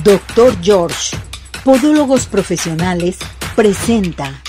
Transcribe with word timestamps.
Doctor 0.00 0.56
George, 0.62 1.14
Podólogos 1.64 2.26
Profesionales, 2.26 3.18
presenta. 3.54 4.42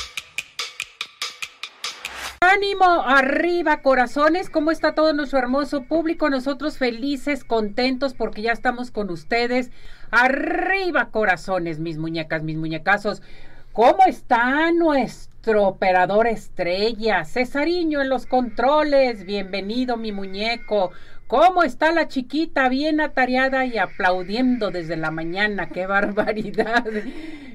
Ánimo 2.39 2.85
arriba, 3.05 3.81
corazones. 3.81 4.49
¿Cómo 4.49 4.71
está 4.71 4.95
todo 4.95 5.11
nuestro 5.13 5.37
hermoso 5.39 5.83
público? 5.83 6.29
Nosotros 6.29 6.77
felices, 6.77 7.43
contentos 7.43 8.13
porque 8.13 8.41
ya 8.41 8.53
estamos 8.53 8.89
con 8.89 9.11
ustedes. 9.11 9.69
Arriba, 10.11 11.09
corazones, 11.11 11.77
mis 11.77 11.97
muñecas, 11.97 12.41
mis 12.41 12.57
muñecazos. 12.57 13.21
¿Cómo 13.73 14.05
está 14.07 14.71
nuestro 14.71 15.67
operador 15.67 16.27
estrella? 16.27 17.25
Cesariño 17.25 18.01
en 18.01 18.09
los 18.09 18.27
controles. 18.27 19.25
Bienvenido, 19.25 19.97
mi 19.97 20.11
muñeco. 20.13 20.91
¿Cómo 21.33 21.63
está 21.63 21.91
la 21.91 22.07
chiquita? 22.07 22.69
Bien 22.69 23.01
atareada 23.01 23.65
y 23.65 23.79
aplaudiendo 23.79 24.69
desde 24.69 24.97
la 24.97 25.09
mañana. 25.09 25.67
¡Qué 25.67 25.87
barbaridad! 25.87 26.85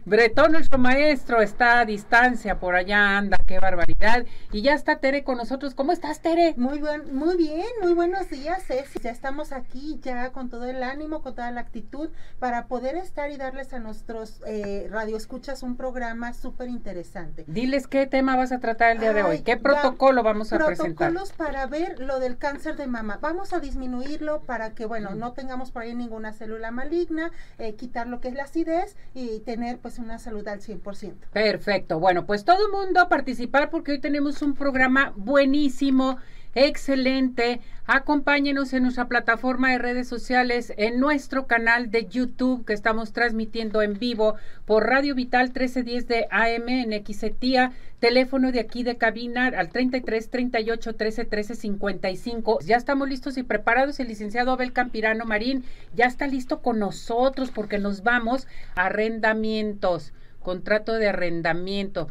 Bretón, 0.05 0.53
nuestro 0.53 0.79
maestro, 0.79 1.43
está 1.43 1.81
a 1.81 1.85
distancia, 1.85 2.59
por 2.59 2.75
allá 2.75 3.19
anda, 3.19 3.37
qué 3.47 3.61
barbaridad. 3.61 4.25
Y 4.53 4.63
ya 4.63 4.73
está 4.73 4.97
Tere 4.97 5.23
con 5.23 5.37
nosotros. 5.37 5.75
¿Cómo 5.75 5.93
estás, 5.93 6.23
Tere? 6.23 6.55
Muy, 6.57 6.79
buen, 6.79 7.15
muy 7.15 7.37
bien, 7.37 7.67
muy 7.83 7.93
buenos 7.93 8.31
días, 8.31 8.65
Ceci. 8.67 9.01
Ya 9.01 9.11
estamos 9.11 9.53
aquí, 9.53 10.01
ya 10.03 10.33
con 10.33 10.49
todo 10.49 10.65
el 10.65 10.83
ánimo, 10.83 11.21
con 11.21 11.35
toda 11.35 11.51
la 11.51 11.61
actitud, 11.61 12.09
para 12.39 12.69
poder 12.69 12.97
estar 12.97 13.31
y 13.31 13.37
darles 13.37 13.75
a 13.75 13.81
nuestros 13.81 14.41
eh, 14.47 14.89
radioescuchas 14.91 15.63
un 15.63 15.77
programa 15.77 16.33
súper 16.33 16.69
interesante. 16.69 17.45
Diles 17.47 17.87
qué 17.87 18.07
tema 18.07 18.35
vas 18.35 18.51
a 18.51 18.61
tratar 18.61 18.93
el 18.93 19.01
día 19.01 19.13
de 19.13 19.23
hoy, 19.25 19.43
qué 19.43 19.59
protocolo 19.59 20.23
vamos 20.23 20.53
a 20.55 20.57
presentar. 20.57 21.13
Protocolos 21.13 21.33
para 21.33 21.67
ver 21.67 22.01
lo 22.01 22.19
del 22.19 22.39
cáncer 22.39 22.77
de 22.77 22.87
mama. 22.87 23.19
Vamos 23.21 23.53
a 23.53 23.61
disminuirlo 23.69 24.41
para 24.43 24.75
que, 24.75 24.87
bueno, 24.87 25.15
no 25.15 25.33
tengamos 25.33 25.71
por 25.71 25.83
ahí 25.83 25.95
ninguna 25.95 26.33
célula 26.33 26.71
maligna, 26.71 27.31
eh, 27.59 27.75
quitar 27.75 28.07
lo 28.07 28.21
que 28.21 28.29
es 28.29 28.35
la 28.35 28.45
acidez 28.45 28.97
y 29.15 29.41
tener 29.41 29.79
pues 29.79 29.99
una 29.99 30.19
salud 30.19 30.47
al 30.49 30.61
100%. 30.61 31.15
Perfecto. 31.33 32.01
Bueno, 32.01 32.25
pues 32.27 32.45
todo 32.45 32.65
el 32.67 32.73
mundo 32.73 33.09
participar 33.09 33.71
porque 33.71 33.93
hoy 33.93 34.01
tenemos 34.01 34.41
un 34.43 34.55
programa 34.55 35.13
buenísimo, 35.17 36.19
excelente. 36.55 37.61
Acompáñenos 37.87 38.75
en 38.75 38.83
nuestra 38.83 39.09
plataforma 39.09 39.71
de 39.71 39.79
redes 39.79 40.09
sociales, 40.09 40.75
en 40.77 41.01
nuestro 41.01 41.47
canal 41.47 41.91
de 41.91 42.07
YouTube 42.07 42.67
que 42.67 42.75
estamos 42.75 43.15
transmitiendo 43.15 43.81
en 43.81 43.99
vivo 43.99 44.35
por 44.67 44.87
Radio 44.87 45.15
Vital 45.15 45.47
1310 45.47 46.07
de 46.07 46.27
AM 46.31 46.69
en 46.69 47.05
XETIA, 47.07 47.73
teléfono 47.99 48.53
de 48.53 48.61
aquí 48.61 48.83
de 48.83 48.99
cabina 48.99 49.47
al 49.47 49.71
33 49.71 50.29
38 50.29 50.97
13 50.97 51.25
13 51.25 51.55
55. 51.55 52.59
Ya 52.61 52.77
estamos 52.77 53.09
listos 53.09 53.39
y 53.39 53.43
preparados. 53.43 54.01
El 54.01 54.09
licenciado 54.09 54.53
Abel 54.53 54.75
Campirano 54.75 55.25
Marín 55.25 55.65
ya 55.95 56.05
está 56.05 56.27
listo 56.27 56.61
con 56.61 56.79
nosotros 56.79 57.51
porque 57.51 57.79
nos 57.79 58.03
vamos 58.03 58.47
a 58.75 58.89
arrendamientos, 58.89 60.13
contrato 60.41 60.95
de 60.95 61.09
arrendamiento. 61.09 62.09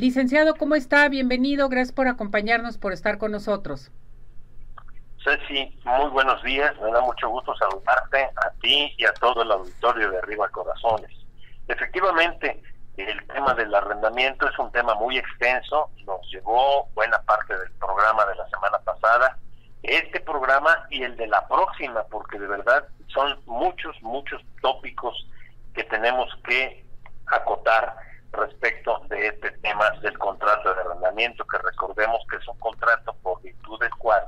Licenciado, 0.00 0.54
¿cómo 0.54 0.76
está? 0.76 1.06
Bienvenido, 1.10 1.68
gracias 1.68 1.92
por 1.92 2.08
acompañarnos, 2.08 2.78
por 2.78 2.94
estar 2.94 3.18
con 3.18 3.32
nosotros. 3.32 3.92
Ceci, 5.22 5.78
muy 5.84 6.08
buenos 6.08 6.42
días, 6.42 6.74
me 6.80 6.90
da 6.90 7.02
mucho 7.02 7.28
gusto 7.28 7.54
saludarte 7.56 8.22
a 8.22 8.50
ti 8.62 8.94
y 8.96 9.04
a 9.04 9.12
todo 9.12 9.42
el 9.42 9.52
auditorio 9.52 10.10
de 10.10 10.16
Arriba 10.16 10.48
Corazones. 10.48 11.10
Efectivamente, 11.68 12.62
el 12.96 13.26
tema 13.26 13.52
del 13.52 13.74
arrendamiento 13.74 14.48
es 14.48 14.58
un 14.58 14.72
tema 14.72 14.94
muy 14.94 15.18
extenso, 15.18 15.90
nos 16.06 16.26
llevó 16.32 16.88
buena 16.94 17.20
parte 17.24 17.54
del 17.58 17.70
programa 17.72 18.24
de 18.24 18.36
la 18.36 18.48
semana 18.48 18.78
pasada, 18.78 19.36
este 19.82 20.18
programa 20.20 20.86
y 20.88 21.02
el 21.02 21.14
de 21.18 21.26
la 21.26 21.46
próxima, 21.46 22.04
porque 22.04 22.38
de 22.38 22.46
verdad 22.46 22.88
son 23.08 23.38
muchos, 23.44 24.00
muchos 24.00 24.40
tópicos 24.62 25.28
que 25.74 25.84
tenemos 25.84 26.30
que 26.48 26.86
acotar 27.26 28.08
respecto 28.32 29.00
de 29.08 29.28
este 29.28 29.50
tema 29.62 29.90
del 30.02 30.16
contrato 30.18 30.74
de 30.74 30.80
arrendamiento, 30.80 31.44
que 31.46 31.58
recordemos 31.58 32.20
que 32.30 32.36
es 32.36 32.48
un 32.48 32.58
contrato 32.58 33.14
por 33.22 33.40
virtud 33.42 33.78
del 33.80 33.90
cual 33.96 34.24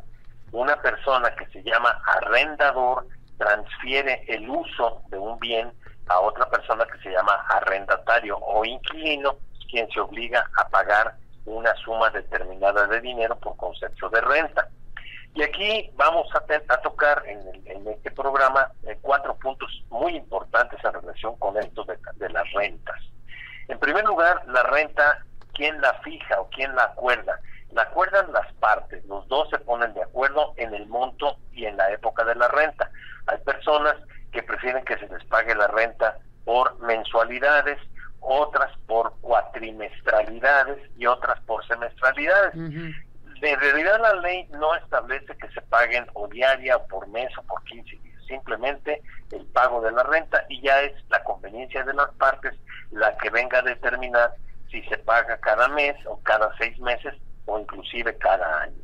una 0.52 0.80
persona 0.82 1.34
que 1.34 1.46
se 1.46 1.62
llama 1.62 2.00
arrendador 2.06 3.06
transfiere 3.38 4.24
el 4.28 4.48
uso 4.48 5.02
de 5.08 5.18
un 5.18 5.38
bien 5.38 5.72
a 6.08 6.20
otra 6.20 6.48
persona 6.50 6.84
que 6.86 6.98
se 6.98 7.10
llama 7.10 7.32
arrendatario 7.48 8.38
o 8.38 8.64
inquilino, 8.64 9.36
quien 9.70 9.88
se 9.90 10.00
obliga 10.00 10.44
a 10.56 10.68
pagar 10.68 11.14
una 11.46 11.74
suma 11.76 12.10
determinada 12.10 12.86
de 12.86 13.00
dinero 13.00 13.36
por 13.38 13.56
concepto 13.56 14.08
de 14.10 14.20
renta. 14.20 14.68
Y 15.34 15.42
aquí 15.42 15.90
vamos 15.96 16.28
a, 16.34 16.78
tocar 16.82 17.22
en, 17.26 17.88
este 17.88 18.10
programa 18.10 18.70
eh, 18.86 18.98
cuatro 19.00 19.34
puntos 19.36 19.82
muy 19.88 20.14
importantes 20.14 20.78
en 20.84 20.92
relación 20.92 21.36
con 21.38 21.56
esto 21.56 21.84
de 21.84 22.28
las 22.28 22.52
rentas. 22.52 23.00
En 23.68 23.78
primer 23.78 24.04
lugar, 24.04 24.42
la 24.46 24.62
renta, 24.64 25.24
¿quién 25.54 25.80
la 25.80 25.94
fija 26.00 26.40
o 26.40 26.48
quién 26.50 26.74
la 26.74 26.84
acuerda? 26.84 27.40
La 27.72 27.82
acuerdan 27.82 28.32
las 28.32 28.52
partes, 28.54 29.04
los 29.06 29.26
dos 29.28 29.48
se 29.50 29.58
ponen 29.58 29.94
de 29.94 30.02
acuerdo 30.02 30.52
en 30.56 30.74
el 30.74 30.86
monto 30.86 31.36
y 31.52 31.64
en 31.64 31.76
la 31.76 31.90
época 31.90 32.24
de 32.24 32.34
la 32.34 32.48
renta. 32.48 32.90
Hay 33.26 33.38
personas 33.38 33.96
que 34.30 34.42
prefieren 34.42 34.84
que 34.84 34.98
se 34.98 35.08
les 35.08 35.24
pague 35.24 35.54
la 35.54 35.68
renta 35.68 36.18
por 36.44 36.78
mensualidades, 36.80 37.78
otras 38.20 38.70
por 38.86 39.14
cuatrimestralidades 39.20 40.78
y 40.96 41.06
otras 41.06 41.40
por 41.40 41.66
semestralidades. 41.66 42.54
En 42.54 43.60
realidad 43.60 44.00
la 44.00 44.14
ley 44.14 44.46
no 44.52 44.74
establece 44.76 45.36
que 45.36 45.48
se 45.48 45.62
paguen 45.62 46.06
o 46.12 46.28
diaria 46.28 46.76
o 46.76 46.86
por 46.86 47.08
mes 47.08 47.30
o 47.38 47.42
por 47.42 47.62
15 47.64 47.90
días 47.96 48.11
simplemente 48.26 49.02
el 49.30 49.44
pago 49.46 49.80
de 49.80 49.92
la 49.92 50.02
renta 50.02 50.44
y 50.48 50.60
ya 50.62 50.80
es 50.82 50.92
la 51.08 51.22
conveniencia 51.24 51.84
de 51.84 51.94
las 51.94 52.10
partes 52.14 52.54
la 52.90 53.16
que 53.18 53.30
venga 53.30 53.58
a 53.58 53.62
determinar 53.62 54.34
si 54.70 54.82
se 54.84 54.98
paga 54.98 55.36
cada 55.38 55.68
mes 55.68 55.96
o 56.06 56.20
cada 56.22 56.54
seis 56.58 56.78
meses 56.78 57.14
o 57.46 57.58
inclusive 57.58 58.16
cada 58.18 58.62
año. 58.62 58.82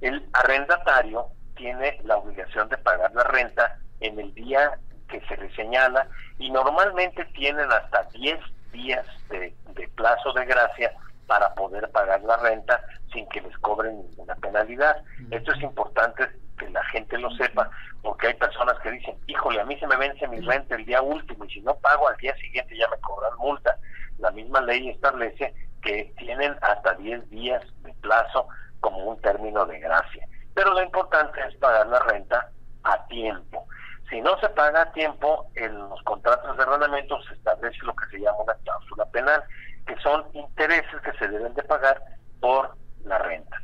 El 0.00 0.24
arrendatario 0.32 1.26
tiene 1.56 2.00
la 2.04 2.16
obligación 2.16 2.68
de 2.68 2.78
pagar 2.78 3.12
la 3.14 3.24
renta 3.24 3.78
en 4.00 4.18
el 4.18 4.32
día 4.34 4.78
que 5.08 5.20
se 5.22 5.36
le 5.36 5.52
señala 5.54 6.06
y 6.38 6.50
normalmente 6.50 7.24
tienen 7.26 7.70
hasta 7.72 8.04
10 8.12 8.38
días 8.72 9.06
de, 9.30 9.54
de 9.74 9.88
plazo 9.88 10.32
de 10.32 10.44
gracia 10.44 10.92
para 11.26 11.52
poder 11.54 11.90
pagar 11.90 12.22
la 12.22 12.36
renta 12.36 12.80
sin 13.12 13.28
que 13.28 13.40
les 13.40 13.56
cobren 13.58 13.98
ninguna 13.98 14.34
penalidad. 14.36 15.02
Esto 15.30 15.52
es 15.52 15.62
importante 15.62 16.28
que 16.58 16.68
la 16.70 16.84
gente 16.84 17.16
lo 17.18 17.30
sepa, 17.32 17.70
porque 18.02 18.28
hay 18.28 18.34
personas 18.34 18.78
que 18.80 18.90
dicen, 18.90 19.16
híjole, 19.26 19.60
a 19.60 19.64
mí 19.64 19.78
se 19.78 19.86
me 19.86 19.96
vence 19.96 20.28
mi 20.28 20.40
renta 20.40 20.74
el 20.74 20.84
día 20.84 21.00
último 21.00 21.44
y 21.44 21.50
si 21.50 21.60
no 21.62 21.74
pago 21.76 22.08
al 22.08 22.16
día 22.16 22.34
siguiente 22.36 22.76
ya 22.76 22.88
me 22.88 22.98
cobran 22.98 23.36
multa. 23.38 23.76
La 24.18 24.30
misma 24.32 24.60
ley 24.60 24.90
establece 24.90 25.54
que 25.82 26.12
tienen 26.18 26.56
hasta 26.62 26.94
10 26.94 27.30
días 27.30 27.62
de 27.82 27.92
plazo 27.94 28.48
como 28.80 28.98
un 29.04 29.20
término 29.20 29.64
de 29.66 29.78
gracia. 29.78 30.26
Pero 30.54 30.74
lo 30.74 30.82
importante 30.82 31.40
es 31.48 31.54
pagar 31.56 31.86
la 31.86 32.00
renta 32.00 32.50
a 32.84 33.06
tiempo. 33.06 33.66
Si 34.10 34.20
no 34.20 34.38
se 34.40 34.48
paga 34.50 34.82
a 34.82 34.92
tiempo, 34.92 35.50
en 35.54 35.76
los 35.76 36.02
contratos 36.02 36.56
de 36.56 36.62
arrendamiento 36.62 37.22
se 37.24 37.34
establece 37.34 37.78
lo 37.82 37.94
que 37.94 38.06
se 38.10 38.20
llama 38.20 38.38
una 38.38 38.54
cláusula 38.54 39.04
penal, 39.06 39.44
que 39.86 39.96
son 39.96 40.24
intereses 40.32 41.00
que 41.02 41.12
se 41.12 41.28
deben 41.28 41.54
de 41.54 41.62
pagar 41.62 42.02
por 42.40 42.74
la 43.04 43.18
renta. 43.18 43.56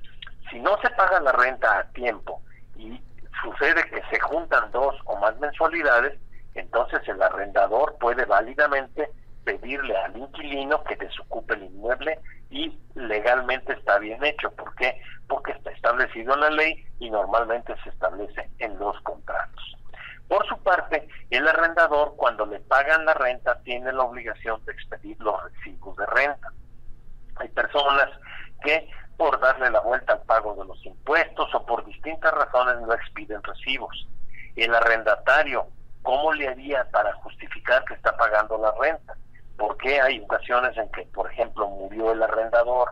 Si 0.51 0.61
no 0.61 0.79
se 0.83 0.91
paga 0.91 1.21
la 1.21 1.33
renta 1.33 1.79
a 1.79 1.85
tiempo 1.93 2.43
sucede 3.45 3.85
que 3.91 4.03
se 4.11 4.19
juntan 4.21 4.73
dos 4.73 4.97
o 5.05 5.17
más 5.17 5.39
mensualidades, 5.39 6.19
entonces 6.55 7.07
el 7.07 7.23
arrendador 7.23 7.97
puede 7.99 8.25
válidamente 8.25 9.11
pedirle 9.45 9.97
al 9.97 10.17
inquilino 10.17 10.83
que 10.85 10.97
desocupe 10.97 11.55
el 11.55 11.65
inmueble 11.65 12.19
y 12.51 12.79
legalmente 12.95 13.75
está 13.75 13.99
bien 13.99 14.25
hecho. 14.25 14.51
¿Por 14.53 14.75
qué? 14.77 15.01
Porque 15.29 15.53
está 15.53 15.71
establecido 15.71 16.35
en 16.35 16.41
la 16.41 16.51
ley 16.51 16.87
y 16.99 17.11
normalmente 17.11 17.75
se 17.83 17.91
establece 17.91 18.49
en 18.59 18.79
los 18.79 18.99
contratos. 19.03 19.77
Por 20.29 20.47
su 20.47 20.57
parte, 20.63 21.07
el 21.31 21.47
arrendador 21.47 22.15
cuando 22.17 22.47
le 22.47 22.61
pagan 22.61 23.05
la 23.05 23.15
renta 23.15 23.61
tiene 23.61 23.93
la 23.93 24.05
obligación 24.05 24.65
de 24.65 24.73
expedir 24.73 25.17
los 25.21 25.43
recibos 25.45 25.97
de 25.97 26.07
renta. 26.07 26.49
Hay 27.37 27.49
personas 27.49 28.09
que 28.63 28.89
por 29.17 29.39
darle 29.41 29.71
la 29.71 29.81
vuelta 29.81 30.15
al 30.15 30.23
pago 30.23 30.55
de 30.55 30.65
los 30.65 30.85
impuestos 30.85 31.55
o 31.55 31.67
por 31.67 31.85
distintas 31.85 32.33
razones 32.33 32.81
no 32.81 32.93
expiden 32.93 33.43
recibos. 33.43 34.07
El 34.57 34.75
arrendatario, 34.75 35.67
¿cómo 36.03 36.33
le 36.33 36.49
haría 36.49 36.89
para 36.91 37.13
justificar 37.15 37.85
que 37.85 37.95
está 37.95 38.17
pagando 38.17 38.59
la 38.59 38.73
renta? 38.81 39.17
Porque 39.57 40.01
hay 40.01 40.21
ocasiones 40.21 40.77
en 40.77 40.91
que, 40.91 41.03
por 41.07 41.31
ejemplo, 41.31 41.69
murió 41.69 42.13
el 42.13 42.23
arrendador, 42.23 42.91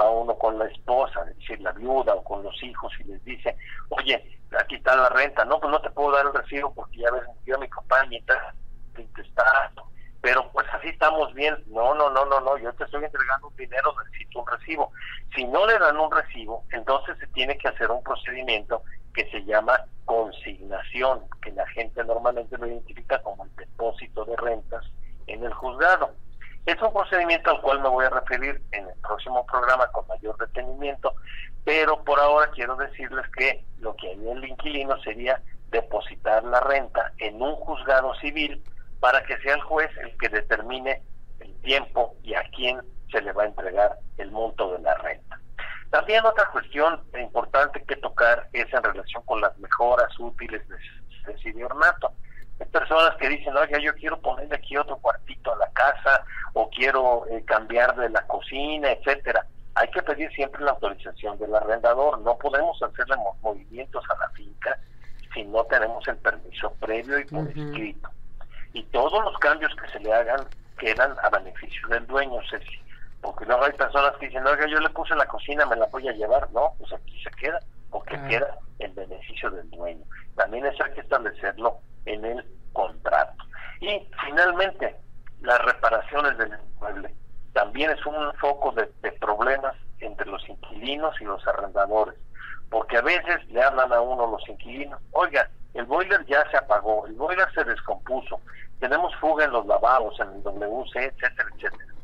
va 0.00 0.10
uno 0.10 0.36
con 0.36 0.58
la 0.58 0.66
esposa, 0.66 1.22
es 1.28 1.36
decir, 1.38 1.60
la 1.60 1.72
viuda 1.72 2.14
o 2.14 2.24
con 2.24 2.42
los 2.42 2.62
hijos 2.62 2.92
y 3.00 3.04
les 3.04 3.24
dice, 3.24 3.56
oye, 3.90 4.40
aquí 4.58 4.76
está 4.76 4.96
la 4.96 5.08
renta, 5.08 5.44
no, 5.44 5.60
pues 5.60 5.70
no 5.70 5.80
te 5.80 5.90
puedo 5.90 6.12
dar 6.12 6.26
el 6.26 6.34
recibo 6.34 6.72
porque 6.74 6.98
ya 6.98 7.10
ves, 7.10 7.22
murió 7.40 7.58
mi 7.58 8.16
está, 8.16 8.54
está 8.96 9.72
pero 10.24 10.50
pues 10.52 10.66
así 10.72 10.88
estamos 10.88 11.34
bien. 11.34 11.54
No, 11.66 11.94
no, 11.94 12.08
no, 12.08 12.24
no, 12.24 12.40
no, 12.40 12.56
yo 12.56 12.72
te 12.72 12.84
estoy 12.84 13.04
entregando 13.04 13.48
un 13.48 13.56
dinero, 13.56 13.94
necesito 14.04 14.40
un 14.40 14.46
recibo. 14.46 14.90
Si 15.36 15.44
no 15.44 15.66
le 15.66 15.78
dan 15.78 15.98
un 15.98 16.10
recibo, 16.10 16.64
entonces 16.72 17.18
se 17.18 17.26
tiene 17.26 17.58
que 17.58 17.68
hacer 17.68 17.90
un 17.90 18.02
procedimiento 18.02 18.82
que 19.12 19.30
se 19.30 19.44
llama 19.44 19.78
consignación, 20.06 21.20
que 21.42 21.52
la 21.52 21.66
gente 21.68 22.02
normalmente 22.04 22.56
lo 22.56 22.66
identifica 22.66 23.20
como 23.20 23.44
el 23.44 23.54
depósito 23.54 24.24
de 24.24 24.34
Es 26.64 26.80
un 26.80 26.94
procedimiento 26.94 27.50
al 27.50 27.60
cual 27.60 27.82
me 27.82 27.90
voy 27.90 28.06
a 28.06 28.10
referir 28.10 28.62
en 28.72 28.88
el 28.88 28.94
próximo 29.02 29.44
programa 29.44 29.86
con 29.88 30.08
mayor 30.08 30.38
detenimiento, 30.38 31.14
pero 31.64 32.02
por 32.02 32.18
ahora 32.18 32.50
quiero 32.52 32.76
decirles 32.76 33.26
que 33.36 33.62
lo 33.78 33.94
que 33.96 34.12
haría 34.12 34.32
el 34.32 34.48
inquilino 34.48 34.98
sería 35.02 35.42
depositar 35.68 36.42
la 36.44 36.60
renta 36.60 37.12
en 37.18 37.42
un 37.42 37.56
juzgado 37.56 38.14
civil 38.14 38.64
para 39.04 39.22
que 39.24 39.36
sea 39.40 39.56
el 39.56 39.60
juez 39.60 39.90
el 39.98 40.16
que 40.16 40.30
determine 40.30 41.02
el 41.38 41.54
tiempo 41.60 42.16
y 42.22 42.32
a 42.32 42.42
quién 42.56 42.80
se 43.12 43.20
le 43.20 43.32
va 43.32 43.42
a 43.42 43.48
entregar 43.48 43.98
el 44.16 44.30
monto 44.30 44.72
de 44.72 44.78
la 44.78 44.94
renta. 44.94 45.38
También 45.90 46.24
otra 46.24 46.48
cuestión 46.50 47.02
importante 47.20 47.82
que 47.82 47.96
tocar 47.96 48.48
es 48.54 48.64
en 48.72 48.82
relación 48.82 49.22
con 49.26 49.42
las 49.42 49.58
mejoras 49.58 50.08
útiles 50.18 50.62
de, 50.70 51.52
de 51.52 51.64
ornato. 51.66 52.14
Hay 52.58 52.66
personas 52.68 53.14
que 53.16 53.28
dicen, 53.28 53.54
oye, 53.54 53.78
yo 53.82 53.94
quiero 53.94 54.18
ponerle 54.22 54.56
aquí 54.56 54.74
otro 54.74 54.96
cuartito 54.96 55.52
a 55.52 55.58
la 55.58 55.70
casa 55.72 56.24
o 56.54 56.70
quiero 56.70 57.26
eh, 57.26 57.44
cambiar 57.44 57.94
de 57.96 58.08
la 58.08 58.26
cocina, 58.26 58.90
etcétera. 58.90 59.44
Hay 59.74 59.90
que 59.90 60.02
pedir 60.02 60.32
siempre 60.32 60.64
la 60.64 60.70
autorización 60.70 61.38
del 61.38 61.54
arrendador. 61.54 62.20
No 62.20 62.38
podemos 62.38 62.82
hacerle 62.82 63.16
movimientos 63.42 64.02
a 64.08 64.16
la 64.16 64.30
finca 64.30 64.78
si 65.34 65.44
no 65.44 65.62
tenemos 65.64 66.08
el 66.08 66.16
permiso 66.16 66.72
previo 66.80 67.18
y 67.18 67.24
por 67.26 67.46
escrito. 67.48 68.08
Y 68.74 68.82
todos 68.84 69.24
los 69.24 69.38
cambios 69.38 69.74
que 69.76 69.88
se 69.88 70.00
le 70.00 70.12
hagan 70.12 70.46
quedan 70.78 71.16
a 71.22 71.30
beneficio 71.30 71.88
del 71.88 72.06
dueño, 72.06 72.40
Ceci 72.50 72.84
porque 73.24 73.46
luego 73.46 73.64
hay 73.64 73.72
personas 73.72 74.14
que 74.16 74.26
dicen, 74.26 74.46
oiga, 74.46 74.66
yo 74.66 74.78
le 74.78 74.90
puse 74.90 75.14
la 75.16 75.26
cocina, 75.26 75.64
me 75.64 75.76
la 75.76 75.86
voy 75.86 76.06
a 76.06 76.12
llevar, 76.12 76.46
no, 76.52 76.74
pues 76.78 76.92
aquí 76.92 77.18
se 77.22 77.30
queda, 77.30 77.58
porque 77.90 78.20
queda 78.28 78.58
el 78.78 78.92
beneficio 78.92 79.50
del 79.50 79.68
dueño. 79.70 80.04
También 80.36 80.66
eso 80.66 80.84
hay 80.84 80.92
que 80.92 81.00
establecerlo 81.00 81.78
en 82.04 82.22
el 82.22 82.44
contrato. 82.74 83.44
Y 83.80 84.06
finalmente, 84.26 84.94
las 85.40 85.58
reparaciones 85.64 86.36
del 86.36 86.52
inmueble. 86.52 87.14
También 87.54 87.90
es 87.92 88.04
un 88.04 88.34
foco 88.34 88.72
de, 88.72 88.92
de 89.00 89.12
problemas 89.12 89.74
entre 90.00 90.26
los 90.26 90.46
inquilinos 90.46 91.18
y 91.18 91.24
los 91.24 91.46
arrendadores, 91.48 92.16
porque 92.68 92.98
a 92.98 93.02
veces 93.02 93.42
le 93.48 93.62
hablan 93.62 93.90
a 93.90 94.02
uno 94.02 94.26
los 94.26 94.46
inquilinos, 94.50 95.00
oiga, 95.12 95.48
el 95.74 95.84
boiler 95.84 96.24
ya 96.26 96.48
se 96.50 96.56
apagó, 96.56 97.06
el 97.06 97.14
boiler 97.14 97.48
se 97.54 97.64
descompuso, 97.64 98.40
tenemos 98.80 99.14
fuga 99.16 99.44
en 99.44 99.52
los 99.52 99.66
lavados, 99.66 100.18
en 100.20 100.28
el 100.28 100.42
WC, 100.42 101.04
etcétera, 101.04 101.48
etcétera 101.56 101.94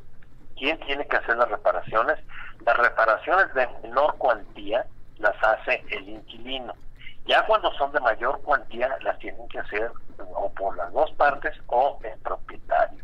¿Quién 0.60 0.78
tiene 0.80 1.06
que 1.06 1.16
hacer 1.16 1.36
las 1.38 1.48
reparaciones? 1.48 2.18
Las 2.66 2.76
reparaciones 2.76 3.52
de 3.54 3.66
menor 3.82 4.14
cuantía 4.18 4.84
las 5.16 5.34
hace 5.42 5.82
el 5.90 6.06
inquilino. 6.06 6.74
Ya 7.24 7.46
cuando 7.46 7.72
son 7.72 7.92
de 7.92 8.00
mayor 8.00 8.42
cuantía 8.42 8.94
las 9.00 9.18
tienen 9.20 9.48
que 9.48 9.60
hacer 9.60 9.90
o 10.18 10.52
por 10.52 10.76
las 10.76 10.92
dos 10.92 11.10
partes 11.12 11.56
o 11.68 11.98
el 12.02 12.18
propietario. 12.20 13.02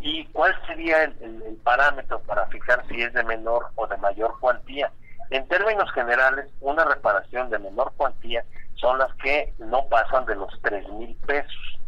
¿Y 0.00 0.26
cuál 0.26 0.54
sería 0.66 1.04
el, 1.04 1.60
parámetro 1.62 2.20
para 2.22 2.46
fijar 2.46 2.84
si 2.88 3.00
es 3.00 3.12
de 3.12 3.22
menor 3.22 3.68
o 3.76 3.86
de 3.86 3.96
mayor 3.98 4.38
cuantía? 4.40 4.90
En 5.30 5.46
términos 5.48 5.90
generales, 5.92 6.48
una 6.60 6.84
reparación 6.84 7.50
de 7.50 7.58
menor 7.58 7.92
cuantía 7.96 8.44
son 8.76 8.98
las 8.98 9.12
que 9.16 9.54
no 9.58 9.86
pasan 9.88 10.26
de 10.26 10.36
los 10.36 10.52
tres 10.62 10.88
mil 10.90 11.16
pesos. 11.26 11.78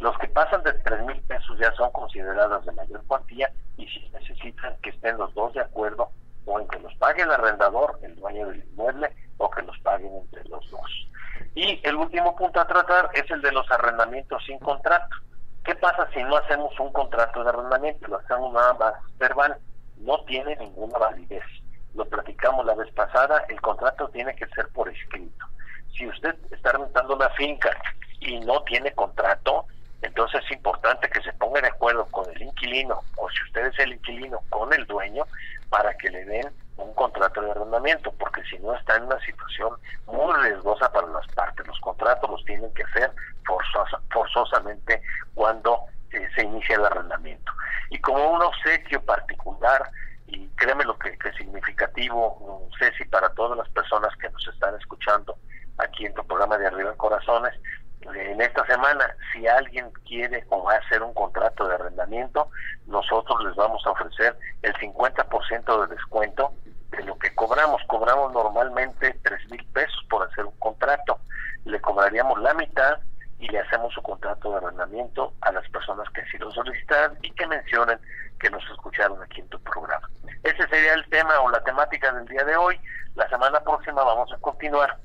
Los 0.00 0.16
que 0.18 0.28
pasan 0.28 0.62
de 0.62 0.72
tres 0.72 1.00
mil 1.04 1.20
pesos 1.22 1.58
ya 1.58 1.72
son 1.74 1.90
consideradas 1.92 2.64
de 2.64 2.72
mayor 2.72 3.04
cuantía 3.06 3.50
y 3.76 3.86
si 3.86 4.08
necesitan 4.10 4.76
que 4.82 4.90
estén 4.90 5.16
los 5.18 5.32
dos 5.34 5.52
de 5.54 5.60
acuerdo 5.60 6.10
o 6.44 6.58
en 6.58 6.66
que 6.68 6.80
los 6.80 6.94
pague 6.96 7.22
el 7.22 7.30
arrendador, 7.30 7.98
el 8.02 8.16
dueño 8.16 8.48
del 8.48 8.64
inmueble, 8.64 9.14
o 9.38 9.50
que 9.50 9.62
los 9.62 9.78
paguen 9.80 10.14
entre 10.14 10.44
los 10.48 10.68
dos. 10.70 11.08
Y 11.54 11.80
el 11.84 11.96
último 11.96 12.34
punto 12.36 12.60
a 12.60 12.66
tratar 12.66 13.10
es 13.14 13.30
el 13.30 13.42
de 13.42 13.52
los 13.52 13.70
arrendamientos 13.70 14.42
sin 14.44 14.58
contrato. 14.58 15.16
¿Qué 15.64 15.74
pasa 15.76 16.08
si 16.12 16.22
no 16.24 16.36
hacemos 16.36 16.78
un 16.80 16.92
contrato 16.92 17.44
de 17.44 17.50
arrendamiento? 17.50 18.08
Lo 18.08 18.18
hacemos 18.18 18.52
nada 18.52 18.74
más 18.74 18.94
verbal. 19.18 19.56
No 19.98 20.24
tiene 20.24 20.56
ninguna 20.56 20.98
validez. 20.98 21.44
Lo 21.94 22.04
platicamos 22.06 22.64
la 22.66 22.74
vez 22.74 22.90
pasada, 22.94 23.44
el 23.48 23.60
contrato 23.60 24.08
tiene 24.08 24.34
que 24.34 24.46
ser 24.48 24.68
por 24.68 24.88
escrito. 24.88 25.46
Si 25.96 26.06
usted 26.06 26.34
está 26.50 26.72
rentando 26.72 27.16
una 27.16 27.28
finca 27.30 27.70
y 28.20 28.40
no 28.40 28.62
tiene 28.62 28.92
contrato, 28.92 29.66
entonces 30.02 30.42
es 30.44 30.52
importante 30.52 31.08
que 31.08 31.22
se 31.22 31.32
ponga 31.34 31.60
de 31.60 31.68
acuerdo 31.68 32.06
con 32.06 32.28
el 32.30 32.42
inquilino 32.42 33.00
o 33.16 33.30
si 33.30 33.42
usted 33.44 33.66
es 33.66 33.78
el 33.78 33.92
inquilino 33.94 34.40
con 34.50 34.72
el 34.72 34.86
dueño 34.86 35.24
para 35.68 35.94
que 35.94 36.10
le 36.10 36.24
den 36.24 36.52
un 36.76 36.92
contrato 36.94 37.40
de 37.40 37.50
arrendamiento, 37.50 38.12
porque 38.18 38.42
si 38.44 38.58
no 38.58 38.74
está 38.74 38.96
en 38.96 39.04
una 39.04 39.20
situación 39.20 39.76
muy 40.06 40.34
riesgosa 40.42 40.90
para 40.92 41.06
las 41.08 41.26
partes. 41.28 41.66
Los 41.66 41.78
contratos 41.80 42.30
los 42.30 42.44
tienen 42.44 42.72
que 42.74 42.82
hacer 42.82 43.12
forzosamente 44.10 45.02
cuando 45.34 45.84
eh, 46.10 46.28
se 46.34 46.42
inicia 46.42 46.76
el 46.76 46.86
arrendamiento. 46.86 47.52
Y 47.90 48.00
como 48.00 48.32
un 48.32 48.42
obsequio 48.42 49.02
particular, 49.02 49.82
y 50.26 50.48
créeme 50.56 50.84
lo 50.84 50.98
que, 50.98 51.16
que 51.18 51.28
es 51.28 51.36
significativo, 51.36 52.68
Ceci, 52.78 53.04
para 53.04 53.28
todas 53.34 53.58
las 53.58 53.68
personas 53.70 54.16
que 54.16 54.30
nos 54.30 54.46
están 54.48 54.74
escuchando 54.76 55.36
aquí 55.78 56.06
en 56.06 56.14
tu 56.14 56.24
programa 56.26 56.58
de 56.58 56.66
Arriba 56.66 56.90
en 56.90 56.96
Corazones, 56.96 57.54
en 58.14 58.40
esta 58.40 58.66
semana, 58.66 59.14
si 59.32 59.46
alguien 59.46 59.90
quiere 60.06 60.44
o 60.48 60.64
va 60.64 60.74
a 60.74 60.78
hacer 60.78 61.02
un 61.02 61.14
contrato 61.14 61.68
de 61.68 61.74
arrendamiento, 61.74 62.48
nosotros 62.86 63.44
les 63.44 63.54
vamos 63.54 63.84
a 63.86 63.90
ofrecer 63.90 64.36
el 64.62 64.74
50% 64.74 65.86
de 65.86 65.94
descuento 65.94 66.52
de 66.90 67.04
lo 67.04 67.16
que 67.18 67.34
cobramos. 67.34 67.80
Cobramos 67.86 68.32
normalmente 68.32 69.18
tres 69.22 69.48
mil 69.50 69.64
pesos 69.72 70.04
por 70.10 70.28
hacer 70.28 70.44
un 70.44 70.58
contrato. 70.58 71.20
Le 71.64 71.80
cobraríamos 71.80 72.40
la 72.40 72.54
mitad 72.54 72.98
y 73.38 73.48
le 73.48 73.60
hacemos 73.60 73.92
su 73.94 74.02
contrato 74.02 74.50
de 74.50 74.56
arrendamiento 74.58 75.32
a 75.40 75.52
las 75.52 75.68
personas 75.70 76.08
que 76.10 76.22
así 76.22 76.38
lo 76.38 76.50
solicitan 76.52 77.16
y 77.22 77.30
que 77.32 77.46
mencionen 77.46 77.98
que 78.38 78.50
nos 78.50 78.62
escucharon 78.70 79.22
aquí 79.22 79.40
en 79.40 79.48
tu 79.48 79.60
programa. 79.60 80.08
Ese 80.42 80.66
sería 80.68 80.94
el 80.94 81.08
tema 81.08 81.40
o 81.40 81.50
la 81.50 81.62
temática 81.62 82.12
del 82.12 82.26
día 82.26 82.44
de 82.44 82.56
hoy. 82.56 82.80
La 83.14 83.28
semana 83.28 83.60
próxima 83.60 84.02
vamos 84.02 84.32
a 84.32 84.38
continuar 84.38 84.96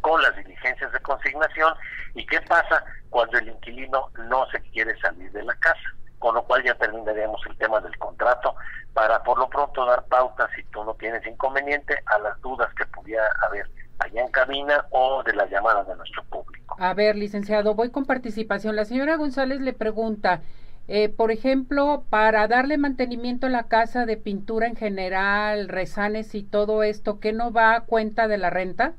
con 0.00 0.20
las 0.22 0.34
diligencias 0.36 0.92
de 0.92 1.00
consignación 1.00 1.74
y 2.14 2.26
qué 2.26 2.40
pasa 2.42 2.84
cuando 3.10 3.38
el 3.38 3.48
inquilino 3.48 4.10
no 4.28 4.46
se 4.50 4.60
quiere 4.70 4.98
salir 5.00 5.30
de 5.32 5.42
la 5.42 5.54
casa, 5.56 5.94
con 6.18 6.34
lo 6.34 6.42
cual 6.44 6.62
ya 6.62 6.74
terminaríamos 6.74 7.40
el 7.48 7.56
tema 7.56 7.80
del 7.80 7.96
contrato 7.98 8.54
para 8.94 9.22
por 9.22 9.38
lo 9.38 9.48
pronto 9.48 9.84
dar 9.86 10.04
pautas 10.06 10.50
si 10.56 10.62
tú 10.64 10.84
no 10.84 10.94
tienes 10.94 11.24
inconveniente 11.26 11.94
a 12.06 12.18
las 12.18 12.40
dudas 12.40 12.68
que 12.74 12.84
pudiera 12.86 13.24
haber 13.46 13.68
allá 13.98 14.22
en 14.22 14.30
cabina 14.30 14.84
o 14.90 15.22
de 15.22 15.34
las 15.34 15.50
llamadas 15.50 15.86
de 15.86 15.96
nuestro 15.96 16.22
público. 16.24 16.76
A 16.78 16.94
ver, 16.94 17.16
licenciado, 17.16 17.74
voy 17.74 17.90
con 17.90 18.04
participación. 18.04 18.76
La 18.76 18.84
señora 18.84 19.16
González 19.16 19.60
le 19.60 19.72
pregunta, 19.72 20.42
eh, 20.86 21.08
por 21.08 21.30
ejemplo, 21.30 22.04
para 22.08 22.46
darle 22.48 22.78
mantenimiento 22.78 23.46
a 23.46 23.50
la 23.50 23.68
casa 23.68 24.06
de 24.06 24.16
pintura 24.16 24.66
en 24.66 24.76
general, 24.76 25.68
rezanes 25.68 26.34
y 26.34 26.42
todo 26.42 26.82
esto, 26.82 27.20
¿qué 27.20 27.32
no 27.32 27.52
va 27.52 27.74
a 27.74 27.80
cuenta 27.82 28.28
de 28.28 28.38
la 28.38 28.50
renta? 28.50 28.94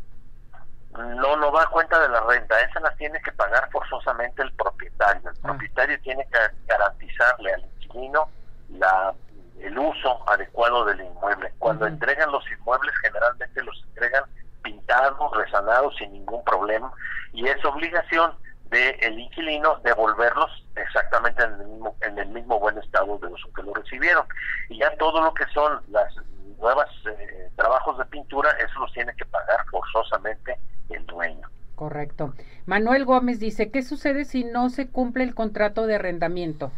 No 0.98 1.36
no 1.38 1.52
va 1.52 1.64
a 1.64 1.70
cuenta 1.70 2.00
de 2.00 2.10
la 2.10 2.22
renta, 2.22 2.60
esa 2.62 2.80
la 2.80 2.96
tiene 2.96 3.22
que 3.22 3.32
pagar 3.34 3.70
forzosamente 3.72 4.42
el 4.42 4.52
propietario. 4.54 5.30
El 5.30 5.38
ah. 5.38 5.48
propietario 5.48 6.02
tiene 6.02 6.26
que 6.28 6.40
garantizarle 6.68 7.54
al 7.54 7.66
inquilino 7.66 8.30
la, 8.70 9.14
el 9.60 9.78
uso 9.78 10.30
adecuado 10.30 10.86
del 10.86 11.02
inmueble. 11.02 11.54
Cuando 11.60 11.86
entregan 11.86 12.32
los 12.32 12.44
inmuebles, 12.52 12.94
generalmente 13.02 13.64
los 13.64 13.84
entregan 13.90 14.24
pintados, 14.64 15.38
resanados 15.38 15.96
sin 15.98 16.12
ningún 16.12 16.44
problema, 16.44 16.92
y 17.34 17.48
es 17.48 17.64
obligación 17.64 18.34
del 18.70 19.20
inquilino 19.20 19.80
devolverlos 19.84 20.64
exactamente 20.76 21.44
en 21.44 21.54
el, 21.54 21.68
mismo, 21.68 21.96
en 22.02 22.20
el 22.20 22.30
mismo 22.30 22.60
buen 22.60 22.78
estado 22.78 23.18
de 23.18 23.28
uso 23.28 23.52
que 23.54 23.64
lo 23.64 23.74
recibieron. 23.74 24.26
Y 24.70 24.80
ya 24.80 24.96
todo 24.98 25.22
lo 25.22 25.34
que 25.34 25.46
son 25.54 25.82
las 25.90 26.14
nuevas 26.60 26.88
eh, 27.06 27.50
trabajos 27.56 27.98
de 27.98 28.06
pintura, 28.06 28.50
eso 28.60 28.80
los 28.80 28.92
tiene 28.94 29.14
que 29.16 29.26
pagar 29.26 29.66
forzosamente 29.72 30.60
el 30.90 31.06
dueño. 31.06 31.48
Correcto. 31.76 32.34
Manuel 32.66 33.06
Gómez 33.06 33.40
dice, 33.40 33.72
¿qué 33.72 33.84
sucede 33.84 34.26
si 34.26 34.44
no 34.44 34.70
se 34.70 34.90
cumple 34.90 35.24
el 35.24 35.34
contrato 35.34 35.88
de 35.88 35.96
arrendamiento? 35.96 36.72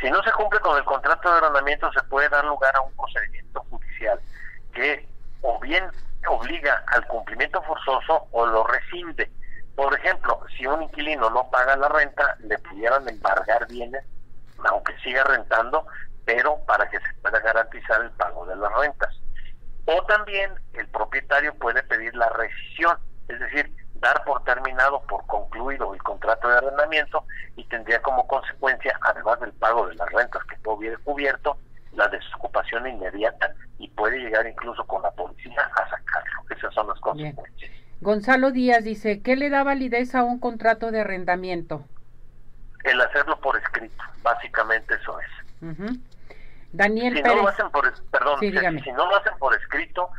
Si 0.00 0.10
no 0.10 0.22
se 0.22 0.32
cumple 0.32 0.60
con 0.60 0.76
el 0.76 0.84
contrato 0.84 1.30
de 1.30 1.38
arrendamiento, 1.38 1.90
se 1.92 2.02
puede 2.04 2.28
dar 2.28 2.44
lugar 2.44 2.74
a 2.76 2.80
un 2.82 2.92
procedimiento 2.94 3.64
judicial 3.70 4.20
que 4.74 5.08
o 5.42 5.58
bien 5.60 5.84
obliga 6.28 6.84
al 6.88 7.06
cumplimiento 7.06 7.62
forzoso 7.62 8.26
o 8.32 8.46
lo 8.46 8.64
rescinde. 8.64 9.30
Por 9.74 9.94
ejemplo, 9.94 10.40
si 10.56 10.66
un 10.66 10.82
inquilino 10.82 11.30
no 11.30 11.48
paga 11.50 11.76
la 11.76 11.88
renta, 11.88 12.36
le 12.40 12.58
pudieran 12.58 13.08
embargar 13.08 13.66
bienes, 13.68 14.04
aunque 14.64 14.96
siga 14.98 15.24
rentando, 15.24 15.86
pero 16.24 16.58
para 16.66 16.88
que 16.88 16.98
se 16.98 17.14
pueda 17.22 17.40
garantizar 17.40 18.02
el 18.02 18.10
pago 18.10 18.44
de 18.46 18.56
las 18.56 18.72
rentas. 18.74 19.16
O 19.86 20.02
también 20.04 20.52
el 20.74 20.86
propietario 20.88 21.54
puede 21.54 21.82
pedir 21.82 22.14
la 22.14 22.28
rescisión, 22.30 22.96
es 23.28 23.40
decir, 23.40 23.72
dar 23.94 24.22
por 24.24 24.42
terminado, 24.44 25.00
por 25.08 25.24
concluido 25.26 25.94
el 25.94 26.02
contrato 26.02 26.48
de 26.48 26.58
arrendamiento 26.58 27.24
y 27.56 27.64
tendría 27.64 28.00
como 28.02 28.26
consecuencia, 28.26 28.98
además 29.02 29.40
del 29.40 29.52
pago 29.52 29.88
de 29.88 29.94
las 29.94 30.10
rentas 30.10 30.42
que 30.44 30.56
hubiera 30.68 30.96
cubierto, 30.98 31.56
la 31.94 32.08
desocupación 32.08 32.86
inmediata 32.86 33.54
y 33.78 33.88
puede 33.90 34.18
llegar 34.18 34.46
incluso 34.46 34.84
con 34.86 35.02
la 35.02 35.10
policía 35.10 35.60
a 35.76 35.88
sacarlo. 35.88 36.42
Esas 36.50 36.74
son 36.74 36.88
las 36.88 37.00
consecuencias. 37.00 37.70
Gonzalo 38.00 38.50
Díaz 38.50 38.82
dice, 38.82 39.22
¿qué 39.22 39.36
le 39.36 39.50
da 39.50 39.62
validez 39.62 40.14
a 40.14 40.24
un 40.24 40.40
contrato 40.40 40.90
de 40.90 41.00
arrendamiento? 41.00 41.84
El 42.82 43.00
hacerlo 43.00 43.38
por 43.40 43.56
escrito, 43.56 44.02
básicamente 44.22 44.94
eso 44.94 45.18
es. 45.20 45.96
Daniel 46.72 47.16
si 47.16 47.22
Pérez. 47.22 47.36
No 47.36 47.42
lo 47.42 47.48
hacen 47.48 47.70
por, 47.70 48.10
perdón, 48.10 48.40
si 48.40 48.92
no 48.92 49.06
lo 49.06 49.16
hacen 49.16 49.36
por 49.38 49.54
escrito, 49.54 50.10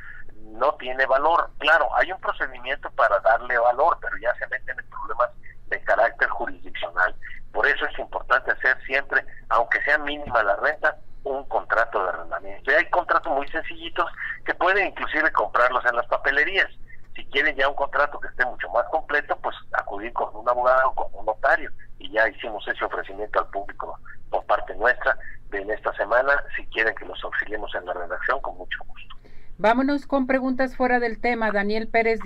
no 0.54 0.76
tiene 0.76 1.06
valor. 1.06 1.50
Claro, 1.58 1.90
hay 1.96 2.12
un 2.12 2.20
procedimiento 2.20 2.90
para 2.92 3.20
darle 3.20 3.58
valor, 3.58 3.98
pero 4.02 4.16
ya 4.18 4.34
se 4.36 4.48
meten 4.48 4.80
en 4.80 4.90
problemas 4.90 5.30
de 5.68 5.82
carácter 5.84 6.30
jurisdiccional. 6.30 7.16
Por 7.52 7.68
eso 7.68 7.86
es 7.86 8.00
importante 8.00 8.52
hacer 8.52 8.78
siempre, 8.86 9.26
aunque 9.50 9.82
sea 9.84 9.98
mínima 9.98 10.44
la 10.44 10.56
renta, 10.58 10.98
un 11.24 11.44
contrato 11.46 12.04
de 12.04 12.10
arrendamiento. 12.10 12.72
Y 12.72 12.76
hay 12.76 12.90
contratos 12.90 13.34
muy 13.34 13.48
sencillitos 13.50 14.10
que 14.46 14.54
pueden 14.54 14.88
inclusive 14.88 15.32
comprarlos 15.32 15.86
en 15.86 15.96
las 15.96 16.08
papelerías. 16.08 16.70
Si 17.16 17.24
quieren 17.26 17.56
ya 17.56 17.70
un 17.70 17.76
contrato 17.76 18.20
que 18.20 18.28
esté 18.28 18.46
mucho 18.46 18.70
más 18.70 18.86
completo, 18.90 19.38
pues 19.42 19.56
acudir 19.74 20.12
con 20.14 20.36
un 20.36 20.48
abogado 20.50 20.90
o 20.90 20.96
con 20.96 21.20
un 21.20 21.26
notario. 21.26 21.72
Y 22.00 22.12
ya 22.12 22.28
hicimos 22.28 22.68
ese 22.68 22.84
ofrecimiento 22.84 23.40
al 23.40 23.48
público 23.48 24.00
por 24.30 24.46
parte 24.46 24.76
nuestra 24.76 25.18
de 25.50 25.62
en 25.62 25.72
esta 25.72 25.94
semana. 25.94 26.32
Si 26.56 26.66
quieren 26.68 26.96
que 26.96 27.06
los 27.06 27.24
auxiliemos 27.24 27.74
en 27.76 27.86
la 27.86 27.94
redacción, 27.94 28.42
con 28.42 28.58
mucho 28.58 28.80
gusto. 28.86 29.16
Vámonos 29.58 30.08
con 30.08 30.26
preguntas 30.26 30.76
fuera 30.76 31.00
del 31.00 31.20
tema. 31.20 31.52
Daniel 31.52 31.88
Pérez 31.88 32.20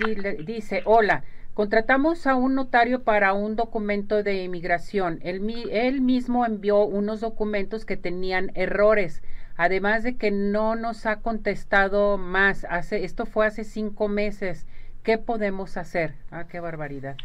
dice, 0.44 0.82
hola, 0.86 1.24
contratamos 1.52 2.26
a 2.26 2.34
un 2.34 2.54
notario 2.54 3.04
para 3.04 3.34
un 3.34 3.54
documento 3.54 4.22
de 4.22 4.44
inmigración. 4.44 5.18
Él, 5.22 5.46
él 5.70 6.00
mismo 6.00 6.46
envió 6.46 6.84
unos 6.84 7.20
documentos 7.20 7.84
que 7.84 7.98
tenían 7.98 8.50
errores. 8.54 9.22
Además 9.56 10.04
de 10.04 10.16
que 10.16 10.30
no 10.30 10.76
nos 10.76 11.04
ha 11.04 11.16
contestado 11.20 12.16
más. 12.16 12.64
Hace, 12.70 13.04
esto 13.04 13.26
fue 13.26 13.46
hace 13.46 13.64
cinco 13.64 14.08
meses. 14.08 14.66
¿Qué 15.02 15.18
podemos 15.18 15.76
hacer? 15.76 16.14
Ah, 16.30 16.44
qué 16.48 16.60
barbaridad. 16.60 17.16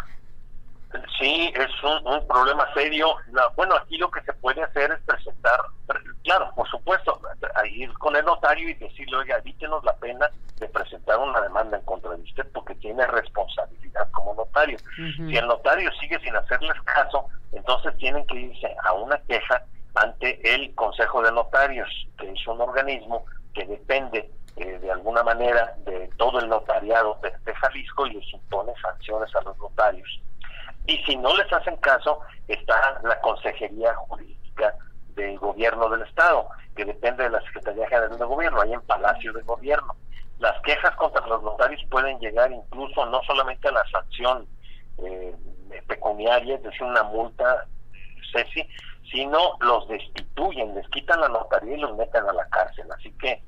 Sí, 1.19 1.51
es 1.55 1.83
un, 1.83 2.27
problema 2.27 2.71
serio. 2.73 3.15
bueno, 3.55 3.75
aquí 3.75 3.97
lo 3.97 4.11
que 4.11 4.21
se 4.21 4.33
puede 4.33 4.61
hacer 4.61 4.91
es 4.91 4.99
presentar, 5.01 5.59
claro, 6.23 6.51
por 6.55 6.69
supuesto, 6.69 7.19
ir 7.65 7.91
con 7.93 8.15
el 8.15 8.25
notario 8.25 8.69
y 8.69 8.73
decirle, 8.75 9.17
oiga, 9.17 9.37
evítenos 9.37 9.83
la 9.83 9.95
pena 9.95 10.29
de 10.59 10.67
presentar 10.67 11.17
una 11.17 11.41
demanda 11.41 11.77
en 11.77 11.85
contra 11.85 12.11
de 12.11 12.21
usted 12.21 12.45
porque 12.53 12.75
tiene 12.75 13.05
responsabilidad 13.07 14.09
como 14.11 14.35
notario. 14.35 14.79
Si 14.95 15.35
el 15.35 15.47
notario 15.47 15.91
sigue 15.99 16.19
sin 16.19 16.35
hacerles 16.35 16.79
caso, 16.83 17.27
entonces 17.51 17.95
tienen 17.97 18.25
que 18.27 18.39
irse 18.39 18.75
a 18.83 18.93
una 18.93 19.17
queja 19.27 19.63
ante 19.95 20.39
el 20.53 20.73
Consejo 20.75 21.21
de 21.21 21.31
Notarios, 21.31 21.89
que 22.17 22.29
es 22.29 22.47
un 22.47 22.61
organismo 22.61 23.25
que 23.53 23.65
depende 23.65 24.29
eh, 24.57 24.79
de 24.79 24.91
alguna 24.91 25.23
manera 25.23 25.75
de 25.85 26.09
todo 26.17 26.39
el 26.39 26.49
notariado 26.49 27.19
de 27.21 27.53
Jalisco 27.55 28.07
y 28.07 28.13
les 28.13 28.33
impone 28.33 28.73
sanciones 28.81 29.33
a 29.35 29.41
los 29.41 29.57
notarios 29.57 30.21
y 30.85 30.97
si 31.03 31.15
no 31.15 31.35
les 31.37 31.51
hacen 31.51 31.77
caso, 31.77 32.19
está 32.47 32.99
la 33.03 33.19
Consejería 33.21 33.95
Jurídica 33.95 34.75
del 35.15 35.37
Gobierno 35.39 35.89
del 35.89 36.01
Estado, 36.01 36.49
que 36.75 36.85
depende 36.85 37.23
de 37.23 37.29
la 37.29 37.41
Secretaría 37.41 37.87
General 37.87 38.17
de 38.17 38.25
Gobierno, 38.25 38.61
ahí 38.61 38.73
en 38.73 38.81
Palacio 38.81 39.31
de 39.31 39.41
Gobierno. 39.43 39.95
Las 40.39 40.59
quejas 40.61 40.93
contra 40.95 41.25
los 41.27 41.41
notarios 41.41 41.81
pueden 41.89 42.19
llegar 42.19 42.51
incluso 42.51 43.05
no 43.05 43.21
solamente 43.23 43.67
a 43.69 43.71
la 43.71 43.85
sanción 43.89 44.45
eh, 44.97 45.35
pecuniaria, 45.87 46.55
es 46.55 46.63
decir, 46.63 46.83
una 46.83 47.03
multa, 47.03 47.65
Ceci, 48.33 48.67
sino 49.09 49.57
los 49.61 49.87
destituyen, 49.87 50.75
les 50.75 50.87
quitan 50.89 51.21
la 51.21 51.29
notaría 51.29 51.77
y 51.77 51.79
los 51.79 51.95
meten 51.95 52.27
a 52.27 52.33
la 52.33 52.45
cárcel. 52.49 52.91
Así 52.91 53.11
que 53.19 53.41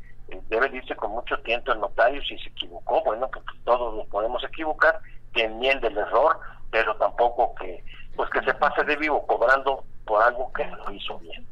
debe 0.50 0.75
irse 0.75 0.96
con 0.96 1.12
mucho 1.12 1.38
tiempo 1.39 1.72
el 1.72 1.79
notario 1.79 2.22
si 2.24 2.38
se 2.39 2.50
equivocó, 2.50 3.03
bueno, 3.03 3.29
porque 3.32 3.58
todos 3.63 3.96
nos 3.96 4.08
podemos 4.08 4.44
equivocar, 4.44 5.00
que 5.34 5.44
enmiende 5.44 5.88
el 5.88 5.98
error, 5.98 6.39
pero 6.72 6.96
tampoco 6.98 7.53
que 7.55 7.84
pues 8.15 8.29
que 8.29 8.41
se 8.44 8.53
pase 8.53 8.84
de 8.84 8.96
vivo 8.96 9.25
cobrando 9.27 9.84
por 10.05 10.22
algo 10.22 10.51
que 10.53 10.65
no 10.65 10.91
hizo 10.91 11.20
bien. 11.20 11.46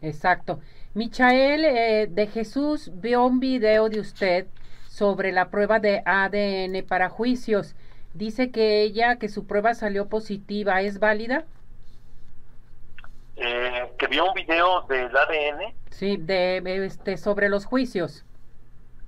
Exacto. 0.00 0.60
Michael 0.94 1.64
eh, 1.64 2.06
de 2.10 2.26
Jesús 2.26 2.90
vio 2.94 3.24
un 3.24 3.40
video 3.40 3.88
de 3.88 4.00
usted 4.00 4.46
sobre 4.88 5.32
la 5.32 5.48
prueba 5.50 5.78
de 5.80 6.02
ADN 6.04 6.86
para 6.86 7.08
juicios. 7.08 7.74
Dice 8.14 8.50
que 8.50 8.82
ella, 8.82 9.16
que 9.16 9.28
su 9.28 9.46
prueba 9.46 9.74
salió 9.74 10.08
positiva, 10.08 10.82
¿es 10.82 10.98
válida? 10.98 11.44
Eh, 13.44 13.92
que 13.98 14.06
vio 14.06 14.26
un 14.26 14.34
video 14.34 14.82
del 14.82 15.16
ADN. 15.16 15.74
Sí, 15.90 16.16
de 16.16 16.58
este 16.86 17.16
sobre 17.16 17.48
los 17.48 17.64
juicios. 17.64 18.24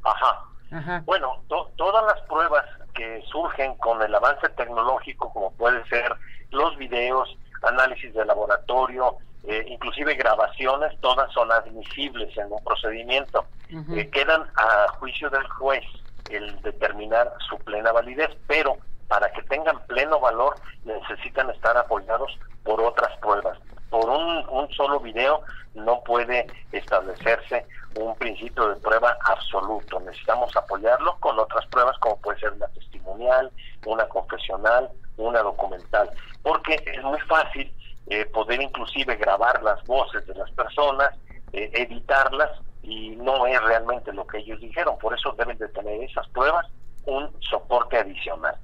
Ajá. 0.03 0.45
Ajá. 0.73 1.03
Bueno, 1.07 1.43
todas 1.76 2.05
las 2.05 2.21
pruebas 2.26 2.64
que 2.95 3.23
surgen 3.31 3.76
con 3.76 4.03
el 4.03 4.12
avance 4.12 4.49
tecnológico, 4.50 5.33
como 5.33 5.53
puede 5.53 5.85
ser 5.87 6.12
los 6.50 6.76
videos, 6.79 7.37
análisis 7.62 8.12
de 8.12 8.25
laboratorio, 8.25 9.19
eh, 9.45 9.64
inclusive 9.69 10.14
grabaciones, 10.14 10.99
todas 11.00 11.31
son 11.33 11.53
admisibles 11.53 12.37
en 12.37 12.53
un 12.53 12.62
procedimiento. 12.64 13.47
Eh, 13.93 14.09
quedan 14.11 14.43
a 14.57 14.88
juicio 14.99 15.31
del 15.31 15.47
juez 15.49 15.85
el 16.31 16.61
determinar 16.62 17.33
su 17.49 17.57
plena 17.59 17.93
validez, 17.93 18.31
pero 18.47 18.79
para 19.07 19.31
que 19.33 19.43
tengan 19.43 19.79
pleno 19.87 20.19
valor 20.19 20.55
necesitan 20.85 21.50
estar 21.50 21.76
apoyados 21.76 22.37
por 22.64 22.81
otras 22.81 23.17
pruebas. 23.19 23.59
Por 23.95 24.11
un, 24.11 24.69
solo 24.73 24.99
video 24.99 25.43
no 25.75 26.03
puede 26.03 26.49
establecerse 26.73 27.65
un 27.95 28.17
principio 28.17 28.71
de 28.71 28.81
prueba 28.81 29.17
absoluto. 29.25 30.01
Necesitamos 30.01 30.51
apoyarlo 30.57 31.17
con 31.21 31.39
otras 31.39 31.65
pruebas 31.67 31.97
como 32.01 32.17
puede 32.17 32.41
ser 32.41 32.55
una 32.55 32.67
testimonial, 32.67 33.53
una 33.87 34.05
confesional, 34.09 34.91
una 35.17 35.43
documental, 35.43 36.11
porque 36.43 36.83
es 36.85 37.05
muy 37.05 37.21
fácil 37.21 37.73
eh, 38.09 38.25
poder 38.25 38.63
inclusive 38.63 39.15
grabar 39.15 39.63
las 39.63 39.81
voces 39.85 40.27
de 40.27 40.35
las 40.35 40.51
personas, 40.51 41.15
eh, 41.53 41.71
editarlas 41.75 42.51
y 42.83 43.11
no 43.11 43.47
es 43.47 43.63
realmente 43.63 44.13
lo 44.13 44.27
que 44.27 44.39
ellos 44.39 44.59
dijeron. 44.59 44.99
Por 44.99 45.15
eso 45.15 45.37
deben 45.39 45.57
de 45.59 45.69
tener 45.69 46.03
esas 46.03 46.29
pruebas 46.31 46.67
un 47.07 47.31
soporte 47.49 47.97
adicional. 47.97 48.57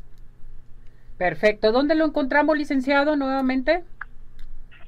Perfecto. 1.19 1.71
¿Dónde 1.71 1.95
lo 1.95 2.05
encontramos, 2.05 2.59
licenciado, 2.59 3.15
nuevamente? 3.15 3.85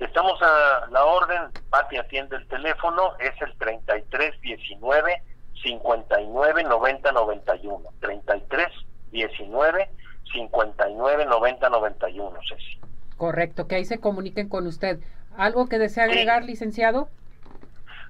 Estamos 0.03 0.43
a 0.43 0.89
la 0.91 1.05
orden, 1.05 1.43
Pati 1.71 1.97
atiende 1.97 2.35
el 2.35 2.47
teléfono, 2.49 3.15
es 3.21 3.41
el 3.41 3.57
3319 3.57 5.23
59 5.63 6.65
90 6.65 7.13
91. 7.13 7.85
33 8.01 8.69
19 9.13 9.91
59 10.33 11.27
90 11.27 11.69
91, 11.69 12.39
Ceci. 12.49 12.81
Correcto, 13.17 13.69
que 13.69 13.77
ahí 13.77 13.85
se 13.85 14.01
comuniquen 14.01 14.49
con 14.49 14.67
usted. 14.67 14.99
¿Algo 15.37 15.69
que 15.69 15.79
desea 15.79 16.05
agregar, 16.05 16.45
licenciado? 16.45 17.09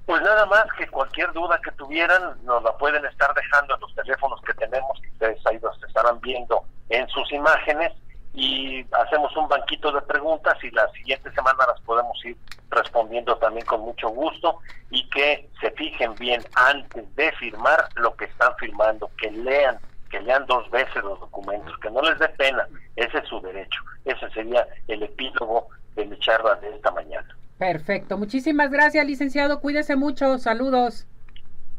Pues 0.06 0.22
nada 0.22 0.46
más 0.46 0.64
que 0.78 0.88
cualquier 0.88 1.30
duda 1.32 1.60
que 1.62 1.72
tuvieran 1.72 2.42
nos 2.44 2.62
la 2.62 2.74
pueden 2.78 3.04
estar 3.04 3.34
dejando 3.34 3.74
en 3.74 3.80
los 3.82 3.94
teléfonos 3.94 4.40
que 4.40 4.54
tenemos, 4.54 4.98
que 5.02 5.10
ustedes 5.10 5.46
ahí 5.46 5.58
los 5.60 5.80
estarán 5.82 6.18
viendo 6.22 6.64
en 6.88 7.06
sus 7.08 7.30
imágenes 7.32 7.92
y 8.34 8.84
hacemos 8.92 9.36
un 9.36 9.48
banquito 9.48 9.92
de 9.92 10.00
preguntas 10.02 10.56
y 10.62 10.70
la 10.70 10.88
siguiente 10.92 11.30
semana 11.32 11.66
las 11.66 11.80
podemos 11.82 12.24
ir 12.24 12.36
respondiendo 12.70 13.36
también 13.36 13.66
con 13.66 13.82
mucho 13.82 14.08
gusto 14.08 14.58
y 14.90 15.08
que 15.10 15.48
se 15.60 15.70
fijen 15.72 16.14
bien 16.14 16.42
antes 16.54 17.14
de 17.16 17.32
firmar 17.32 17.88
lo 17.96 18.14
que 18.16 18.24
están 18.24 18.54
firmando, 18.56 19.10
que 19.18 19.30
lean, 19.30 19.78
que 20.10 20.20
lean 20.20 20.46
dos 20.46 20.70
veces 20.70 21.02
los 21.02 21.20
documentos, 21.20 21.76
que 21.78 21.90
no 21.90 22.00
les 22.02 22.18
dé 22.18 22.28
pena, 22.30 22.66
ese 22.96 23.18
es 23.18 23.28
su 23.28 23.40
derecho. 23.40 23.80
Ese 24.04 24.28
sería 24.30 24.66
el 24.88 25.02
epílogo 25.02 25.68
de 25.94 26.06
mi 26.06 26.18
charla 26.18 26.54
de 26.56 26.74
esta 26.74 26.90
mañana. 26.90 27.28
Perfecto, 27.58 28.18
muchísimas 28.18 28.70
gracias 28.70 29.06
licenciado, 29.06 29.60
cuídese 29.60 29.94
mucho, 29.94 30.38
saludos. 30.38 31.06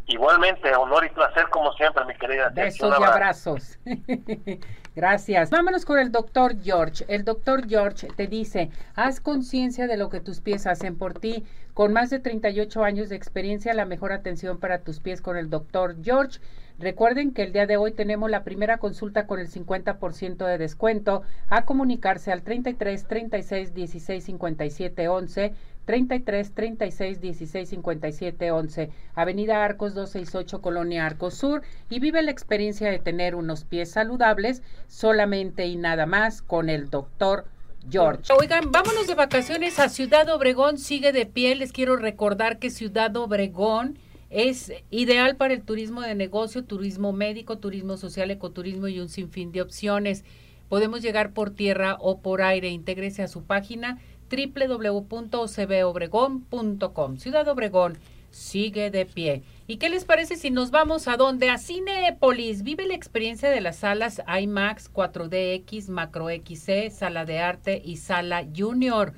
Igualmente, 0.07 0.75
honor 0.75 1.05
y 1.05 1.09
placer 1.09 1.45
como 1.49 1.71
siempre, 1.73 2.03
mi 2.05 2.15
querida. 2.15 2.49
Besos 2.49 2.93
y 2.99 3.03
abrazos. 3.03 3.79
Gracias. 4.95 5.49
Vámonos 5.49 5.85
con 5.85 5.97
el 5.97 6.11
doctor 6.11 6.61
George. 6.61 7.05
El 7.07 7.23
doctor 7.23 7.67
George 7.67 8.07
te 8.15 8.27
dice, 8.27 8.69
haz 8.95 9.21
conciencia 9.21 9.87
de 9.87 9.97
lo 9.97 10.09
que 10.09 10.19
tus 10.19 10.41
pies 10.41 10.67
hacen 10.67 10.97
por 10.97 11.13
ti. 11.13 11.45
Con 11.73 11.93
más 11.93 12.09
de 12.09 12.19
38 12.19 12.83
años 12.83 13.09
de 13.09 13.15
experiencia, 13.15 13.73
la 13.73 13.85
mejor 13.85 14.11
atención 14.11 14.59
para 14.59 14.79
tus 14.79 14.99
pies 14.99 15.21
con 15.21 15.37
el 15.37 15.49
doctor 15.49 15.95
George. 16.03 16.39
Recuerden 16.79 17.33
que 17.33 17.43
el 17.43 17.53
día 17.53 17.65
de 17.65 17.77
hoy 17.77 17.91
tenemos 17.91 18.29
la 18.29 18.43
primera 18.43 18.77
consulta 18.77 19.25
con 19.25 19.39
el 19.39 19.47
50% 19.49 20.45
de 20.45 20.57
descuento. 20.57 21.23
A 21.49 21.65
comunicarse 21.65 22.31
al 22.31 22.43
33 22.43 23.07
36 23.07 23.73
16 23.73 24.23
57 24.23 25.07
11 25.07 25.53
33 25.85 26.53
36 26.53 27.21
16 27.21 27.69
57 27.69 28.51
11, 28.51 28.89
Avenida 29.15 29.63
Arcos 29.63 29.93
268, 29.93 30.61
Colonia 30.61 31.05
Arcos 31.05 31.33
Sur, 31.35 31.61
y 31.89 31.99
vive 31.99 32.21
la 32.21 32.31
experiencia 32.31 32.89
de 32.89 32.99
tener 32.99 33.35
unos 33.35 33.65
pies 33.65 33.91
saludables 33.91 34.61
solamente 34.87 35.65
y 35.65 35.75
nada 35.75 36.05
más 36.05 36.41
con 36.41 36.69
el 36.69 36.89
doctor 36.89 37.45
George. 37.89 38.31
Oigan, 38.39 38.71
vámonos 38.71 39.07
de 39.07 39.15
vacaciones 39.15 39.79
a 39.79 39.89
Ciudad 39.89 40.29
Obregón, 40.29 40.77
sigue 40.77 41.11
de 41.11 41.25
pie. 41.25 41.55
Les 41.55 41.71
quiero 41.71 41.97
recordar 41.97 42.59
que 42.59 42.69
Ciudad 42.69 43.15
Obregón 43.17 43.97
es 44.29 44.71
ideal 44.89 45.35
para 45.35 45.53
el 45.53 45.61
turismo 45.61 46.01
de 46.01 46.15
negocio, 46.15 46.63
turismo 46.63 47.11
médico, 47.11 47.57
turismo 47.57 47.97
social, 47.97 48.31
ecoturismo 48.31 48.87
y 48.87 48.99
un 48.99 49.09
sinfín 49.09 49.51
de 49.51 49.61
opciones. 49.61 50.23
Podemos 50.69 51.01
llegar 51.01 51.33
por 51.33 51.51
tierra 51.51 51.97
o 51.99 52.19
por 52.19 52.41
aire. 52.41 52.69
Intégrese 52.69 53.21
a 53.21 53.27
su 53.27 53.43
página 53.43 53.99
www.ocbobregón.com. 54.33 57.17
Ciudad 57.17 57.47
Obregón 57.47 57.99
sigue 58.33 58.89
de 58.89 59.05
pie. 59.05 59.43
¿Y 59.67 59.77
qué 59.77 59.89
les 59.89 60.05
parece 60.05 60.35
si 60.35 60.49
nos 60.49 60.71
vamos 60.71 61.07
a 61.07 61.17
dónde? 61.17 61.49
A 61.49 61.57
Cinepolis. 61.57 62.63
Vive 62.63 62.87
la 62.87 62.95
experiencia 62.95 63.49
de 63.49 63.61
las 63.61 63.77
salas 63.77 64.21
IMAX, 64.27 64.91
4DX, 64.91 65.89
Macro 65.89 66.27
XC, 66.29 66.89
Sala 66.89 67.25
de 67.25 67.39
Arte 67.39 67.81
y 67.83 67.97
Sala 67.97 68.45
Junior, 68.55 69.13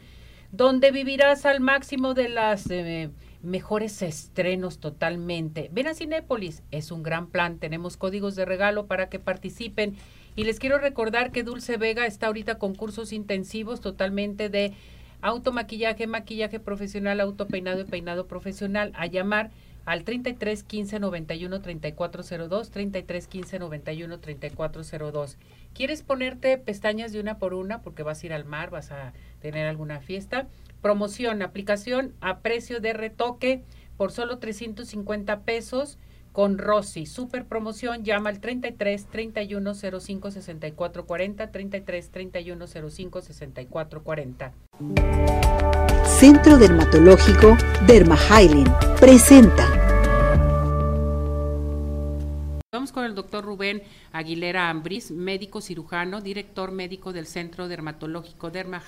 donde 0.51 0.91
vivirás 0.91 1.45
al 1.45 1.61
máximo 1.61 2.13
de 2.13 2.29
las 2.29 2.69
eh, 2.69 3.09
mejores 3.41 4.01
estrenos 4.01 4.79
totalmente. 4.79 5.69
Ven 5.71 5.87
a 5.87 5.93
Cinépolis, 5.93 6.61
es 6.71 6.91
un 6.91 7.01
gran 7.01 7.27
plan. 7.27 7.57
Tenemos 7.57 7.95
códigos 7.95 8.35
de 8.35 8.45
regalo 8.45 8.85
para 8.85 9.09
que 9.09 9.19
participen. 9.19 9.95
Y 10.35 10.43
les 10.43 10.59
quiero 10.59 10.77
recordar 10.77 11.31
que 11.31 11.43
Dulce 11.43 11.77
Vega 11.77 12.05
está 12.05 12.27
ahorita 12.27 12.59
con 12.59 12.75
cursos 12.75 13.13
intensivos 13.13 13.79
totalmente 13.79 14.49
de 14.49 14.73
automaquillaje, 15.25 16.05
maquillaje 16.05 16.59
profesional, 16.59 17.19
autopeinado 17.19 17.81
y 17.81 17.85
peinado 17.85 18.27
profesional. 18.27 18.91
A 18.93 19.07
llamar 19.07 19.49
al 19.83 20.03
33 20.03 20.63
15 20.63 20.99
91 20.99 21.61
3402, 21.61 22.69
33 22.69 23.27
15 23.27 23.59
91 23.59 24.19
3402. 24.19 25.37
¿Quieres 25.73 26.03
ponerte 26.03 26.57
pestañas 26.59 27.11
de 27.11 27.19
una 27.19 27.39
por 27.39 27.55
una 27.55 27.81
porque 27.81 28.03
vas 28.03 28.21
a 28.21 28.25
ir 28.27 28.33
al 28.33 28.45
mar, 28.45 28.69
vas 28.69 28.91
a 28.91 29.13
tener 29.41 29.67
alguna 29.67 29.99
fiesta? 29.99 30.47
Promoción, 30.81 31.41
aplicación 31.41 32.13
a 32.21 32.39
precio 32.39 32.79
de 32.79 32.93
retoque 32.93 33.63
por 33.97 34.11
solo 34.11 34.37
350 34.37 35.39
pesos 35.41 35.97
con 36.35 36.57
Rosy. 36.57 37.05
Super 37.05 37.45
promoción, 37.45 38.03
llama 38.03 38.29
al 38.29 38.41
33 38.41 39.05
31 39.05 39.73
05 39.73 40.31
64 40.31 41.05
40, 41.05 41.49
33 41.49 42.11
31 42.11 42.67
05 42.67 43.21
64 43.21 44.03
40. 44.03 44.53
Centro 46.03 46.57
Dermatológico 46.57 47.55
Derma 47.87 48.17
presenta. 48.99 49.65
Vamos 52.73 52.91
con 52.91 53.05
el 53.05 53.15
doctor 53.15 53.45
Rubén 53.45 53.83
Aguilera 54.11 54.69
Ambris, 54.69 55.11
médico 55.11 55.61
cirujano, 55.61 56.19
director 56.19 56.73
médico 56.73 57.13
del 57.13 57.27
Centro 57.27 57.69
Dermatológico 57.69 58.51
Derma 58.51 58.81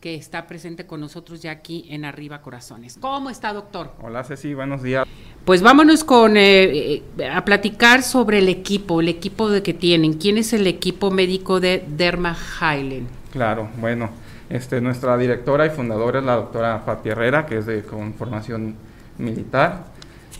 que 0.00 0.14
está 0.14 0.46
presente 0.46 0.86
con 0.86 1.00
nosotros 1.00 1.42
ya 1.42 1.50
aquí 1.50 1.86
en 1.90 2.04
Arriba 2.04 2.40
Corazones. 2.40 2.98
¿Cómo 3.00 3.30
está, 3.30 3.52
doctor? 3.52 3.92
Hola, 4.00 4.22
Ceci, 4.22 4.54
buenos 4.54 4.82
días. 4.82 5.04
Pues 5.44 5.60
vámonos 5.60 6.04
con 6.04 6.36
eh, 6.36 7.02
eh, 7.18 7.28
a 7.28 7.44
platicar 7.44 8.02
sobre 8.02 8.38
el 8.38 8.48
equipo, 8.48 9.00
el 9.00 9.08
equipo 9.08 9.50
de 9.50 9.62
que 9.62 9.74
tienen. 9.74 10.14
¿Quién 10.14 10.38
es 10.38 10.52
el 10.52 10.66
equipo 10.66 11.10
médico 11.10 11.58
de 11.58 11.84
Derma 11.88 12.36
Highland? 12.60 13.08
Claro, 13.32 13.68
bueno, 13.80 14.10
este, 14.50 14.80
nuestra 14.80 15.18
directora 15.18 15.66
y 15.66 15.70
fundadora 15.70 16.20
es 16.20 16.24
la 16.24 16.36
doctora 16.36 16.84
Pati 16.84 17.08
Herrera, 17.08 17.46
que 17.46 17.58
es 17.58 17.66
de 17.66 17.82
con 17.82 18.14
formación 18.14 18.76
militar. 19.18 19.86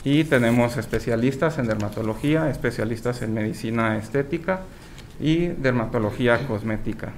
Y 0.04 0.22
tenemos 0.24 0.76
especialistas 0.76 1.58
en 1.58 1.66
dermatología, 1.66 2.48
especialistas 2.48 3.22
en 3.22 3.34
medicina 3.34 3.96
estética 3.96 4.60
y 5.20 5.48
dermatología 5.48 6.46
cosmética. 6.46 7.12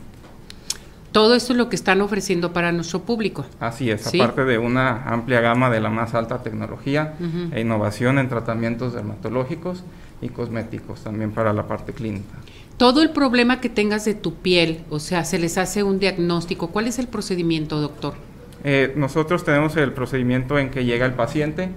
Todo 1.13 1.35
esto 1.35 1.53
es 1.53 1.59
lo 1.59 1.69
que 1.69 1.77
están 1.77 2.01
ofreciendo 2.01 2.53
para 2.53 2.71
nuestro 2.71 3.03
público. 3.03 3.45
Así 3.59 3.91
es, 3.91 4.07
aparte 4.07 4.45
de 4.45 4.59
una 4.59 5.05
amplia 5.05 5.41
gama 5.41 5.69
de 5.69 5.81
la 5.81 5.91
más 5.91 6.15
alta 6.15 6.43
tecnología 6.43 7.15
e 7.53 7.61
innovación 7.61 8.19
en 8.19 8.29
tratamientos 8.29 8.95
dermatológicos 8.95 9.83
y 10.23 10.29
cosméticos, 10.29 11.03
también 11.03 11.33
para 11.33 11.53
la 11.53 11.67
parte 11.67 11.93
clínica. 11.93 12.39
Todo 12.77 13.03
el 13.03 13.11
problema 13.11 13.61
que 13.61 13.69
tengas 13.69 14.05
de 14.05 14.15
tu 14.15 14.35
piel, 14.35 14.85
o 14.89 15.01
sea, 15.01 15.25
se 15.25 15.39
les 15.39 15.59
hace 15.59 15.83
un 15.83 15.99
diagnóstico. 15.99 16.69
¿Cuál 16.69 16.87
es 16.87 16.99
el 16.99 17.09
procedimiento, 17.09 17.81
doctor? 17.81 18.15
Eh, 18.63 18.93
nosotros 18.97 19.45
tenemos 19.45 19.77
el 19.77 19.93
procedimiento 19.93 20.59
en 20.59 20.71
que 20.71 20.85
llega 20.85 21.07
el 21.07 21.15
paciente, 21.15 21.71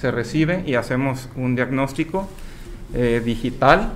se 0.00 0.10
recibe 0.10 0.64
y 0.66 0.74
hacemos 0.74 1.28
un 1.36 1.56
diagnóstico 1.56 2.28
eh, 2.94 3.20
digital 3.24 3.92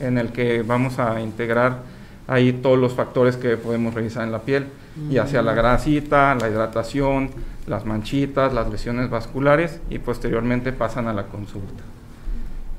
en 0.00 0.18
el 0.18 0.32
que 0.32 0.62
vamos 0.62 0.98
a 0.98 1.20
integrar 1.20 1.93
ahí 2.26 2.52
todos 2.52 2.78
los 2.78 2.94
factores 2.94 3.36
que 3.36 3.56
podemos 3.56 3.94
revisar 3.94 4.24
en 4.24 4.32
la 4.32 4.42
piel, 4.42 4.66
ya 5.10 5.26
sea 5.26 5.42
la 5.42 5.52
mm. 5.52 5.56
grasita, 5.56 6.34
la 6.34 6.48
hidratación, 6.48 7.30
las 7.66 7.84
manchitas, 7.84 8.52
las 8.52 8.70
lesiones 8.70 9.10
vasculares 9.10 9.80
y 9.90 9.98
posteriormente 9.98 10.72
pasan 10.72 11.08
a 11.08 11.12
la 11.12 11.24
consulta. 11.24 11.82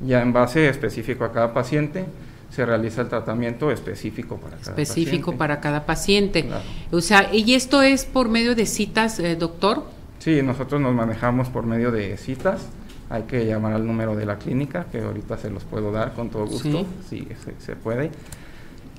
Ya 0.06 0.22
en 0.22 0.34
base 0.34 0.68
específico 0.68 1.24
a 1.24 1.32
cada 1.32 1.54
paciente 1.54 2.06
se 2.50 2.66
realiza 2.66 3.02
el 3.02 3.10
tratamiento 3.10 3.72
específico 3.72 4.38
para 4.38 4.58
cada 4.58 4.82
específico 4.82 5.36
para 5.36 5.60
cada 5.60 5.86
paciente. 5.86 6.46
O 6.92 7.02
sea, 7.02 7.34
¿y 7.34 7.54
esto 7.54 7.82
es 7.82 8.06
por 8.06 8.30
medio 8.30 8.56
de 8.56 8.66
citas, 8.66 9.20
eh, 9.20 9.36
doctor? 9.36 9.84
Sí, 10.20 10.42
nosotros 10.42 10.82
nos 10.82 10.94
manejamos 10.94 11.50
por 11.50 11.66
medio 11.66 11.92
de 11.92 12.18
citas. 12.18 12.68
Hay 13.10 13.24
que 13.24 13.46
llamar 13.46 13.74
al 13.74 13.86
número 13.86 14.16
de 14.16 14.26
la 14.26 14.38
clínica, 14.38 14.86
que 14.92 15.02
ahorita 15.02 15.38
se 15.38 15.50
los 15.52 15.64
puedo 15.64 15.92
dar 15.92 16.14
con 16.14 16.30
todo 16.30 16.48
gusto, 16.48 16.86
sí, 17.08 17.28
se 17.60 17.76
puede. 17.76 18.10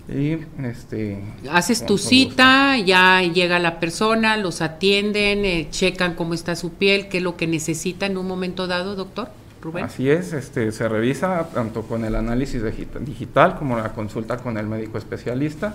Y 0.08 0.38
este 0.62 1.20
haces 1.50 1.84
tu 1.84 1.98
cita, 1.98 2.78
ya 2.78 3.22
llega 3.22 3.58
la 3.58 3.80
persona, 3.80 4.36
los 4.36 4.62
atienden, 4.62 5.44
eh, 5.44 5.66
checan 5.70 6.14
cómo 6.14 6.32
está 6.32 6.54
su 6.54 6.74
piel, 6.74 7.08
qué 7.08 7.18
es 7.18 7.24
lo 7.24 7.36
que 7.36 7.48
necesita 7.48 8.06
en 8.06 8.16
un 8.16 8.28
momento 8.28 8.68
dado, 8.68 8.94
doctor. 8.94 9.28
Rubén. 9.60 9.84
Así 9.84 10.08
es, 10.08 10.32
este 10.32 10.70
se 10.70 10.88
revisa 10.88 11.48
tanto 11.52 11.82
con 11.82 12.04
el 12.04 12.14
análisis 12.14 12.62
digital 13.00 13.56
como 13.58 13.76
la 13.76 13.92
consulta 13.94 14.36
con 14.36 14.58
el 14.58 14.66
médico 14.66 14.96
especialista 14.96 15.74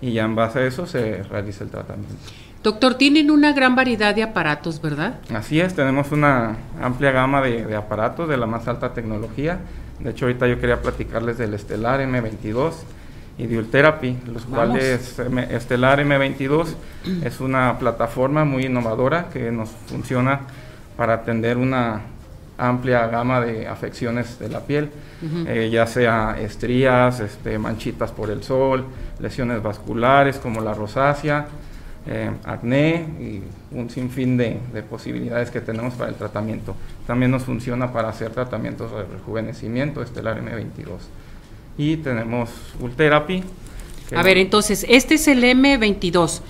y 0.00 0.12
ya 0.12 0.24
en 0.24 0.36
base 0.36 0.60
a 0.60 0.66
eso 0.66 0.86
se 0.86 1.24
realiza 1.24 1.64
el 1.64 1.70
tratamiento. 1.70 2.14
Doctor, 2.62 2.94
tienen 2.94 3.32
una 3.32 3.52
gran 3.52 3.74
variedad 3.74 4.14
de 4.14 4.22
aparatos, 4.22 4.80
¿verdad? 4.80 5.18
Así 5.34 5.60
es, 5.60 5.74
tenemos 5.74 6.12
una 6.12 6.56
amplia 6.80 7.10
gama 7.10 7.42
de, 7.42 7.66
de 7.66 7.74
aparatos 7.74 8.28
de 8.28 8.36
la 8.36 8.46
más 8.46 8.68
alta 8.68 8.94
tecnología. 8.94 9.58
De 9.98 10.10
hecho, 10.10 10.26
ahorita 10.26 10.46
yo 10.46 10.60
quería 10.60 10.80
platicarles 10.80 11.38
del 11.38 11.54
Estelar 11.54 12.00
M22 12.00 12.74
y 13.42 14.30
los 14.30 14.44
cuales 14.44 15.18
Estelar 15.50 16.00
M22 16.00 16.68
es 17.24 17.40
una 17.40 17.78
plataforma 17.78 18.44
muy 18.44 18.66
innovadora 18.66 19.28
que 19.32 19.50
nos 19.50 19.70
funciona 19.70 20.40
para 20.96 21.14
atender 21.14 21.56
una 21.56 22.02
amplia 22.58 23.06
gama 23.08 23.40
de 23.40 23.66
afecciones 23.66 24.38
de 24.38 24.48
la 24.48 24.60
piel, 24.60 24.90
eh, 25.46 25.70
ya 25.72 25.86
sea 25.86 26.36
estrías, 26.38 27.20
este, 27.20 27.58
manchitas 27.58 28.12
por 28.12 28.30
el 28.30 28.42
sol, 28.42 28.84
lesiones 29.18 29.62
vasculares 29.62 30.38
como 30.38 30.60
la 30.60 30.74
rosácea, 30.74 31.46
eh, 32.06 32.30
acné 32.44 33.06
y 33.20 33.42
un 33.76 33.88
sinfín 33.88 34.36
de, 34.36 34.58
de, 34.72 34.82
posibilidades 34.82 35.50
que 35.50 35.60
tenemos 35.60 35.94
para 35.94 36.10
el 36.10 36.16
tratamiento. 36.16 36.74
También 37.06 37.30
nos 37.30 37.44
funciona 37.44 37.92
para 37.92 38.08
hacer 38.08 38.30
tratamientos 38.30 38.90
de 38.90 39.04
rejuvenecimiento, 39.04 40.02
Estelar 40.02 40.40
M22 40.42 40.98
y 41.76 41.96
tenemos 41.96 42.50
Ultherapy. 42.80 43.44
A 44.14 44.22
ver, 44.22 44.36
entonces, 44.36 44.84
este 44.88 45.14
es 45.14 45.26
el 45.26 45.42
M22. 45.42 46.40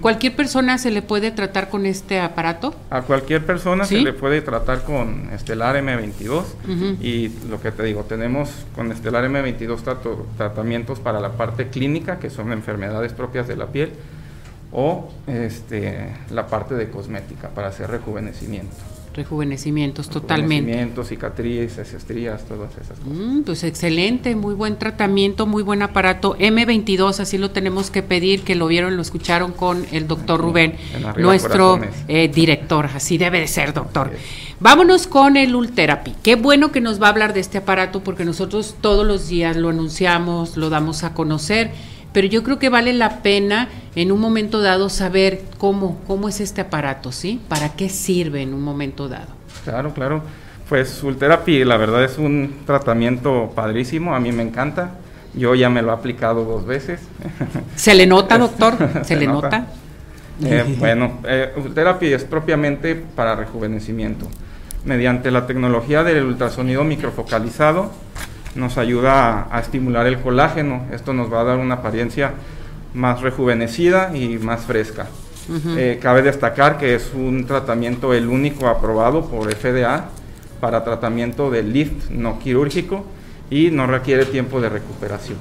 ¿Cualquier 0.00 0.34
persona 0.34 0.78
se 0.78 0.90
le 0.90 1.02
puede 1.02 1.30
tratar 1.30 1.70
con 1.70 1.86
este 1.86 2.20
aparato? 2.20 2.74
A 2.90 3.02
cualquier 3.02 3.46
persona 3.46 3.84
se 3.84 3.98
le 3.98 4.12
puede 4.12 4.42
tratar 4.42 4.82
con 4.84 5.30
Estelar 5.32 5.76
M22 5.76 6.44
y 7.00 7.30
lo 7.48 7.60
que 7.60 7.70
te 7.70 7.84
digo, 7.84 8.04
tenemos 8.04 8.50
con 8.74 8.90
Estelar 8.90 9.24
M22 9.24 10.26
tratamientos 10.36 10.98
para 10.98 11.20
la 11.20 11.32
parte 11.32 11.68
clínica, 11.68 12.18
que 12.18 12.30
son 12.30 12.52
enfermedades 12.52 13.12
propias 13.12 13.46
de 13.46 13.56
la 13.56 13.66
piel, 13.66 13.92
o 14.72 15.10
este, 15.26 16.08
la 16.30 16.46
parte 16.46 16.74
de 16.74 16.88
cosmética 16.90 17.50
para 17.50 17.68
hacer 17.68 17.90
rejuvenecimiento. 17.90 18.91
Rejuvenecimientos, 19.14 20.08
totalmente. 20.08 20.70
Rejuvenecimientos, 20.70 21.08
cicatrices, 21.08 21.92
estrías, 21.92 22.44
todas 22.46 22.72
esas 22.72 22.98
cosas. 22.98 23.06
Mm, 23.06 23.42
pues 23.42 23.64
excelente, 23.64 24.34
muy 24.34 24.54
buen 24.54 24.78
tratamiento, 24.78 25.46
muy 25.46 25.62
buen 25.62 25.82
aparato. 25.82 26.36
M22, 26.38 27.20
así 27.20 27.38
lo 27.38 27.50
tenemos 27.50 27.90
que 27.90 28.02
pedir, 28.02 28.42
que 28.42 28.54
lo 28.54 28.66
vieron, 28.66 28.96
lo 28.96 29.02
escucharon 29.02 29.52
con 29.52 29.84
el 29.92 30.08
doctor 30.08 30.40
Rubén, 30.40 30.76
nuestro 31.16 31.80
eh, 32.08 32.28
director. 32.28 32.86
Así 32.94 33.18
debe 33.18 33.40
de 33.40 33.48
ser, 33.48 33.72
doctor. 33.72 34.12
Vámonos 34.60 35.06
con 35.06 35.36
el 35.36 35.54
Ultherapy. 35.54 36.14
Qué 36.22 36.36
bueno 36.36 36.70
que 36.70 36.80
nos 36.80 37.02
va 37.02 37.08
a 37.08 37.10
hablar 37.10 37.34
de 37.34 37.40
este 37.40 37.58
aparato 37.58 38.04
porque 38.04 38.24
nosotros 38.24 38.76
todos 38.80 39.06
los 39.06 39.28
días 39.28 39.56
lo 39.56 39.70
anunciamos, 39.70 40.56
lo 40.56 40.70
damos 40.70 41.02
a 41.02 41.14
conocer 41.14 41.72
pero 42.12 42.26
yo 42.26 42.42
creo 42.42 42.58
que 42.58 42.68
vale 42.68 42.92
la 42.92 43.22
pena 43.22 43.68
en 43.94 44.12
un 44.12 44.20
momento 44.20 44.60
dado 44.60 44.88
saber 44.88 45.42
cómo, 45.58 46.00
cómo 46.06 46.28
es 46.28 46.40
este 46.40 46.60
aparato, 46.60 47.12
¿sí? 47.12 47.40
¿Para 47.48 47.70
qué 47.70 47.88
sirve 47.88 48.42
en 48.42 48.54
un 48.54 48.62
momento 48.62 49.08
dado? 49.08 49.28
Claro, 49.64 49.92
claro. 49.92 50.22
Pues 50.68 51.02
Ultherapy, 51.02 51.64
la 51.64 51.76
verdad 51.76 52.04
es 52.04 52.18
un 52.18 52.60
tratamiento 52.66 53.52
padrísimo, 53.54 54.14
a 54.14 54.20
mí 54.20 54.32
me 54.32 54.42
encanta. 54.42 54.92
Yo 55.34 55.54
ya 55.54 55.70
me 55.70 55.82
lo 55.82 55.90
he 55.90 55.94
aplicado 55.94 56.44
dos 56.44 56.66
veces. 56.66 57.00
¿Se 57.76 57.94
le 57.94 58.06
nota, 58.06 58.38
doctor? 58.38 58.76
¿Se, 59.04 59.16
le 59.16 59.26
nota? 59.26 59.66
Eh, 60.44 60.76
bueno, 60.78 61.18
eh, 61.24 61.52
Ultherapy 61.56 62.12
es 62.12 62.24
propiamente 62.24 62.94
para 62.94 63.34
rejuvenecimiento. 63.34 64.28
Mediante 64.84 65.30
la 65.30 65.46
tecnología 65.46 66.02
del 66.02 66.24
ultrasonido 66.24 66.84
microfocalizado, 66.84 67.92
nos 68.54 68.78
ayuda 68.78 69.48
a, 69.50 69.60
estimular 69.60 70.06
el 70.06 70.18
colágeno. 70.18 70.86
Esto 70.92 71.12
nos 71.12 71.32
va 71.32 71.40
a 71.40 71.44
dar 71.44 71.58
una 71.58 71.76
apariencia 71.76 72.32
más 72.94 73.20
rejuvenecida 73.20 74.16
y 74.16 74.38
más 74.38 74.62
fresca. 74.62 75.06
Eh, 75.76 75.98
cabe 76.00 76.22
destacar 76.22 76.78
que 76.78 76.94
es 76.94 77.10
un 77.14 77.46
tratamiento 77.46 78.14
el 78.14 78.28
único 78.28 78.68
aprobado 78.68 79.26
por 79.26 79.52
FDA 79.52 80.06
para 80.60 80.84
tratamiento 80.84 81.50
de 81.50 81.64
lift 81.64 82.10
no 82.10 82.38
quirúrgico 82.38 83.04
y 83.50 83.70
no 83.70 83.86
requiere 83.86 84.24
tiempo 84.24 84.60
de 84.60 84.68
recuperación. 84.68 85.38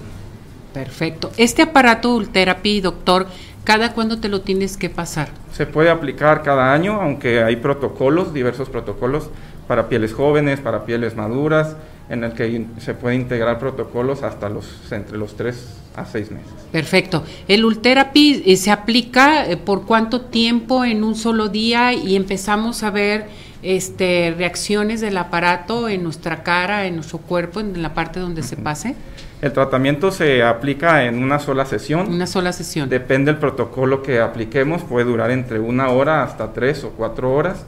Perfecto. 0.74 1.32
Este 1.38 1.62
aparato 1.62 2.16
Ultherapy, 2.16 2.82
doctor, 2.82 3.28
¿cada 3.64 3.94
cuándo 3.94 4.20
te 4.20 4.30
lo 4.30 4.42
tienes 4.42 4.78
que 4.78 4.90
pasar? 4.90 5.30
Se 5.54 5.66
puede 5.66 5.90
aplicar 5.90 6.42
cada 6.42 6.74
año, 6.74 7.00
aunque 7.00 7.44
hay 7.44 7.58
protocolos, 7.58 8.34
diversos 8.34 8.70
protocolos 8.70 9.30
para 9.68 9.88
pieles 9.90 10.14
jóvenes, 10.14 10.60
para 10.60 10.86
pieles 10.86 11.16
maduras, 11.16 11.76
en 12.12 12.26
el 12.26 12.34
que 12.34 12.66
se 12.80 12.94
puede 12.94 13.16
integrar 13.16 13.58
protocolos 13.58 14.22
hasta 14.22 14.50
los 14.50 14.68
entre 14.92 15.18
los 15.18 15.38
3 15.38 15.56
a 15.96 16.06
6 16.06 16.32
meses. 16.32 16.52
Perfecto. 16.70 17.24
El 17.48 17.64
Ultherapy 17.64 18.44
eh, 18.46 18.58
se 18.58 18.70
aplica 18.70 19.46
eh, 19.50 19.56
por 19.56 19.86
cuánto 19.86 20.22
tiempo 20.22 20.84
en 20.84 21.06
un 21.06 21.16
solo 21.16 21.48
día 21.48 21.94
y 21.94 22.18
empezamos 22.18 22.84
a 22.84 22.92
ver 22.92 23.28
este 23.64 24.36
reacciones 24.38 25.00
del 25.00 25.18
aparato 25.18 25.88
en 25.88 26.04
nuestra 26.04 26.44
cara, 26.44 26.86
en 26.86 26.96
nuestro 26.96 27.20
cuerpo, 27.20 27.62
en 27.62 27.82
la 27.82 27.94
parte 27.94 28.20
donde 28.20 28.44
se 28.44 28.58
pase. 28.58 28.96
El 29.42 29.54
tratamiento 29.54 30.12
se 30.12 30.44
aplica 30.44 31.06
en 31.06 31.24
una 31.24 31.40
sola 31.40 31.66
sesión. 31.66 32.10
Una 32.10 32.28
sola 32.28 32.52
sesión. 32.52 32.90
Depende 32.90 33.32
del 33.32 33.40
protocolo 33.40 34.04
que 34.04 34.20
apliquemos, 34.20 34.84
puede 34.84 35.06
durar 35.06 35.32
entre 35.32 35.60
una 35.60 35.90
hora 35.90 36.24
hasta 36.24 36.52
tres 36.52 36.84
o 36.84 36.90
cuatro 36.90 37.34
horas. 37.34 37.66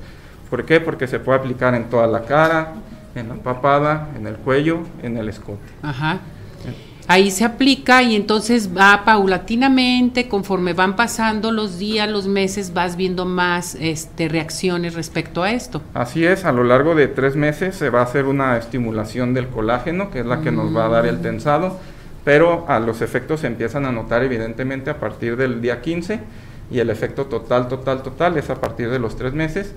¿Por 0.50 0.66
qué? 0.66 0.82
Porque 0.82 1.08
se 1.08 1.20
puede 1.20 1.40
aplicar 1.40 1.74
en 1.76 1.86
toda 1.90 2.08
la 2.08 2.26
cara, 2.26 2.74
en 3.16 3.30
la 3.30 3.36
papada, 3.36 4.10
en 4.16 4.28
el 4.28 4.36
cuello, 4.36 4.80
en 5.02 5.18
el 5.18 5.30
escote. 5.30 5.62
Ajá. 5.82 6.20
Ahí 7.08 7.32
se 7.32 7.44
aplica 7.44 8.02
y 8.02 8.16
entonces 8.16 8.70
va 8.76 9.04
paulatinamente, 9.04 10.30
conforme 10.30 10.72
van 10.72 10.96
pasando 10.96 11.52
los 11.52 11.78
días, 11.78 12.10
los 12.10 12.28
meses, 12.28 12.74
vas 12.74 12.96
viendo 12.96 13.26
más 13.26 13.76
este, 13.76 14.30
reacciones 14.30 14.94
respecto 14.94 15.44
a 15.44 15.52
esto. 15.52 15.82
Así 15.94 16.26
es, 16.26 16.46
a 16.46 16.54
lo 16.54 16.64
largo 16.64 16.96
de 16.96 17.10
tres 17.10 17.36
meses 17.36 17.76
se 17.76 17.90
va 17.90 18.00
a 18.00 18.04
hacer 18.04 18.26
una 18.26 18.58
estimulación 18.58 19.34
del 19.34 19.48
colágeno, 19.48 20.12
que 20.12 20.22
es 20.22 20.26
la 20.26 20.40
que 20.40 20.52
nos 20.52 20.76
va 20.76 20.86
a 20.86 20.90
dar 20.90 21.06
el 21.06 21.18
mm. 21.18 21.22
tensado, 21.22 21.78
pero 22.24 22.66
a 22.70 22.80
los 22.80 23.02
efectos 23.02 23.42
se 23.42 23.48
empiezan 23.48 23.86
a 23.86 23.92
notar 23.92 24.24
evidentemente 24.24 24.90
a 24.90 25.00
partir 25.00 25.36
del 25.36 25.62
día 25.62 25.82
15 25.82 26.22
y 26.72 26.80
el 26.80 26.90
efecto 26.90 27.26
total, 27.26 27.68
total, 27.68 28.02
total 28.02 28.38
es 28.38 28.50
a 28.50 28.62
partir 28.62 28.90
de 28.90 29.00
los 29.00 29.18
tres 29.18 29.34
meses 29.34 29.74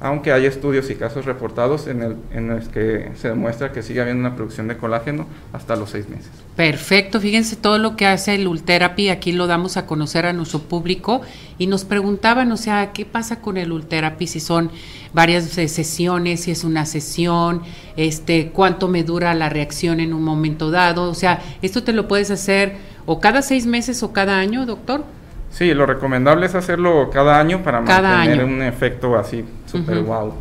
aunque 0.00 0.32
hay 0.32 0.46
estudios 0.46 0.88
y 0.90 0.94
casos 0.94 1.26
reportados 1.26 1.86
en, 1.86 2.02
el, 2.02 2.16
en 2.32 2.48
los 2.48 2.68
que 2.68 3.12
se 3.16 3.28
demuestra 3.28 3.70
que 3.70 3.82
sigue 3.82 4.00
habiendo 4.00 4.26
una 4.26 4.34
producción 4.34 4.66
de 4.66 4.78
colágeno 4.78 5.26
hasta 5.52 5.76
los 5.76 5.90
seis 5.90 6.08
meses. 6.08 6.30
Perfecto, 6.56 7.20
fíjense 7.20 7.56
todo 7.56 7.78
lo 7.78 7.96
que 7.96 8.06
hace 8.06 8.34
el 8.34 8.48
Ultherapy, 8.48 9.10
aquí 9.10 9.32
lo 9.32 9.46
damos 9.46 9.76
a 9.76 9.86
conocer 9.86 10.24
a 10.24 10.32
nuestro 10.32 10.60
público 10.60 11.20
y 11.58 11.66
nos 11.66 11.84
preguntaban, 11.84 12.50
o 12.50 12.56
sea, 12.56 12.92
¿qué 12.92 13.04
pasa 13.04 13.40
con 13.40 13.58
el 13.58 13.72
Ultherapy 13.72 14.26
si 14.26 14.40
son 14.40 14.70
varias 15.12 15.44
sesiones, 15.44 16.40
si 16.40 16.50
es 16.50 16.64
una 16.64 16.86
sesión, 16.86 17.62
este, 17.96 18.50
cuánto 18.50 18.88
me 18.88 19.04
dura 19.04 19.34
la 19.34 19.50
reacción 19.50 20.00
en 20.00 20.14
un 20.14 20.22
momento 20.22 20.70
dado? 20.70 21.10
O 21.10 21.14
sea, 21.14 21.42
esto 21.60 21.82
te 21.82 21.92
lo 21.92 22.08
puedes 22.08 22.30
hacer 22.30 22.76
o 23.04 23.20
cada 23.20 23.42
seis 23.42 23.66
meses 23.66 24.02
o 24.02 24.12
cada 24.12 24.38
año, 24.38 24.64
doctor. 24.64 25.04
Sí, 25.50 25.74
lo 25.74 25.84
recomendable 25.84 26.46
es 26.46 26.54
hacerlo 26.54 27.10
cada 27.12 27.38
año 27.38 27.62
para 27.62 27.80
mantener 27.80 28.44
un 28.44 28.62
efecto 28.62 29.16
así 29.16 29.44
súper 29.66 30.00
wow. 30.00 30.32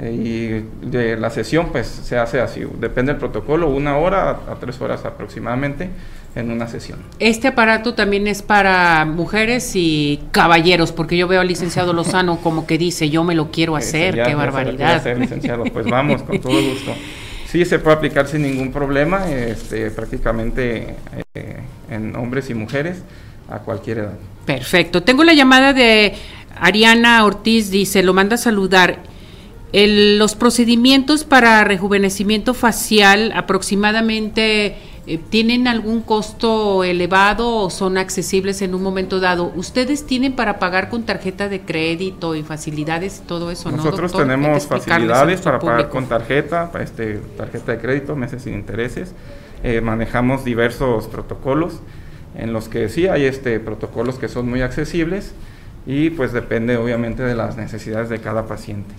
Eh, 0.00 0.12
y 0.12 0.86
de 0.88 1.16
la 1.16 1.28
sesión 1.28 1.70
pues 1.72 1.88
se 1.88 2.16
hace 2.16 2.40
así, 2.40 2.64
depende 2.78 3.12
del 3.12 3.18
protocolo, 3.18 3.68
una 3.68 3.96
hora 3.98 4.30
a, 4.30 4.54
tres 4.60 4.80
horas 4.80 5.04
aproximadamente 5.04 5.90
en 6.36 6.50
una 6.52 6.68
sesión. 6.68 7.00
Este 7.18 7.48
aparato 7.48 7.94
también 7.94 8.28
es 8.28 8.42
para 8.42 9.04
mujeres 9.04 9.72
y 9.74 10.20
caballeros, 10.30 10.92
porque 10.92 11.16
yo 11.16 11.26
veo 11.26 11.40
al 11.40 11.48
licenciado 11.48 11.92
Lozano 11.92 12.38
como 12.38 12.64
que 12.64 12.78
dice, 12.78 13.10
yo 13.10 13.24
me 13.24 13.34
lo 13.34 13.50
quiero 13.50 13.74
hacer, 13.74 14.22
qué 14.22 14.34
barbaridad. 14.36 15.04
licenciado, 15.16 15.64
pues 15.64 15.86
vamos, 15.86 16.22
con 16.22 16.38
todo 16.40 16.62
gusto. 16.62 16.94
Sí, 17.46 17.64
se 17.64 17.78
puede 17.78 17.96
aplicar 17.96 18.28
sin 18.28 18.42
ningún 18.42 18.72
problema, 18.72 19.28
este, 19.28 19.90
prácticamente 19.90 20.94
eh, 21.34 21.56
en 21.90 22.14
hombres 22.14 22.50
y 22.50 22.54
mujeres 22.54 23.02
a 23.48 23.58
cualquier 23.60 23.98
edad. 23.98 24.18
Perfecto. 24.44 25.02
Tengo 25.02 25.24
la 25.24 25.34
llamada 25.34 25.72
de 25.72 26.14
Ariana 26.60 27.24
Ortiz, 27.24 27.70
dice, 27.70 28.02
lo 28.02 28.14
manda 28.14 28.34
a 28.34 28.38
saludar. 28.38 29.02
los 29.72 30.34
procedimientos 30.34 31.24
para 31.24 31.62
rejuvenecimiento 31.64 32.54
facial 32.54 33.32
aproximadamente 33.36 34.76
eh, 35.06 35.18
tienen 35.30 35.68
algún 35.68 36.02
costo 36.02 36.84
elevado 36.84 37.56
o 37.56 37.70
son 37.70 37.96
accesibles 37.96 38.60
en 38.62 38.74
un 38.74 38.82
momento 38.82 39.20
dado. 39.20 39.52
¿Ustedes 39.56 40.06
tienen 40.06 40.34
para 40.34 40.58
pagar 40.58 40.90
con 40.90 41.04
tarjeta 41.04 41.48
de 41.48 41.62
crédito 41.62 42.34
y 42.34 42.42
facilidades 42.42 43.22
y 43.22 43.26
todo 43.26 43.50
eso? 43.50 43.70
Nosotros 43.70 44.12
tenemos 44.12 44.66
facilidades 44.66 45.40
para 45.40 45.58
pagar 45.58 45.88
con 45.88 46.06
tarjeta, 46.06 46.70
este, 46.80 47.20
tarjeta 47.36 47.72
de 47.72 47.78
crédito, 47.78 48.16
meses 48.16 48.42
sin 48.42 48.54
intereses. 48.54 49.14
Eh, 49.62 49.80
manejamos 49.80 50.44
diversos 50.44 51.08
protocolos 51.08 51.80
en 52.38 52.52
los 52.52 52.68
que 52.68 52.88
sí 52.88 53.06
hay 53.06 53.24
este, 53.24 53.60
protocolos 53.60 54.18
que 54.18 54.28
son 54.28 54.48
muy 54.48 54.62
accesibles 54.62 55.34
y 55.86 56.10
pues 56.10 56.32
depende 56.32 56.76
obviamente 56.76 57.22
de 57.22 57.34
las 57.34 57.56
necesidades 57.56 58.08
de 58.08 58.20
cada 58.20 58.46
paciente. 58.46 58.94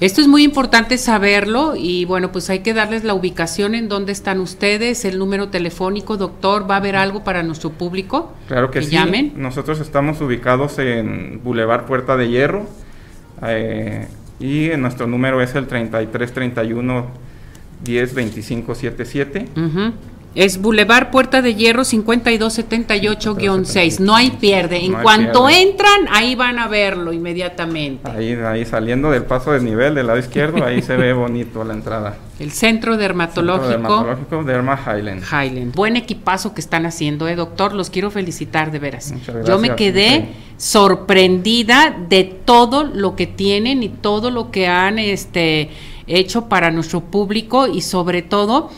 Esto 0.00 0.20
es 0.20 0.26
muy 0.26 0.42
importante 0.42 0.98
saberlo 0.98 1.74
y 1.76 2.06
bueno, 2.06 2.32
pues 2.32 2.50
hay 2.50 2.58
que 2.58 2.74
darles 2.74 3.04
la 3.04 3.14
ubicación 3.14 3.76
en 3.76 3.88
donde 3.88 4.10
están 4.10 4.40
ustedes, 4.40 5.04
el 5.04 5.16
número 5.16 5.48
telefónico, 5.48 6.16
doctor, 6.16 6.68
¿va 6.68 6.74
a 6.74 6.78
haber 6.78 6.96
algo 6.96 7.22
para 7.22 7.44
nuestro 7.44 7.70
público? 7.70 8.32
Claro 8.48 8.72
que, 8.72 8.82
sí. 8.82 8.90
Llamen? 8.90 9.34
Nosotros 9.36 9.78
estamos 9.78 10.20
ubicados 10.20 10.80
en 10.80 11.40
Boulevard 11.44 11.86
Puerta 11.86 12.16
de 12.16 12.28
Hierro 12.28 12.66
eh, 13.46 14.08
y 14.40 14.70
nuestro 14.76 15.06
número 15.06 15.40
es 15.40 15.54
el 15.54 15.68
3331 15.68 17.06
10 17.84 18.14
25 18.14 18.74
77. 18.74 19.46
Es 20.34 20.62
Boulevard 20.62 21.10
Puerta 21.10 21.42
de 21.42 21.54
Hierro 21.54 21.82
5278-6. 21.82 23.98
No 23.98 24.16
hay 24.16 24.30
pierde. 24.30 24.82
En 24.84 24.94
cuanto 24.94 25.50
entran, 25.50 26.08
ahí 26.10 26.34
van 26.34 26.58
a 26.58 26.68
verlo 26.68 27.12
inmediatamente. 27.12 28.10
Ahí, 28.10 28.32
ahí 28.32 28.64
saliendo 28.64 29.10
del 29.10 29.24
paso 29.24 29.52
de 29.52 29.60
nivel 29.60 29.94
del 29.94 30.06
lado 30.06 30.18
izquierdo, 30.18 30.64
ahí 30.64 30.80
se 30.80 30.96
ve 30.96 31.12
bonito 31.22 31.62
la 31.64 31.74
entrada. 31.74 32.16
El 32.38 32.50
Centro 32.50 32.96
Dermatológico. 32.96 33.68
Centro 33.68 33.88
dermatológico 33.88 34.44
Derma 34.44 34.80
Highland. 34.86 35.22
Highland. 35.22 35.74
Buen 35.74 35.96
equipazo 35.96 36.54
que 36.54 36.62
están 36.62 36.86
haciendo, 36.86 37.28
eh, 37.28 37.36
doctor. 37.36 37.74
Los 37.74 37.90
quiero 37.90 38.10
felicitar 38.10 38.72
de 38.72 38.78
veras. 38.78 39.12
Yo 39.46 39.58
me 39.58 39.76
quedé 39.76 40.28
sorprendida 40.56 41.94
de 42.08 42.24
todo 42.24 42.84
lo 42.84 43.16
que 43.16 43.26
tienen 43.26 43.82
y 43.82 43.90
todo 43.90 44.30
lo 44.30 44.50
que 44.50 44.66
han 44.66 44.98
este, 44.98 45.68
hecho 46.06 46.48
para 46.48 46.70
nuestro 46.70 47.02
público 47.02 47.66
y 47.66 47.82
sobre 47.82 48.22
todo 48.22 48.70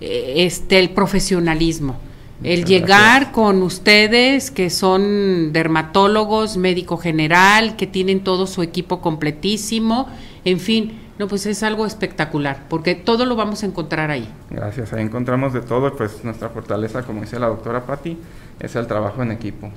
este, 0.00 0.78
el 0.78 0.90
profesionalismo. 0.90 1.96
El 2.42 2.66
llegar 2.66 3.32
con 3.32 3.62
ustedes 3.62 4.50
que 4.50 4.68
son 4.68 5.54
dermatólogos, 5.54 6.58
médico 6.58 6.98
general, 6.98 7.76
que 7.76 7.86
tienen 7.86 8.20
todo 8.20 8.46
su 8.46 8.62
equipo 8.62 9.00
completísimo, 9.00 10.06
en 10.44 10.60
fin, 10.60 11.00
no, 11.18 11.28
pues 11.28 11.46
es 11.46 11.62
algo 11.62 11.86
espectacular, 11.86 12.64
porque 12.68 12.94
todo 12.94 13.24
lo 13.24 13.36
vamos 13.36 13.62
a 13.62 13.66
encontrar 13.66 14.10
ahí. 14.10 14.28
Gracias, 14.50 14.92
ahí 14.92 15.02
encontramos 15.02 15.54
de 15.54 15.62
todo, 15.62 15.96
pues 15.96 16.22
nuestra 16.24 16.50
fortaleza, 16.50 17.02
como 17.04 17.22
dice 17.22 17.38
la 17.38 17.46
doctora 17.46 17.86
Patti, 17.86 18.18
es 18.60 18.76
el 18.76 18.86
trabajo 18.86 19.22
en 19.22 19.32
equipo. 19.32 19.72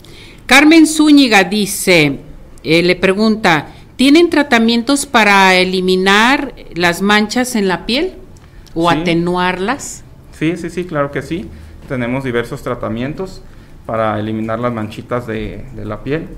Carmen 0.45 0.85
Zúñiga 0.85 1.45
dice, 1.45 2.19
eh, 2.63 2.83
le 2.83 2.95
pregunta, 2.97 3.67
¿tienen 3.95 4.29
tratamientos 4.29 5.05
para 5.05 5.55
eliminar 5.55 6.53
las 6.75 7.01
manchas 7.01 7.55
en 7.55 7.69
la 7.69 7.85
piel 7.85 8.15
o 8.73 8.89
atenuarlas? 8.89 10.03
Sí, 10.39 10.55
sí, 10.55 10.69
sí, 10.69 10.85
claro 10.85 11.11
que 11.11 11.21
sí. 11.21 11.49
Tenemos 11.89 12.23
diversos 12.23 12.63
tratamientos 12.63 13.41
para 13.85 14.17
eliminar 14.17 14.57
las 14.57 14.71
manchitas 14.71 15.27
de, 15.27 15.65
la 15.83 16.01
piel. 16.01 16.29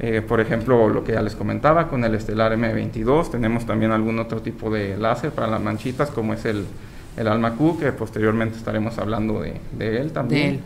Eh, 0.00 0.22
por 0.26 0.40
ejemplo, 0.40 0.88
lo 0.88 1.04
que 1.04 1.12
ya 1.12 1.22
les 1.22 1.36
comentaba 1.36 1.86
con 1.86 2.02
el 2.02 2.16
Estelar 2.16 2.52
M22, 2.58 3.30
tenemos 3.30 3.64
también 3.64 3.92
algún 3.92 4.18
otro 4.18 4.42
tipo 4.42 4.70
de 4.70 4.96
láser 4.96 5.30
para 5.30 5.46
las 5.46 5.62
manchitas, 5.62 6.10
como 6.10 6.34
es 6.34 6.44
el 6.46 6.66
el 7.16 7.28
Alma 7.28 7.54
Q, 7.54 7.78
que 7.78 7.92
posteriormente 7.92 8.58
estaremos 8.58 8.98
hablando 8.98 9.40
de, 9.40 9.60
él 9.78 10.10
también. 10.12 10.60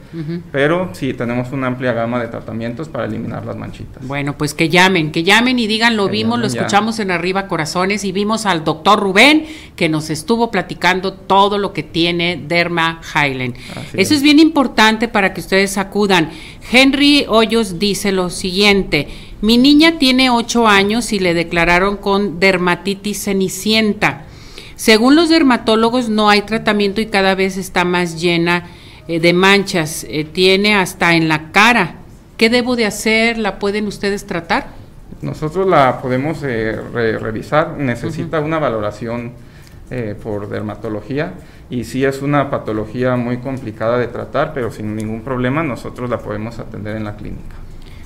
Pero 0.50 0.90
sí, 0.92 1.12
tenemos 1.12 1.52
una 1.52 1.66
amplia 1.66 1.92
gama 1.92 2.20
de 2.20 2.28
tratamientos 2.28 2.88
para 2.88 3.04
eliminar 3.04 3.44
las 3.44 3.56
manchitas. 3.56 4.06
Bueno, 4.06 4.38
pues 4.38 4.54
que 4.54 4.68
llamen, 4.68 5.12
que 5.12 5.24
llamen 5.24 5.58
y 5.58 5.66
digan, 5.66 5.96
lo 5.96 6.08
vimos, 6.08 6.38
lo 6.38 6.46
escuchamos 6.46 7.00
en 7.00 7.10
Arriba 7.10 7.48
Corazones 7.48 8.04
y 8.04 8.12
vimos 8.12 8.46
al 8.46 8.64
doctor 8.64 8.98
Rubén 8.98 9.44
que 9.76 9.88
nos 9.88 10.08
estuvo 10.08 10.50
platicando 10.50 11.12
todo 11.12 11.58
lo 11.58 11.72
que 11.72 11.82
tiene 11.82 12.42
Derma 12.48 13.00
Highland. 13.14 13.54
Eso 13.92 13.92
es. 13.94 14.10
es 14.10 14.22
bien 14.22 14.38
importante 14.38 15.08
para 15.08 15.34
que 15.34 15.40
ustedes 15.40 15.76
acudan. 15.76 16.30
Henry 16.72 17.26
Hoyos 17.28 17.78
dice 17.78 18.10
lo 18.10 18.30
siguiente, 18.30 19.08
mi 19.42 19.58
niña 19.58 19.98
tiene 19.98 20.30
8 20.30 20.66
años 20.66 21.12
y 21.12 21.18
le 21.18 21.34
declararon 21.34 21.98
con 21.98 22.40
dermatitis 22.40 23.24
cenicienta 23.24 24.27
Según 24.78 25.16
los 25.16 25.28
dermatólogos 25.28 26.08
no 26.08 26.30
hay 26.30 26.42
tratamiento 26.42 27.00
y 27.00 27.06
cada 27.06 27.34
vez 27.34 27.56
está 27.56 27.84
más 27.84 28.20
llena 28.20 28.68
eh, 29.08 29.18
de 29.18 29.32
manchas, 29.32 30.06
eh, 30.08 30.22
tiene 30.22 30.76
hasta 30.76 31.16
en 31.16 31.26
la 31.26 31.50
cara. 31.50 31.96
¿Qué 32.36 32.48
debo 32.48 32.76
de 32.76 32.86
hacer? 32.86 33.38
¿La 33.38 33.58
pueden 33.58 33.88
ustedes 33.88 34.24
tratar? 34.24 34.68
Nosotros 35.20 35.66
la 35.66 36.00
podemos 36.00 36.44
eh, 36.44 36.80
revisar, 37.20 37.76
necesita 37.76 38.38
una 38.38 38.60
valoración 38.60 39.32
por 40.22 40.50
dermatología 40.50 41.32
y 41.70 41.84
si 41.84 42.04
es 42.04 42.20
una 42.20 42.50
patología 42.50 43.16
muy 43.16 43.38
complicada 43.38 43.98
de 43.98 44.06
tratar, 44.06 44.52
pero 44.52 44.70
sin 44.70 44.94
ningún 44.94 45.22
problema 45.22 45.62
nosotros 45.62 46.10
la 46.10 46.18
podemos 46.18 46.58
atender 46.58 46.96
en 46.96 47.04
la 47.04 47.16
clínica. 47.16 47.56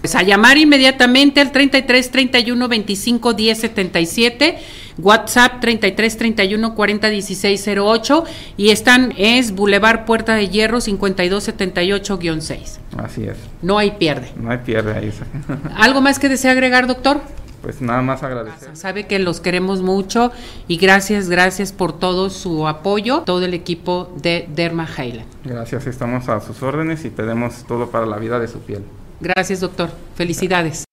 Pues 0.03 0.17
a 0.17 0.23
llamar 0.23 0.59
inmediatamente 0.59 1.41
al 1.41 1.53
33 1.53 2.11
31 2.11 2.69
25 2.69 3.35
10 3.35 3.59
77, 3.59 4.59
WhatsApp 4.99 5.61
33 5.61 6.17
31 6.17 6.75
40 6.75 7.09
16 7.09 7.69
08 7.79 8.25
y 8.57 8.71
están 8.71 9.15
es 9.17 9.53
Boulevard 9.53 10.05
Puerta 10.05 10.35
de 10.35 10.49
Hierro 10.49 10.81
52 10.81 11.49
78-6. 11.49 12.79
Así 12.99 13.23
es. 13.23 13.37
No 13.63 13.79
hay 13.79 13.93
pierde. 13.93 14.33
No 14.35 14.51
hay 14.51 14.59
pierde 14.59 14.93
ahí. 14.93 15.13
¿Algo 15.77 16.01
más 16.01 16.19
que 16.19 16.29
desea 16.29 16.51
agregar, 16.51 16.89
doctor? 16.89 17.21
Pues 17.63 17.81
nada 17.81 18.03
más 18.03 18.25
agradecer. 18.25 18.77
Sabe 18.77 19.07
que 19.07 19.21
los 19.21 19.41
queremos 19.41 19.83
mucho 19.83 20.33
y 20.67 20.79
gracias, 20.79 21.29
gracias 21.29 21.71
por 21.71 21.97
todo 21.97 22.29
su 22.29 22.67
apoyo, 22.67 23.21
todo 23.21 23.45
el 23.45 23.55
equipo 23.55 24.13
de 24.21 24.49
Derma 24.53 24.89
Highland. 24.99 25.29
Gracias, 25.45 25.87
estamos 25.87 26.29
a 26.29 26.41
sus 26.41 26.61
órdenes 26.61 27.05
y 27.05 27.11
tenemos 27.11 27.65
todo 27.69 27.89
para 27.93 28.05
la 28.05 28.19
vida 28.19 28.41
de 28.41 28.49
su 28.49 28.59
piel. 28.59 28.83
Gracias, 29.23 29.61
doctor. 29.61 29.89
Felicidades. 30.17 30.85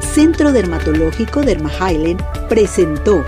Centro 0.00 0.50
Dermatológico 0.50 1.42
Derma 1.42 1.70
presentó. 2.48 3.22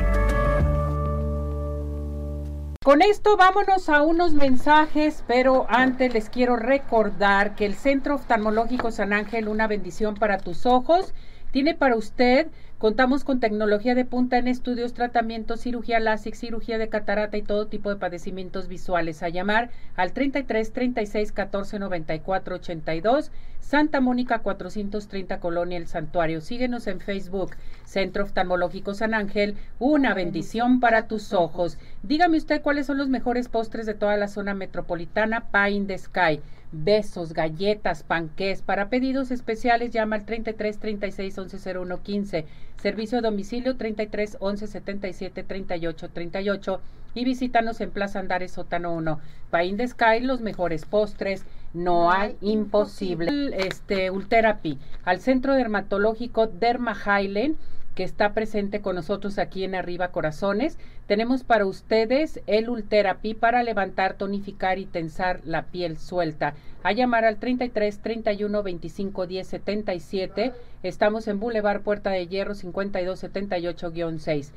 Con 2.82 3.02
esto 3.02 3.36
vámonos 3.36 3.90
a 3.90 4.00
unos 4.00 4.32
mensajes, 4.32 5.22
pero 5.28 5.66
antes 5.68 6.14
les 6.14 6.30
quiero 6.30 6.56
recordar 6.56 7.54
que 7.56 7.66
el 7.66 7.74
Centro 7.74 8.14
Oftalmológico 8.14 8.90
San 8.90 9.12
Ángel, 9.12 9.48
una 9.48 9.66
bendición 9.66 10.14
para 10.14 10.38
tus 10.38 10.64
ojos, 10.64 11.12
tiene 11.50 11.74
para 11.74 11.96
usted 11.96 12.46
Contamos 12.80 13.24
con 13.24 13.40
tecnología 13.40 13.94
de 13.94 14.06
punta 14.06 14.38
en 14.38 14.48
estudios, 14.48 14.94
tratamientos, 14.94 15.60
cirugía 15.60 16.00
láser, 16.00 16.34
cirugía 16.34 16.78
de 16.78 16.88
catarata 16.88 17.36
y 17.36 17.42
todo 17.42 17.66
tipo 17.66 17.90
de 17.90 17.96
padecimientos 17.96 18.68
visuales. 18.68 19.22
A 19.22 19.28
llamar 19.28 19.68
al 19.96 20.14
33 20.14 20.72
36 20.72 21.30
14 21.30 21.78
94 21.78 22.54
82, 22.54 23.32
Santa 23.60 24.00
Mónica 24.00 24.38
430 24.38 25.40
Colonia 25.40 25.76
El 25.76 25.88
Santuario. 25.88 26.40
Síguenos 26.40 26.86
en 26.86 27.00
Facebook, 27.00 27.50
Centro 27.84 28.24
Oftalmológico 28.24 28.94
San 28.94 29.12
Ángel, 29.12 29.56
una 29.78 30.14
bendición 30.14 30.80
para 30.80 31.06
tus 31.06 31.34
ojos. 31.34 31.76
Dígame 32.02 32.38
usted 32.38 32.62
cuáles 32.62 32.86
son 32.86 32.96
los 32.96 33.10
mejores 33.10 33.50
postres 33.50 33.84
de 33.84 33.92
toda 33.92 34.16
la 34.16 34.26
zona 34.26 34.54
metropolitana, 34.54 35.44
in 35.68 35.86
the 35.86 35.98
Sky 35.98 36.40
besos, 36.72 37.32
galletas, 37.32 38.02
panqués. 38.02 38.62
Para 38.62 38.88
pedidos 38.88 39.30
especiales 39.30 39.90
llama 39.90 40.16
al 40.16 40.24
33 40.24 40.78
36 40.78 41.38
11 41.38 41.78
01 41.78 42.02
15. 42.02 42.46
Servicio 42.76 43.18
a 43.18 43.22
domicilio 43.22 43.76
33 43.76 44.36
11 44.40 44.66
77 44.66 45.42
38 45.42 46.08
38 46.10 46.80
y 47.14 47.24
visítanos 47.24 47.80
en 47.80 47.90
Plaza 47.90 48.20
Andares 48.20 48.52
Sótano 48.52 48.94
1. 48.94 49.20
Paín 49.50 49.76
de 49.76 49.88
Sky, 49.88 50.20
los 50.20 50.40
mejores 50.40 50.84
postres, 50.84 51.44
no 51.74 52.12
hay 52.12 52.36
imposible. 52.40 53.50
Este 53.56 54.10
Ultherapy, 54.10 54.78
al 55.04 55.20
Centro 55.20 55.54
Dermatológico 55.54 56.46
Derma 56.46 56.94
Highland 56.94 57.56
que 57.94 58.04
está 58.04 58.32
presente 58.32 58.80
con 58.80 58.96
nosotros 58.96 59.38
aquí 59.38 59.64
en 59.64 59.74
Arriba 59.74 60.08
Corazones. 60.08 60.78
Tenemos 61.06 61.44
para 61.44 61.66
ustedes 61.66 62.40
el 62.46 62.68
Ultherapy 62.68 63.34
para 63.34 63.62
levantar, 63.62 64.14
tonificar 64.14 64.78
y 64.78 64.86
tensar 64.86 65.40
la 65.44 65.66
piel 65.66 65.98
suelta. 65.98 66.54
A 66.82 66.92
llamar 66.92 67.24
al 67.24 67.36
33 67.36 67.98
31 67.98 68.62
25 68.62 69.26
10 69.26 69.46
77. 69.46 70.52
Estamos 70.82 71.28
en 71.28 71.40
Boulevard 71.40 71.82
Puerta 71.82 72.10
de 72.10 72.26
Hierro 72.26 72.54
52 72.54 73.22
78-6. 73.24 74.50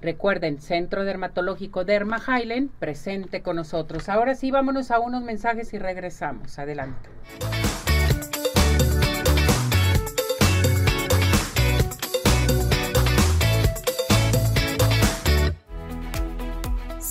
Recuerden, 0.00 0.60
Centro 0.60 1.04
Dermatológico 1.04 1.84
Derma 1.84 2.18
Highland, 2.26 2.70
presente 2.78 3.42
con 3.42 3.56
nosotros. 3.56 4.08
Ahora 4.08 4.34
sí, 4.34 4.50
vámonos 4.50 4.90
a 4.90 4.98
unos 4.98 5.22
mensajes 5.22 5.74
y 5.74 5.78
regresamos. 5.78 6.58
Adelante. 6.58 7.10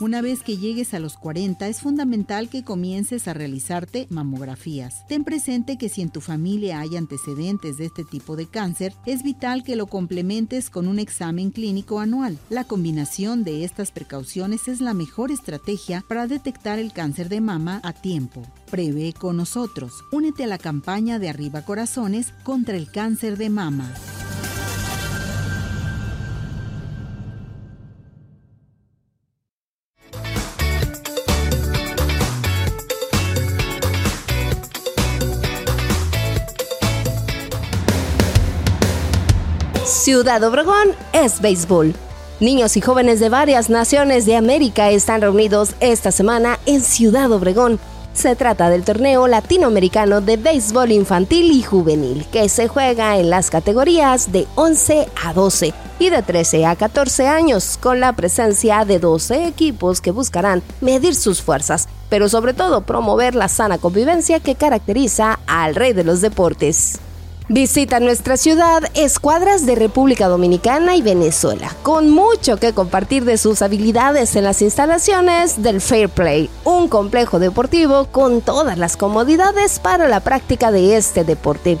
Una 0.00 0.22
vez 0.22 0.44
que 0.44 0.56
llegues 0.56 0.94
a 0.94 1.00
los 1.00 1.16
40 1.16 1.66
es 1.66 1.80
fundamental 1.80 2.48
que 2.48 2.62
comiences 2.62 3.26
a 3.26 3.34
realizarte 3.34 4.06
mamografías. 4.10 5.04
Ten 5.08 5.24
presente 5.24 5.76
que 5.76 5.88
si 5.88 6.02
en 6.02 6.10
tu 6.10 6.20
familia 6.20 6.78
hay 6.78 6.96
antecedentes 6.96 7.78
de 7.78 7.86
este 7.86 8.04
tipo 8.04 8.36
de 8.36 8.46
cáncer, 8.46 8.94
es 9.06 9.24
vital 9.24 9.64
que 9.64 9.74
lo 9.74 9.88
complementes 9.88 10.70
con 10.70 10.86
un 10.86 11.00
examen 11.00 11.50
clínico 11.50 11.98
anual. 11.98 12.38
La 12.48 12.62
combinación 12.62 13.42
de 13.42 13.64
estas 13.64 13.90
precauciones 13.90 14.68
es 14.68 14.80
la 14.80 14.94
mejor 14.94 15.32
estrategia 15.32 16.04
para 16.08 16.28
detectar 16.28 16.78
el 16.78 16.92
cáncer 16.92 17.28
de 17.28 17.40
mama 17.40 17.80
a 17.82 17.92
tiempo. 17.92 18.42
Prevé 18.70 19.12
con 19.14 19.36
nosotros. 19.36 20.04
Únete 20.12 20.44
a 20.44 20.46
la 20.46 20.58
campaña 20.58 21.18
de 21.18 21.28
Arriba 21.28 21.62
Corazones 21.62 22.32
contra 22.44 22.76
el 22.76 22.88
cáncer 22.88 23.36
de 23.36 23.50
mama. 23.50 23.92
Ciudad 40.08 40.42
Obregón 40.42 40.94
es 41.12 41.42
béisbol. 41.42 41.94
Niños 42.40 42.78
y 42.78 42.80
jóvenes 42.80 43.20
de 43.20 43.28
varias 43.28 43.68
naciones 43.68 44.24
de 44.24 44.36
América 44.36 44.88
están 44.88 45.20
reunidos 45.20 45.74
esta 45.80 46.12
semana 46.12 46.58
en 46.64 46.80
Ciudad 46.80 47.30
Obregón. 47.30 47.78
Se 48.14 48.34
trata 48.34 48.70
del 48.70 48.84
torneo 48.84 49.28
latinoamericano 49.28 50.22
de 50.22 50.38
béisbol 50.38 50.92
infantil 50.92 51.52
y 51.52 51.62
juvenil, 51.62 52.24
que 52.32 52.48
se 52.48 52.68
juega 52.68 53.18
en 53.18 53.28
las 53.28 53.50
categorías 53.50 54.32
de 54.32 54.46
11 54.54 55.08
a 55.26 55.34
12 55.34 55.74
y 55.98 56.08
de 56.08 56.22
13 56.22 56.64
a 56.64 56.74
14 56.74 57.28
años, 57.28 57.76
con 57.78 58.00
la 58.00 58.14
presencia 58.14 58.86
de 58.86 59.00
12 59.00 59.46
equipos 59.46 60.00
que 60.00 60.10
buscarán 60.10 60.62
medir 60.80 61.16
sus 61.16 61.42
fuerzas, 61.42 61.86
pero 62.08 62.30
sobre 62.30 62.54
todo 62.54 62.80
promover 62.80 63.34
la 63.34 63.48
sana 63.48 63.76
convivencia 63.76 64.40
que 64.40 64.54
caracteriza 64.54 65.38
al 65.46 65.74
rey 65.74 65.92
de 65.92 66.04
los 66.04 66.22
deportes. 66.22 66.98
Visita 67.50 67.98
nuestra 67.98 68.36
ciudad 68.36 68.82
escuadras 68.92 69.64
de 69.64 69.74
República 69.74 70.28
Dominicana 70.28 70.96
y 70.96 71.00
Venezuela, 71.00 71.74
con 71.82 72.10
mucho 72.10 72.58
que 72.58 72.74
compartir 72.74 73.24
de 73.24 73.38
sus 73.38 73.62
habilidades 73.62 74.36
en 74.36 74.44
las 74.44 74.60
instalaciones 74.60 75.62
del 75.62 75.80
Fair 75.80 76.10
Play, 76.10 76.50
un 76.64 76.88
complejo 76.88 77.38
deportivo 77.38 78.04
con 78.12 78.42
todas 78.42 78.76
las 78.76 78.98
comodidades 78.98 79.78
para 79.78 80.08
la 80.08 80.20
práctica 80.20 80.70
de 80.70 80.98
este 80.98 81.24
deporte. 81.24 81.78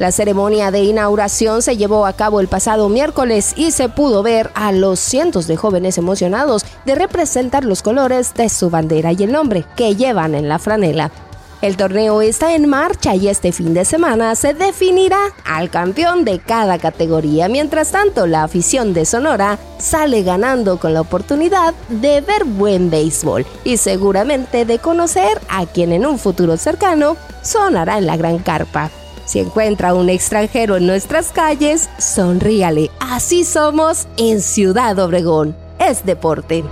La 0.00 0.10
ceremonia 0.10 0.72
de 0.72 0.82
inauguración 0.82 1.62
se 1.62 1.76
llevó 1.76 2.06
a 2.06 2.14
cabo 2.14 2.40
el 2.40 2.48
pasado 2.48 2.88
miércoles 2.88 3.54
y 3.56 3.70
se 3.70 3.88
pudo 3.88 4.24
ver 4.24 4.50
a 4.54 4.72
los 4.72 4.98
cientos 4.98 5.46
de 5.46 5.56
jóvenes 5.56 5.96
emocionados 5.96 6.66
de 6.86 6.96
representar 6.96 7.64
los 7.64 7.82
colores 7.82 8.34
de 8.34 8.48
su 8.48 8.68
bandera 8.68 9.12
y 9.12 9.22
el 9.22 9.30
nombre 9.30 9.64
que 9.76 9.94
llevan 9.94 10.34
en 10.34 10.48
la 10.48 10.58
franela. 10.58 11.12
El 11.62 11.76
torneo 11.76 12.20
está 12.20 12.54
en 12.54 12.68
marcha 12.68 13.14
y 13.14 13.28
este 13.28 13.52
fin 13.52 13.74
de 13.74 13.84
semana 13.84 14.34
se 14.34 14.54
definirá 14.54 15.18
al 15.44 15.70
campeón 15.70 16.24
de 16.24 16.38
cada 16.38 16.78
categoría. 16.78 17.48
Mientras 17.48 17.90
tanto, 17.90 18.26
la 18.26 18.44
afición 18.44 18.92
de 18.92 19.04
Sonora 19.04 19.58
sale 19.78 20.22
ganando 20.22 20.78
con 20.78 20.94
la 20.94 21.00
oportunidad 21.00 21.74
de 21.88 22.20
ver 22.20 22.44
buen 22.44 22.90
béisbol 22.90 23.46
y 23.64 23.76
seguramente 23.78 24.64
de 24.64 24.78
conocer 24.78 25.40
a 25.48 25.66
quien 25.66 25.92
en 25.92 26.06
un 26.06 26.18
futuro 26.18 26.56
cercano 26.56 27.16
sonará 27.42 27.98
en 27.98 28.06
la 28.06 28.16
gran 28.16 28.38
carpa. 28.38 28.90
Si 29.24 29.38
encuentra 29.38 29.94
un 29.94 30.10
extranjero 30.10 30.76
en 30.76 30.86
nuestras 30.86 31.30
calles, 31.32 31.88
sonríale. 31.98 32.90
Así 33.00 33.44
somos 33.44 34.06
en 34.18 34.42
Ciudad 34.42 34.98
Obregón. 34.98 35.56
Es 35.78 36.04
deporte. 36.04 36.62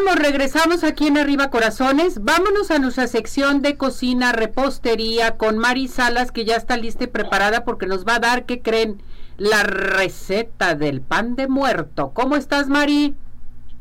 Regresamos, 0.00 0.22
regresamos 0.22 0.84
aquí 0.84 1.06
en 1.08 1.18
Arriba 1.18 1.50
Corazones. 1.50 2.22
Vámonos 2.24 2.70
a 2.70 2.78
nuestra 2.78 3.06
sección 3.06 3.60
de 3.62 3.76
cocina, 3.76 4.32
repostería 4.32 5.36
con 5.36 5.58
Mari 5.58 5.88
Salas, 5.88 6.32
que 6.32 6.44
ya 6.44 6.56
está 6.56 6.76
lista 6.76 7.04
y 7.04 7.08
preparada 7.08 7.64
porque 7.64 7.86
nos 7.86 8.06
va 8.06 8.16
a 8.16 8.20
dar, 8.20 8.46
¿qué 8.46 8.62
creen? 8.62 9.02
La 9.36 9.62
receta 9.62 10.74
del 10.74 11.00
pan 11.00 11.36
de 11.36 11.48
muerto. 11.48 12.12
¿Cómo 12.14 12.36
estás, 12.36 12.68
Mari? 12.68 13.14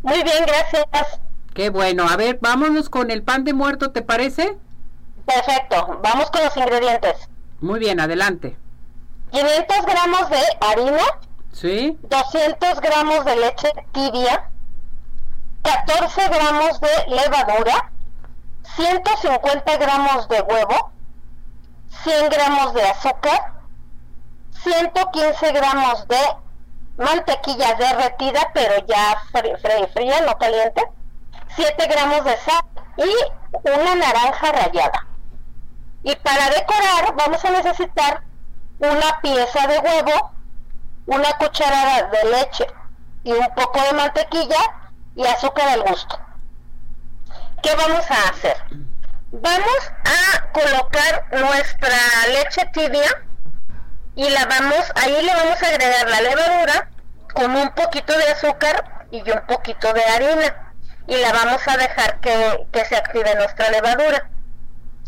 Muy 0.02 0.24
bien, 0.24 0.46
gracias. 0.46 1.22
Qué 1.54 1.70
bueno. 1.70 2.08
A 2.10 2.18
ver, 2.18 2.40
vámonos 2.42 2.90
con 2.90 3.12
el 3.12 3.24
pan 3.24 3.44
de 3.44 3.54
muerto, 3.54 3.92
¿te 3.92 4.02
parece? 4.02 4.58
Perfecto. 5.26 6.00
Vamos 6.04 6.32
con 6.32 6.44
los 6.44 6.56
ingredientes. 6.58 7.30
Muy 7.62 7.80
bien, 7.80 8.00
adelante. 8.00 8.58
500 9.32 9.86
gramos 9.86 10.30
de 10.30 10.40
harina. 10.62 11.04
Sí. 11.52 11.98
200 12.10 12.82
gramos 12.82 13.26
de 13.26 13.36
leche 13.36 13.70
tibia 13.92 14.49
14 15.64 16.28
gramos 16.30 16.80
de 16.80 16.90
levadura, 17.08 17.92
150 18.76 19.78
gramos 19.78 20.28
de 20.30 20.42
huevo, 20.42 20.92
100 22.04 22.30
gramos 22.30 22.74
de 22.74 22.84
azúcar, 22.84 23.54
115 24.64 25.52
gramos 25.52 26.08
de 26.08 26.20
mantequilla 26.98 27.76
derretida, 27.76 28.52
pero 28.54 28.86
ya 28.86 29.22
fría, 29.94 30.22
no 30.22 30.38
caliente, 30.38 30.84
7 31.56 31.88
gramos 31.88 32.24
de 32.26 32.38
sal 32.38 32.62
y 32.98 33.70
una 33.70 33.96
naranja 33.96 34.52
rallada. 34.52 35.08
Y 36.04 36.16
para 36.16 36.50
decorar 36.50 37.16
vamos 37.16 37.44
a 37.44 37.52
necesitar 37.52 38.24
una 38.80 39.20
pieza 39.22 39.68
de 39.68 39.80
huevo, 39.80 40.32
una 41.06 41.34
cucharada 41.38 42.04
de 42.08 42.30
leche 42.32 42.68
y 43.24 43.32
un 43.34 43.48
poco 43.56 43.82
de 43.82 43.94
mantequilla 43.94 44.89
y 45.16 45.26
azúcar 45.26 45.70
al 45.70 45.82
gusto. 45.82 46.20
¿Qué 47.62 47.76
vamos 47.76 48.10
a 48.10 48.30
hacer? 48.30 48.58
Vamos 49.32 49.92
a 50.06 50.52
colocar 50.52 51.26
nuestra 51.32 51.98
leche 52.34 52.66
tibia 52.74 53.24
y 54.16 54.30
la 54.30 54.46
vamos, 54.46 54.92
ahí 54.96 55.22
le 55.22 55.34
vamos 55.34 55.62
a 55.62 55.68
agregar 55.68 56.10
la 56.10 56.22
levadura 56.22 56.90
con 57.34 57.56
un 57.56 57.70
poquito 57.72 58.18
de 58.18 58.30
azúcar 58.30 59.08
y 59.12 59.30
un 59.30 59.42
poquito 59.48 59.94
de 59.94 60.04
harina 60.04 60.74
y 61.08 61.16
la 61.18 61.32
vamos 61.32 61.62
a 61.68 61.78
dejar 61.78 62.20
que, 62.20 62.68
que 62.72 62.86
se 62.86 62.96
active 62.96 63.36
nuestra 63.36 63.70
levadura. 63.70 64.30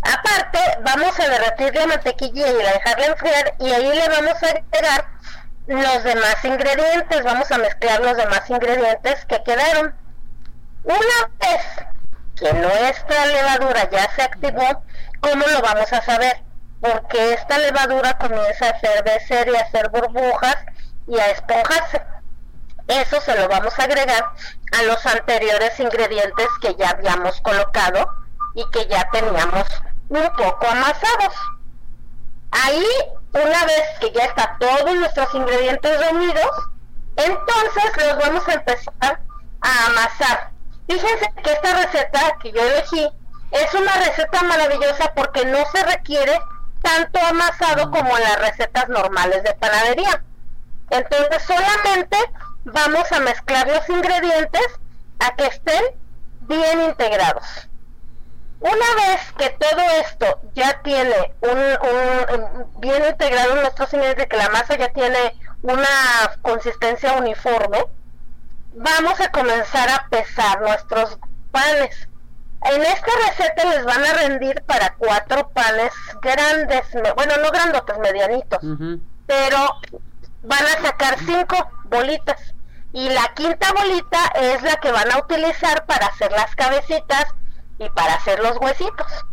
Aparte, 0.02 0.60
vamos 0.84 1.20
a 1.20 1.30
derretir 1.30 1.76
la 1.76 1.88
mantequilla 1.88 2.48
y 2.48 2.64
la 2.64 2.74
dejarla 2.74 3.06
enfriar 3.06 3.54
y 3.60 3.72
ahí 3.72 3.96
le 3.96 4.10
vamos 4.10 4.44
a 4.44 4.48
agregar 4.48 5.08
los 5.68 6.04
demás 6.04 6.44
ingredientes, 6.44 7.24
vamos 7.24 7.52
a 7.52 7.58
mezclar 7.58 8.02
los 8.02 8.18
demás 8.18 8.50
ingredientes 8.50 9.26
que 9.26 9.44
quedaron. 9.44 9.96
Una 10.84 11.30
vez 11.40 11.62
que 12.36 12.54
nuestra 12.54 13.26
levadura 13.28 13.90
ya 13.90 14.10
se 14.16 14.24
activó, 14.24 14.84
¿cómo 15.22 15.46
lo 15.46 15.62
vamos 15.62 15.92
a 15.94 16.02
saber? 16.02 16.42
Porque 16.82 17.34
esta 17.34 17.60
levadura 17.60 18.18
comienza 18.18 18.70
a 18.70 18.80
fervecer 18.80 19.48
y 19.50 19.56
a 19.56 19.62
hacer 19.62 19.90
burbujas 19.90 20.58
y 21.08 21.20
a 21.20 21.30
esponjarse. 21.30 22.02
Eso 22.88 23.22
se 23.22 23.38
lo 23.38 23.48
vamos 23.48 23.78
a 23.78 23.84
agregar 23.84 24.32
a 24.78 24.84
los 24.84 25.06
anteriores 25.06 25.80
ingredientes 25.80 26.48
que 26.62 26.76
ya 26.76 26.90
habíamos 26.90 27.40
colocado 27.42 28.10
y 28.56 28.66
que 28.72 28.88
ya 28.88 29.08
teníamos 29.12 29.68
un 30.10 30.30
poco 30.36 30.68
amasados. 30.68 31.34
Ahí, 32.52 32.86
una 33.34 33.66
vez 33.66 33.84
que 34.00 34.12
ya 34.12 34.26
está 34.26 34.58
todos 34.60 34.96
nuestros 34.96 35.34
ingredientes 35.34 36.00
reunidos, 36.00 36.52
entonces 37.16 38.08
los 38.08 38.18
vamos 38.18 38.48
a 38.48 38.54
empezar 38.54 39.22
a 39.62 39.86
amasar 39.88 40.52
Fíjense 40.92 41.32
que 41.42 41.54
esta 41.54 41.74
receta 41.74 42.38
que 42.42 42.52
yo 42.52 42.62
elegí 42.62 43.10
es 43.52 43.74
una 43.74 43.94
receta 43.96 44.44
maravillosa 44.44 45.14
porque 45.16 45.46
no 45.46 45.60
se 45.72 45.84
requiere 45.86 46.38
tanto 46.82 47.20
amasado 47.26 47.88
mm. 47.88 47.92
como 47.92 48.18
las 48.18 48.42
recetas 48.42 48.90
normales 48.90 49.42
de 49.44 49.54
panadería. 49.54 50.22
Entonces 50.90 51.44
solamente 51.44 52.18
vamos 52.66 53.10
a 53.10 53.20
mezclar 53.22 53.68
los 53.68 53.88
ingredientes 53.88 54.68
a 55.20 55.34
que 55.36 55.46
estén 55.46 55.84
bien 56.42 56.82
integrados. 56.82 57.70
Una 58.62 58.96
vez 58.96 59.22
que 59.40 59.50
todo 59.50 59.82
esto 60.02 60.40
ya 60.54 60.82
tiene 60.84 61.34
un, 61.42 62.80
bien 62.80 63.04
integrado 63.06 63.54
en 63.54 63.62
nuestros 63.62 63.92
ingredientes, 63.92 64.28
que 64.28 64.38
la 64.38 64.50
masa 64.50 64.78
ya 64.78 64.90
tiene 64.90 65.36
una 65.64 65.88
consistencia 66.44 67.14
uniforme, 67.14 67.84
vamos 68.76 69.20
a 69.20 69.32
comenzar 69.32 69.90
a 69.90 70.08
pesar 70.10 70.62
nuestros 70.62 71.18
panes. 71.50 72.08
En 72.64 72.84
esta 72.84 73.12
receta 73.28 73.68
les 73.68 73.84
van 73.84 74.06
a 74.06 74.14
rendir 74.14 74.62
para 74.68 74.94
cuatro 74.94 75.50
panes 75.50 75.92
grandes, 76.22 76.86
bueno, 77.16 77.38
no 77.38 77.50
grandotes, 77.50 77.98
medianitos, 77.98 78.60
pero 79.26 79.76
van 80.44 80.66
a 80.66 80.82
sacar 80.84 81.18
cinco 81.18 81.58
bolitas. 81.86 82.54
Y 82.94 83.10
la 83.10 83.34
quinta 83.34 83.74
bolita 83.74 84.20
es 84.36 84.62
la 84.62 84.76
que 84.76 84.92
van 84.92 85.12
a 85.12 85.18
utilizar 85.18 85.86
para 85.88 86.08
hacer 86.08 86.32
las 86.32 86.56
cabecitas 86.56 87.26
y 87.82 87.90
para 87.90 88.14
hacer 88.14 88.40
los 88.40 88.58
huesitos. 88.58 89.26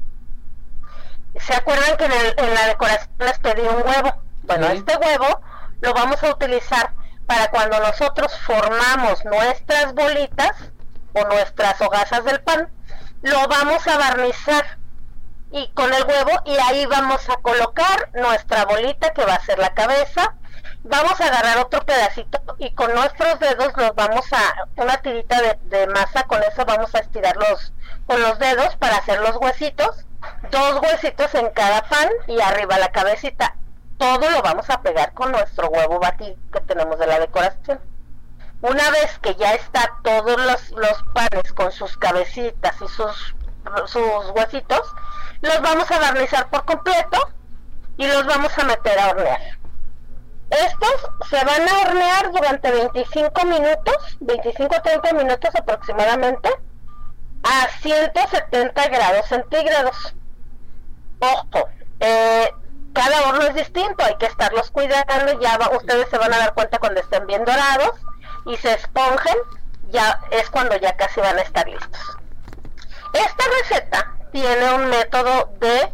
¿Se 1.39 1.55
acuerdan 1.55 1.97
que 1.99 2.07
en, 2.07 2.55
la 2.55 2.67
decoración 2.67 3.11
les 3.19 3.39
pedí 3.39 3.61
un 3.61 3.87
huevo? 3.87 4.23
Bueno, 4.45 4.67
este 4.69 4.97
huevo 4.97 5.41
lo 5.83 5.93
vamos 5.93 6.23
a 6.25 6.31
utilizar 6.31 6.93
para 7.27 7.51
cuando 7.51 7.79
nosotros 7.79 8.37
formamos 8.41 9.23
nuestras 9.27 9.95
bolitas 9.95 10.57
o 11.13 11.25
nuestras 11.27 11.79
hogazas 11.83 12.25
del 12.25 12.41
pan, 12.41 12.71
lo 13.21 13.47
vamos 13.49 13.87
a 13.87 13.99
barnizar 13.99 14.79
y 15.51 15.69
con 15.73 15.93
el 15.93 16.05
huevo 16.05 16.31
y 16.47 16.57
ahí 16.57 16.87
vamos 16.87 17.29
a 17.29 17.37
colocar 17.37 18.11
nuestra 18.15 18.65
bolita 18.65 19.13
que 19.13 19.27
va 19.27 19.35
a 19.35 19.45
ser 19.45 19.59
la 19.59 19.75
cabeza. 19.75 20.37
Vamos 20.89 21.21
a 21.21 21.27
agarrar 21.27 21.59
otro 21.59 21.85
pedacito 21.85 22.41
y 22.59 22.71
con 22.75 22.95
nuestros 22.95 23.39
dedos 23.41 23.73
los 23.77 23.95
vamos 23.95 24.25
a, 24.33 24.83
una 24.83 24.97
tirita 25.03 25.41
de, 25.65 25.87
masa, 25.89 26.23
con 26.25 26.43
eso 26.43 26.65
vamos 26.65 26.95
a 26.95 27.01
estirarlos 27.01 27.73
con 28.07 28.21
los 28.23 28.39
dedos 28.39 28.75
para 28.77 28.97
hacer 28.97 29.21
los 29.21 29.37
huesitos. 29.37 30.05
Dos 30.51 30.81
huesitos 30.83 31.35
en 31.35 31.51
cada 31.51 31.83
pan 31.83 32.09
y 32.27 32.41
arriba 32.41 32.79
la 32.79 32.91
cabecita 32.91 33.55
todo 33.99 34.31
lo 34.31 34.43
vamos 34.43 34.71
a 34.71 34.81
pegar 34.81 35.13
con 35.13 35.33
nuestro 35.33 35.69
huevo 35.69 35.99
batido 35.99 36.37
que 36.53 36.61
tenemos 36.61 36.99
de 36.99 37.07
la 37.07 37.19
decoración. 37.19 37.81
Una 38.63 38.91
vez 38.91 39.19
que 39.19 39.35
ya 39.35 39.55
está 39.55 39.93
todos 40.03 40.41
los, 40.41 40.71
los 40.71 41.03
panes 41.13 41.53
con 41.53 41.71
sus 41.73 41.97
cabecitas 41.99 42.77
y 42.81 42.89
sus, 42.89 43.35
sus 43.87 44.31
huesitos, 44.35 44.95
los 45.43 45.61
vamos 45.61 45.91
a 45.91 45.99
barnizar 45.99 46.49
por 46.49 46.65
completo 46.65 47.19
y 47.97 48.07
los 48.07 48.25
vamos 48.27 48.57
a 48.57 48.65
meter 48.65 48.99
a 48.99 49.11
hornear. 49.11 49.59
Estos 50.51 51.29
se 51.29 51.45
van 51.45 51.69
a 51.69 51.79
hornear 51.81 52.33
durante 52.33 52.71
25 52.71 53.45
minutos, 53.45 54.17
25 54.21 54.75
a 54.75 54.83
30 54.83 55.13
minutos 55.13 55.51
aproximadamente, 55.55 56.49
a 57.43 57.69
170 57.83 58.89
grados 58.89 59.27
centígrados. 59.27 60.15
Ojo, 61.21 61.69
eh, 62.01 62.51
cada 62.95 63.29
horno 63.29 63.43
es 63.43 63.55
distinto, 63.55 64.05
hay 64.05 64.17
que 64.17 64.27
estarlos 64.27 64.71
cuidando, 64.71 65.39
ya 65.41 65.59
ustedes 65.77 66.09
se 66.09 66.19
van 66.19 66.33
a 66.33 66.39
dar 66.39 66.55
cuenta 66.55 66.79
cuando 66.79 67.01
estén 67.01 67.27
bien 67.27 67.45
dorados 67.45 67.93
y 68.47 68.57
se 68.57 68.73
esponjen, 68.73 69.37
ya 69.91 70.21
es 70.31 70.49
cuando 70.51 70.77
ya 70.77 70.97
casi 70.97 71.21
van 71.21 71.39
a 71.39 71.43
estar 71.43 71.69
listos. 71.69 72.17
Esta 73.13 73.45
receta 73.61 74.15
tiene 74.33 74.75
un 74.75 74.89
método 74.89 75.51
de 75.61 75.93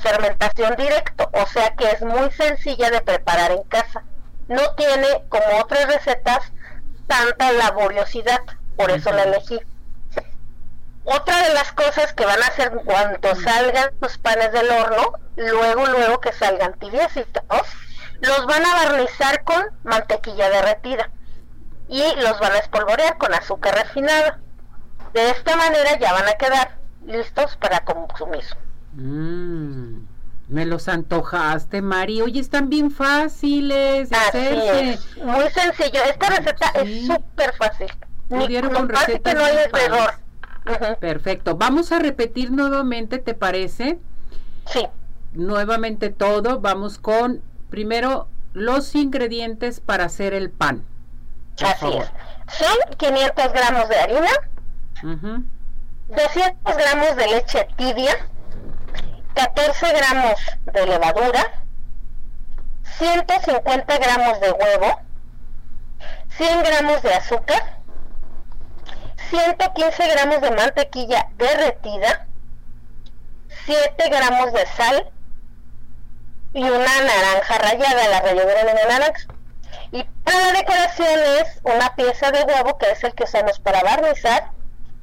fermentación 0.00 0.76
directo, 0.76 1.30
o 1.32 1.46
sea 1.46 1.74
que 1.76 1.90
es 1.90 2.02
muy 2.02 2.30
sencilla 2.32 2.90
de 2.90 3.00
preparar 3.00 3.52
en 3.52 3.62
casa. 3.64 4.02
No 4.48 4.74
tiene, 4.74 5.24
como 5.28 5.60
otras 5.60 5.86
recetas, 5.86 6.52
tanta 7.06 7.52
laboriosidad, 7.52 8.40
por 8.76 8.90
eso 8.90 9.12
la 9.12 9.24
elegí. 9.24 9.60
Otra 11.04 11.42
de 11.42 11.54
las 11.54 11.72
cosas 11.72 12.12
que 12.12 12.26
van 12.26 12.42
a 12.42 12.46
hacer 12.46 12.72
cuando 12.84 13.34
salgan 13.36 13.90
los 14.00 14.18
panes 14.18 14.52
del 14.52 14.70
horno, 14.70 15.12
luego, 15.36 15.86
luego 15.86 16.20
que 16.20 16.32
salgan 16.32 16.74
tibiecitos, 16.74 17.42
los 18.20 18.46
van 18.46 18.64
a 18.64 18.74
barnizar 18.74 19.42
con 19.44 19.64
mantequilla 19.82 20.50
derretida 20.50 21.10
y 21.88 22.02
los 22.16 22.38
van 22.38 22.52
a 22.52 22.58
espolvorear 22.58 23.18
con 23.18 23.32
azúcar 23.34 23.74
refinada. 23.74 24.38
De 25.12 25.30
esta 25.30 25.56
manera 25.56 25.98
ya 25.98 26.12
van 26.12 26.28
a 26.28 26.34
quedar 26.34 26.76
listos 27.06 27.56
para 27.56 27.80
consumir. 27.80 28.44
Mm, 28.92 30.06
me 30.48 30.66
los 30.66 30.88
antojaste, 30.88 31.82
Mari. 31.82 32.22
Oye, 32.22 32.40
están 32.40 32.68
bien 32.68 32.90
fáciles 32.90 34.10
de 34.10 34.16
hacerse. 34.16 34.98
Muy 35.22 35.48
sencillo. 35.50 36.02
Esta 36.04 36.30
receta 36.30 36.66
es 36.74 37.06
súper 37.06 37.52
fácil. 37.54 37.88
Pudieron 38.28 38.72
con 38.72 38.88
recetas 38.88 39.34
no 39.34 39.44
hay 39.44 39.56
error. 39.84 40.98
Perfecto. 41.00 41.56
Vamos 41.56 41.92
a 41.92 41.98
repetir 41.98 42.50
nuevamente, 42.50 43.18
¿te 43.18 43.34
parece? 43.34 43.98
Sí. 44.66 44.86
Nuevamente 45.32 46.10
todo. 46.10 46.60
Vamos 46.60 46.98
con 46.98 47.42
primero 47.70 48.28
los 48.52 48.94
ingredientes 48.94 49.80
para 49.80 50.04
hacer 50.04 50.34
el 50.34 50.50
pan. 50.50 50.84
Así 51.62 51.86
es. 51.86 52.10
Son 52.52 52.96
500 52.96 53.52
gramos 53.52 53.88
de 53.88 53.96
harina, 53.96 54.30
200 56.08 56.76
gramos 56.76 57.16
de 57.16 57.26
leche 57.28 57.68
tibia, 57.76 58.16
14 59.40 59.92
gramos 59.94 60.38
de 60.66 60.86
levadura, 60.86 61.64
150 62.98 63.96
gramos 63.96 64.38
de 64.38 64.50
huevo, 64.50 65.00
100 66.36 66.62
gramos 66.62 67.00
de 67.00 67.14
azúcar, 67.14 67.78
115 69.30 70.08
gramos 70.08 70.42
de 70.42 70.50
mantequilla 70.50 71.28
derretida, 71.38 72.26
7 73.64 74.10
gramos 74.10 74.52
de 74.52 74.66
sal 74.66 75.10
y 76.52 76.62
una 76.62 77.02
naranja 77.02 77.58
rallada, 77.60 78.08
la 78.08 78.20
ralladura 78.20 78.64
de 78.64 78.74
la 78.74 78.88
naranja. 78.88 79.26
Y 79.90 80.04
para 80.22 80.52
decoración 80.52 81.18
es 81.40 81.60
una 81.62 81.96
pieza 81.96 82.30
de 82.30 82.42
huevo, 82.42 82.76
que 82.76 82.90
es 82.90 83.02
el 83.04 83.14
que 83.14 83.24
usamos 83.24 83.58
para 83.58 83.82
barnizar, 83.82 84.50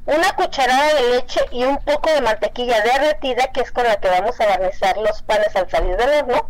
una 0.07 0.33
cucharada 0.35 0.93
de 0.93 1.09
leche 1.11 1.41
y 1.51 1.63
un 1.63 1.77
poco 1.79 2.09
de 2.09 2.21
mantequilla 2.21 2.81
derretida, 2.81 3.51
que 3.51 3.61
es 3.61 3.71
con 3.71 3.83
la 3.83 3.97
que 3.97 4.07
vamos 4.07 4.39
a 4.39 4.45
barnizar 4.45 4.97
los 4.97 5.21
panes 5.21 5.53
al 5.55 5.69
salir 5.69 5.97
del 5.97 6.09
horno, 6.09 6.49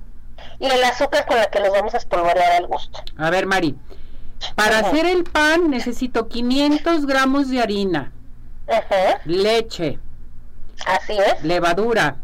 y 0.59 0.67
el 0.67 0.83
azúcar 0.83 1.25
con 1.25 1.37
la 1.37 1.47
que 1.47 1.59
los 1.59 1.71
vamos 1.71 1.93
a 1.95 1.97
espolvorear 1.97 2.51
al 2.51 2.67
gusto. 2.67 2.99
A 3.17 3.29
ver, 3.31 3.47
Mari, 3.47 3.75
para 4.55 4.79
hacer 4.79 5.07
el 5.07 5.23
pan 5.23 5.71
necesito 5.71 6.27
500 6.27 7.07
gramos 7.07 7.49
de 7.49 7.61
harina, 7.61 8.11
leche, 9.25 9.99
así 10.85 11.17
es, 11.17 11.43
levadura, 11.43 12.17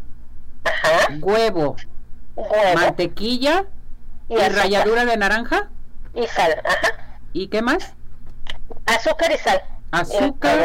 huevo, 1.20 1.76
mantequilla 2.74 3.64
y, 4.28 4.36
ralladura 4.36 5.04
de 5.04 5.16
naranja 5.16 5.68
y 6.14 6.26
sal. 6.28 6.62
¿Y 7.32 7.48
qué 7.48 7.60
más? 7.60 7.94
Azúcar 8.86 9.32
y 9.32 9.38
sal. 9.38 9.60
Azúcar 9.94 10.58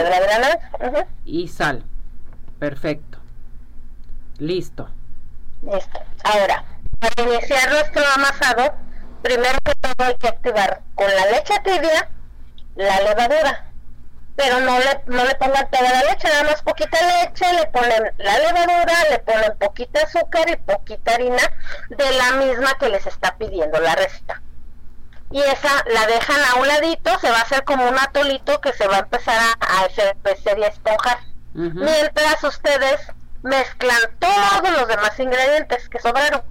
y 1.24 1.48
sal. 1.48 1.84
Perfecto. 2.58 3.20
Listo. 4.40 4.90
Listo. 5.62 6.00
Ahora, 6.24 6.64
para 7.00 7.30
iniciar 7.30 7.70
nuestro 7.70 8.02
amasado, 8.16 8.74
primero 9.22 9.58
que 9.64 9.74
todo 9.76 10.08
hay 10.08 10.16
que 10.16 10.28
activar 10.30 10.82
con 10.96 11.08
la 11.08 11.26
leche 11.28 11.54
tibia 11.64 12.10
la 12.76 13.02
levadura. 13.02 13.66
Pero 14.36 14.62
no 14.62 14.80
le, 14.80 15.02
no 15.06 15.24
le 15.26 15.36
pongan 15.36 15.70
toda 15.70 15.92
la 15.92 16.04
leche, 16.06 16.28
nada 16.30 16.44
más 16.44 16.62
poquita 16.64 16.98
leche, 17.22 17.54
le 17.54 17.68
ponen 17.68 18.14
la 18.18 18.40
levadura, 18.40 18.94
le 19.12 19.20
ponen 19.20 19.58
poquita 19.60 20.02
azúcar 20.04 20.50
y 20.50 20.56
poquita 20.56 21.14
harina 21.14 21.44
de 21.90 22.12
la 22.14 22.32
misma 22.38 22.74
que 22.80 22.90
les 22.90 23.06
está 23.06 23.36
pidiendo 23.38 23.80
la 23.80 23.96
receta. 23.96 24.42
Y 25.32 25.42
esa 25.42 25.84
la 25.94 26.08
dejan 26.08 26.42
a 26.44 26.56
un 26.56 26.68
ladito, 26.68 27.20
se 27.20 27.30
va 27.30 27.38
a 27.38 27.42
hacer 27.42 27.64
como 27.64 27.88
un 27.88 28.00
atolito 28.00 28.60
que 28.62 28.74
se 28.74 28.88
va 28.88 28.98
a 28.98 29.00
empezar 29.00 29.40
a, 29.60 29.86
hacer 29.86 30.16
y 30.58 30.64
a 30.64 30.68
esponjar. 30.68 31.20
Mientras 31.54 32.44
ustedes 32.44 33.00
mezclan 33.44 34.18
todos 34.20 34.72
los 34.72 34.88
demás 34.88 35.20
ingredientes 35.20 35.88
que 35.90 36.00
sobraron, 36.00 36.42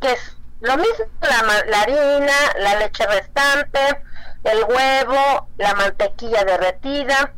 que 0.00 0.12
es 0.12 0.36
lo 0.60 0.76
mismo, 0.76 1.06
la, 1.20 1.80
harina, 1.80 2.34
la 2.58 2.76
leche 2.76 3.06
restante, 3.06 4.02
el 4.44 4.64
huevo, 4.64 5.48
la 5.58 5.74
mantequilla 5.74 6.44
derretida 6.44 7.32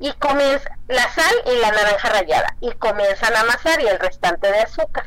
y 0.00 0.12
comienza 0.14 0.76
la 0.88 1.08
sal 1.12 1.34
y 1.46 1.60
la 1.60 1.70
naranja 1.70 2.08
rallada 2.08 2.56
y 2.60 2.72
comienzan 2.72 3.36
a 3.36 3.40
amasar 3.40 3.80
y 3.80 3.86
el 3.86 3.98
restante 3.98 4.50
de 4.50 4.60
azúcar. 4.60 5.06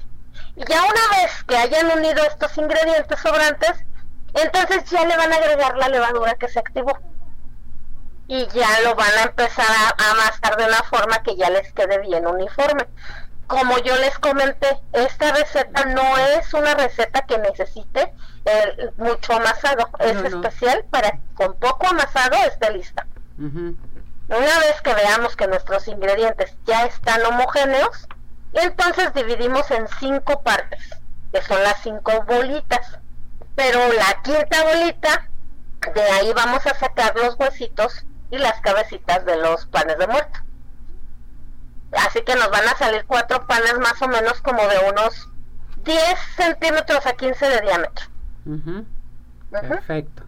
Y 0.56 0.64
ya 0.66 0.84
una 0.84 1.22
vez 1.22 1.44
que 1.46 1.58
hayan 1.58 1.98
unido 1.98 2.24
estos 2.24 2.58
ingredientes 2.58 3.20
sobrantes, 3.20 3.74
entonces 4.36 4.90
ya 4.90 5.06
le 5.06 5.18
van 5.18 5.34
a 5.34 5.36
agregar 5.38 5.78
la 5.78 5.90
levadura 5.90 6.36
que 6.36 6.48
se 6.48 6.60
activó. 6.60 6.98
Y 8.28 8.48
ya 8.48 8.82
lo 8.84 8.96
van 8.96 9.12
a 9.20 9.24
empezar 9.24 9.66
a 9.70 10.12
amasar 10.12 10.58
de 10.58 10.66
una 10.66 10.82
forma 10.84 11.22
que 11.22 11.36
ya 11.36 11.50
les 11.50 11.72
quede 11.74 12.00
bien 12.00 12.26
uniforme 12.26 12.88
como 13.48 13.78
yo 13.80 13.96
les 13.98 14.18
comenté, 14.20 14.80
esta 14.94 15.32
receta 15.34 15.86
no 15.86 16.18
es 16.18 16.54
una 16.54 16.74
receta 16.74 17.22
que 17.22 17.38
necesite 17.38 18.14
eh, 18.46 18.90
mucho 18.98 19.34
amasado, 19.34 19.90
es 20.00 20.18
especial 20.18 20.86
para 20.90 21.12
que 21.12 21.20
con 21.36 21.54
poco 21.56 21.88
amasado 21.88 22.36
esté 22.48 22.72
lista. 22.72 23.06
Una 23.38 24.60
vez 24.60 24.82
que 24.84 24.94
veamos 24.94 25.36
que 25.36 25.48
nuestros 25.48 25.88
ingredientes 25.88 26.56
ya 26.66 26.86
están 26.86 27.24
homogéneos, 27.26 28.08
entonces 28.54 29.14
dividimos 29.14 29.70
en 29.70 29.88
cinco 30.00 30.42
partes, 30.42 30.82
que 31.32 31.42
son 31.44 31.62
las 31.62 31.82
cinco 31.84 32.24
bolitas. 32.28 33.00
Pero 33.56 33.80
la 33.94 34.22
quinta 34.22 34.64
bolita, 34.64 35.30
de 35.94 36.02
ahí 36.02 36.34
vamos 36.34 36.66
a 36.66 36.74
sacar 36.76 37.16
los 37.16 37.36
huesitos 37.40 38.06
y 38.32 38.38
las 38.38 38.60
cabecitas 38.62 39.26
de 39.26 39.38
los 39.38 39.66
panes 39.68 39.98
de 39.98 40.08
muerto. 40.08 40.40
Así 41.94 42.22
que 42.24 42.36
nos 42.36 42.50
van 42.50 42.68
a 42.68 42.78
salir 42.78 43.06
cuatro 43.06 43.46
panes 43.48 43.78
más 43.80 44.02
o 44.02 44.08
menos 44.08 44.42
como 44.42 44.62
de 44.68 44.78
unos 44.90 45.30
10 45.86 46.00
centímetros 46.36 47.06
a 47.06 47.14
15 47.14 47.46
de 47.48 47.62
diámetro. 47.62 48.06
Perfecto. 49.50 50.24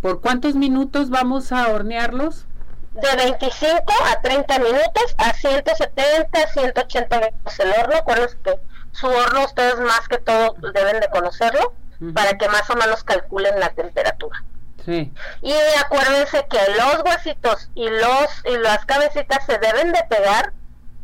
¿Por 0.00 0.20
cuántos 0.20 0.54
minutos 0.54 1.10
vamos 1.10 1.52
a 1.52 1.68
hornearlos? 1.68 2.46
De 2.94 3.16
25 3.16 3.92
a 4.10 4.20
30 4.20 4.58
minutos 4.58 5.14
a 5.18 5.32
170, 5.32 6.46
180 6.48 7.18
grados 7.18 7.60
el 7.60 7.70
horno. 7.70 8.04
Con 8.04 8.16
que 8.42 8.60
su 8.92 9.06
horno 9.06 9.44
ustedes 9.44 9.78
más 9.78 10.08
que 10.08 10.18
todo 10.18 10.54
deben 10.72 11.00
de 11.00 11.08
conocerlo 11.10 11.74
para 12.14 12.38
que 12.38 12.48
más 12.48 12.68
o 12.70 12.76
menos 12.76 13.04
calculen 13.04 13.58
la 13.58 13.70
temperatura. 13.70 14.44
Y 14.86 15.52
acuérdense 15.84 16.46
que 16.48 16.58
los 16.78 17.04
huesitos 17.04 17.70
y 17.74 17.90
los 17.90 18.42
y 18.46 18.56
las 18.56 18.86
cabecitas 18.86 19.44
se 19.44 19.58
deben 19.58 19.92
de 19.92 20.02
pegar 20.08 20.54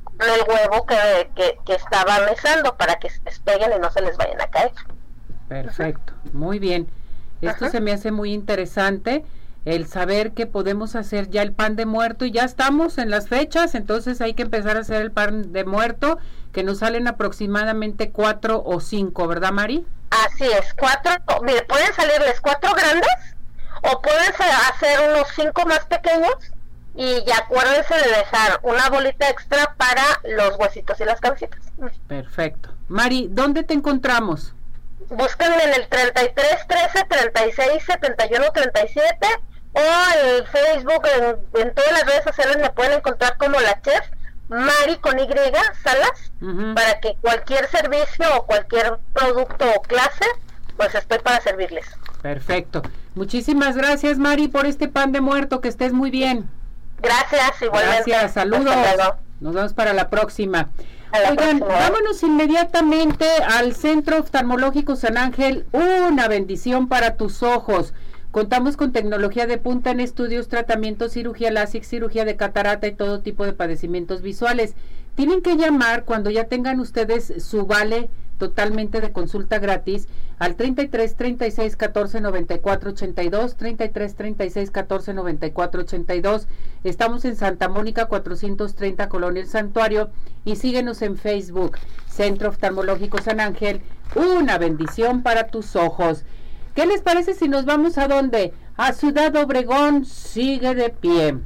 con 0.04 0.26
el 0.26 0.40
huevo 0.48 0.86
que, 0.86 1.30
que, 1.34 1.58
que 1.66 1.74
estaba 1.74 2.20
mesando 2.20 2.76
para 2.76 2.98
que 2.98 3.10
se 3.10 3.20
despeguen 3.24 3.72
y 3.76 3.80
no 3.80 3.90
se 3.90 4.00
les 4.00 4.16
vayan 4.16 4.40
a 4.40 4.46
caer. 4.46 4.72
Perfecto, 5.48 6.14
muy 6.32 6.58
bien. 6.58 6.88
Esto 7.42 7.68
se 7.68 7.80
me 7.80 7.92
hace 7.92 8.10
muy 8.10 8.32
interesante 8.32 9.24
el 9.64 9.86
saber 9.86 10.32
que 10.32 10.46
podemos 10.46 10.94
hacer 10.94 11.30
ya 11.30 11.42
el 11.42 11.52
pan 11.52 11.76
de 11.76 11.86
muerto 11.86 12.24
y 12.24 12.30
ya 12.30 12.44
estamos 12.44 12.98
en 12.98 13.10
las 13.10 13.28
fechas, 13.28 13.74
entonces 13.74 14.20
hay 14.20 14.34
que 14.34 14.42
empezar 14.42 14.76
a 14.76 14.80
hacer 14.80 15.00
el 15.00 15.10
pan 15.10 15.52
de 15.52 15.64
muerto 15.64 16.18
que 16.52 16.62
nos 16.62 16.78
salen 16.78 17.08
aproximadamente 17.08 18.10
cuatro 18.10 18.62
o 18.64 18.80
cinco, 18.80 19.26
¿verdad 19.26 19.52
Mari? 19.52 19.86
Así 20.26 20.44
es, 20.44 20.74
cuatro, 20.74 21.12
mire, 21.42 21.62
pueden 21.62 21.92
salirles 21.94 22.40
cuatro 22.40 22.72
grandes 22.74 23.36
o 23.82 24.00
puedes 24.00 24.34
hacer 24.70 25.10
unos 25.10 25.26
cinco 25.34 25.64
más 25.66 25.84
pequeños 25.86 26.36
y 26.94 27.24
ya 27.24 27.38
acuérdense 27.38 27.94
de 27.94 28.16
dejar 28.16 28.60
una 28.62 28.88
bolita 28.88 29.28
extra 29.28 29.74
para 29.76 30.02
los 30.24 30.56
huesitos 30.58 31.00
y 31.00 31.04
las 31.04 31.20
cabecitas. 31.20 31.60
Perfecto. 32.06 32.70
Mari, 32.88 33.28
¿dónde 33.30 33.64
te 33.64 33.74
encontramos? 33.74 34.54
Búsquenme 35.08 35.64
en 35.64 35.74
el 35.74 35.88
33 35.88 36.66
13 36.68 37.04
36 37.08 37.84
71 37.84 38.52
37 38.52 39.28
o 39.72 39.80
en 39.80 40.46
Facebook, 40.46 41.02
en, 41.54 41.74
todas 41.74 41.92
las 41.92 42.06
redes 42.06 42.24
sociales 42.24 42.58
me 42.58 42.70
pueden 42.70 42.92
encontrar 42.92 43.36
como 43.36 43.58
la 43.60 43.80
chef 43.82 44.06
Mari 44.48 44.96
con 45.00 45.18
Y 45.18 45.26
Salas 45.82 46.32
para 46.74 47.00
que 47.00 47.16
cualquier 47.20 47.68
servicio 47.68 48.26
o 48.36 48.46
cualquier 48.46 48.98
producto 49.12 49.64
o 49.76 49.82
clase 49.82 50.24
pues 50.76 50.94
estoy 50.94 51.18
para 51.20 51.40
servirles. 51.40 51.86
Perfecto. 52.20 52.82
Muchísimas 53.14 53.76
gracias 53.76 54.18
Mari 54.18 54.48
por 54.48 54.66
este 54.66 54.88
pan 54.88 55.12
de 55.12 55.20
muerto, 55.20 55.60
que 55.60 55.68
estés 55.68 55.92
muy 55.92 56.10
bien. 56.10 56.48
Gracias, 57.00 57.62
igualmente. 57.62 58.10
Gracias, 58.10 58.32
saludos. 58.32 58.74
Nos 59.40 59.54
vemos 59.54 59.74
para 59.74 59.92
la 59.92 60.08
próxima. 60.08 60.70
Oigan, 61.30 61.60
vámonos 61.60 62.22
inmediatamente 62.22 63.26
al 63.46 63.74
Centro 63.74 64.18
Oftalmológico 64.18 64.96
San 64.96 65.16
Ángel. 65.16 65.66
Una 65.70 66.26
bendición 66.28 66.88
para 66.88 67.16
tus 67.16 67.42
ojos. 67.42 67.92
Contamos 68.34 68.76
con 68.76 68.90
tecnología 68.90 69.46
de 69.46 69.58
punta 69.58 69.92
en 69.92 70.00
estudios, 70.00 70.48
tratamientos, 70.48 71.12
cirugía 71.12 71.52
láser, 71.52 71.84
cirugía 71.84 72.24
de 72.24 72.34
catarata 72.34 72.88
y 72.88 72.92
todo 72.92 73.20
tipo 73.20 73.44
de 73.44 73.52
padecimientos 73.52 74.22
visuales. 74.22 74.74
Tienen 75.14 75.40
que 75.40 75.54
llamar 75.56 76.04
cuando 76.04 76.30
ya 76.30 76.48
tengan 76.48 76.80
ustedes 76.80 77.32
su 77.38 77.64
vale 77.64 78.10
totalmente 78.38 79.00
de 79.00 79.12
consulta 79.12 79.60
gratis 79.60 80.08
al 80.40 80.56
33 80.56 81.14
36 81.14 81.76
14 81.76 82.20
94 82.20 82.90
82 82.90 83.54
33 83.54 84.14
36 84.16 84.70
14 84.72 85.14
94 85.14 85.80
82 85.82 86.48
estamos 86.82 87.24
en 87.24 87.36
Santa 87.36 87.68
Mónica 87.68 88.06
430 88.06 89.08
Colonia 89.08 89.42
El 89.42 89.48
Santuario 89.48 90.10
y 90.44 90.56
síguenos 90.56 91.02
en 91.02 91.16
Facebook 91.16 91.78
Centro 92.08 92.48
Oftalmológico 92.48 93.18
San 93.18 93.38
Ángel. 93.38 93.80
Una 94.16 94.58
bendición 94.58 95.22
para 95.22 95.46
tus 95.46 95.76
ojos 95.76 96.24
¿qué 96.74 96.86
les 96.86 97.02
parece 97.02 97.34
si 97.34 97.48
nos 97.48 97.64
vamos 97.64 97.98
a 97.98 98.08
dónde? 98.08 98.52
a 98.76 98.92
Ciudad 98.92 99.36
Obregón 99.36 100.04
sigue 100.04 100.74
de 100.74 100.90
pie 100.90 101.38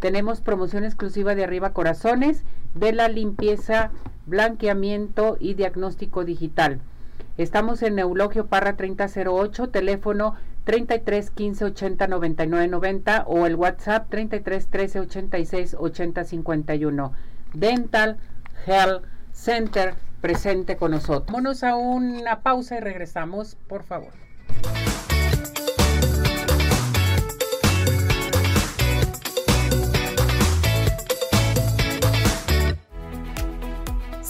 Tenemos 0.00 0.40
promoción 0.40 0.84
exclusiva 0.84 1.34
de 1.34 1.44
arriba 1.44 1.74
corazones 1.74 2.42
de 2.74 2.92
la 2.92 3.08
limpieza, 3.08 3.90
blanqueamiento 4.26 5.36
y 5.38 5.54
diagnóstico 5.54 6.24
digital. 6.24 6.80
Estamos 7.36 7.82
en 7.82 7.96
Neulogio 7.96 8.46
Parra 8.46 8.76
3008, 8.76 9.68
teléfono 9.68 10.34
33 10.64 11.30
15 11.30 11.64
80 11.66 12.06
99 12.06 12.68
90 12.68 13.24
o 13.26 13.46
el 13.46 13.56
WhatsApp 13.56 14.08
33 14.08 14.66
13 14.68 15.00
86 15.00 15.76
80 15.78 16.24
51. 16.24 17.12
Dental 17.52 18.16
Health 18.66 19.04
Center 19.32 19.94
presente 20.20 20.76
con 20.76 20.92
nosotros. 20.92 21.26
Vámonos 21.26 21.62
a 21.62 21.76
una 21.76 22.40
pausa 22.40 22.76
y 22.76 22.80
regresamos, 22.80 23.56
por 23.68 23.82
favor. 23.82 24.12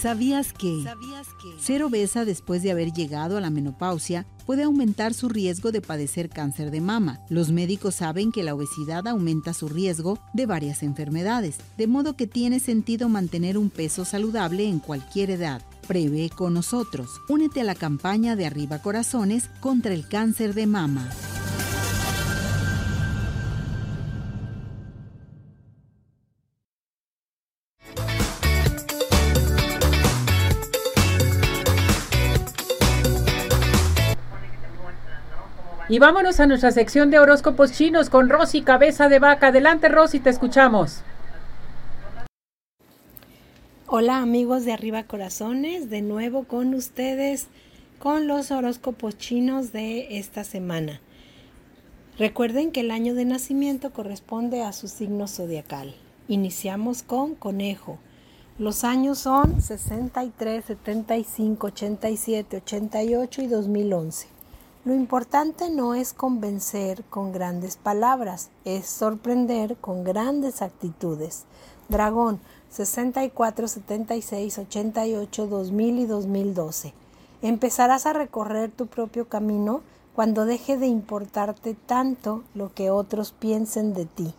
¿Sabías 0.00 0.52
que 0.52 0.84
ser 1.58 1.82
obesa 1.82 2.24
después 2.24 2.62
de 2.62 2.70
haber 2.70 2.92
llegado 2.92 3.36
a 3.36 3.40
la 3.40 3.50
menopausia 3.50 4.26
puede 4.46 4.62
aumentar 4.62 5.12
su 5.12 5.28
riesgo 5.28 5.72
de 5.72 5.80
padecer 5.80 6.28
cáncer 6.28 6.70
de 6.70 6.80
mama? 6.80 7.20
Los 7.28 7.50
médicos 7.50 7.96
saben 7.96 8.30
que 8.30 8.44
la 8.44 8.54
obesidad 8.54 9.08
aumenta 9.08 9.54
su 9.54 9.68
riesgo 9.68 10.20
de 10.34 10.46
varias 10.46 10.84
enfermedades, 10.84 11.58
de 11.76 11.88
modo 11.88 12.14
que 12.14 12.28
tiene 12.28 12.60
sentido 12.60 13.08
mantener 13.08 13.58
un 13.58 13.70
peso 13.70 14.04
saludable 14.04 14.68
en 14.68 14.78
cualquier 14.78 15.30
edad. 15.30 15.62
Prevé 15.88 16.30
con 16.30 16.54
nosotros. 16.54 17.20
Únete 17.28 17.62
a 17.62 17.64
la 17.64 17.74
campaña 17.74 18.36
de 18.36 18.46
Arriba 18.46 18.80
Corazones 18.80 19.50
contra 19.60 19.94
el 19.94 20.06
cáncer 20.06 20.54
de 20.54 20.66
mama. 20.66 21.10
Y 35.90 35.98
vámonos 35.98 36.38
a 36.38 36.46
nuestra 36.46 36.70
sección 36.70 37.10
de 37.10 37.18
horóscopos 37.18 37.72
chinos 37.72 38.10
con 38.10 38.28
Rosy 38.28 38.60
Cabeza 38.60 39.08
de 39.08 39.20
Vaca. 39.20 39.46
Adelante 39.46 39.88
Rosy, 39.88 40.20
te 40.20 40.28
escuchamos. 40.28 41.00
Hola 43.86 44.18
amigos 44.18 44.66
de 44.66 44.74
Arriba 44.74 45.04
Corazones, 45.04 45.88
de 45.88 46.02
nuevo 46.02 46.44
con 46.44 46.74
ustedes 46.74 47.46
con 47.98 48.26
los 48.26 48.50
horóscopos 48.50 49.16
chinos 49.16 49.72
de 49.72 50.18
esta 50.18 50.44
semana. 50.44 51.00
Recuerden 52.18 52.70
que 52.70 52.80
el 52.80 52.90
año 52.90 53.14
de 53.14 53.24
nacimiento 53.24 53.90
corresponde 53.90 54.62
a 54.62 54.74
su 54.74 54.88
signo 54.88 55.26
zodiacal. 55.26 55.94
Iniciamos 56.28 57.02
con 57.02 57.34
conejo. 57.34 57.98
Los 58.58 58.84
años 58.84 59.20
son 59.20 59.62
63, 59.62 60.66
75, 60.66 61.66
87, 61.68 62.56
88 62.58 63.40
y 63.42 63.46
2011. 63.46 64.37
Lo 64.88 64.94
importante 64.94 65.68
no 65.68 65.94
es 65.94 66.14
convencer 66.14 67.04
con 67.10 67.30
grandes 67.30 67.76
palabras, 67.76 68.48
es 68.64 68.86
sorprender 68.86 69.76
con 69.76 70.02
grandes 70.02 70.62
actitudes. 70.62 71.44
Dragón 71.90 72.40
64, 72.70 73.68
76, 73.68 74.58
88, 74.58 75.46
2000 75.46 75.98
y 75.98 76.06
2012. 76.06 76.94
Empezarás 77.42 78.06
a 78.06 78.14
recorrer 78.14 78.70
tu 78.70 78.86
propio 78.86 79.28
camino 79.28 79.82
cuando 80.14 80.46
deje 80.46 80.78
de 80.78 80.86
importarte 80.86 81.74
tanto 81.74 82.42
lo 82.54 82.72
que 82.72 82.90
otros 82.90 83.32
piensen 83.32 83.92
de 83.92 84.06
ti. 84.06 84.32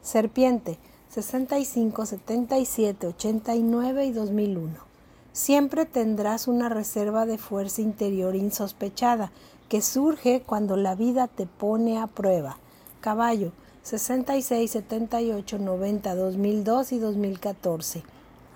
Serpiente 0.00 0.78
65, 1.08 2.06
77, 2.06 3.04
89 3.04 4.06
y 4.06 4.12
2001. 4.12 4.74
Siempre 5.32 5.86
tendrás 5.86 6.46
una 6.46 6.68
reserva 6.68 7.26
de 7.26 7.36
fuerza 7.36 7.80
interior 7.80 8.36
insospechada 8.36 9.32
que 9.68 9.82
surge 9.82 10.42
cuando 10.44 10.76
la 10.76 10.94
vida 10.94 11.28
te 11.28 11.46
pone 11.46 11.98
a 11.98 12.06
prueba. 12.06 12.58
Caballo 13.00 13.52
66, 13.82 14.70
78, 14.70 15.58
90, 15.58 16.14
2002 16.14 16.92
y 16.92 16.98
2014. 16.98 18.02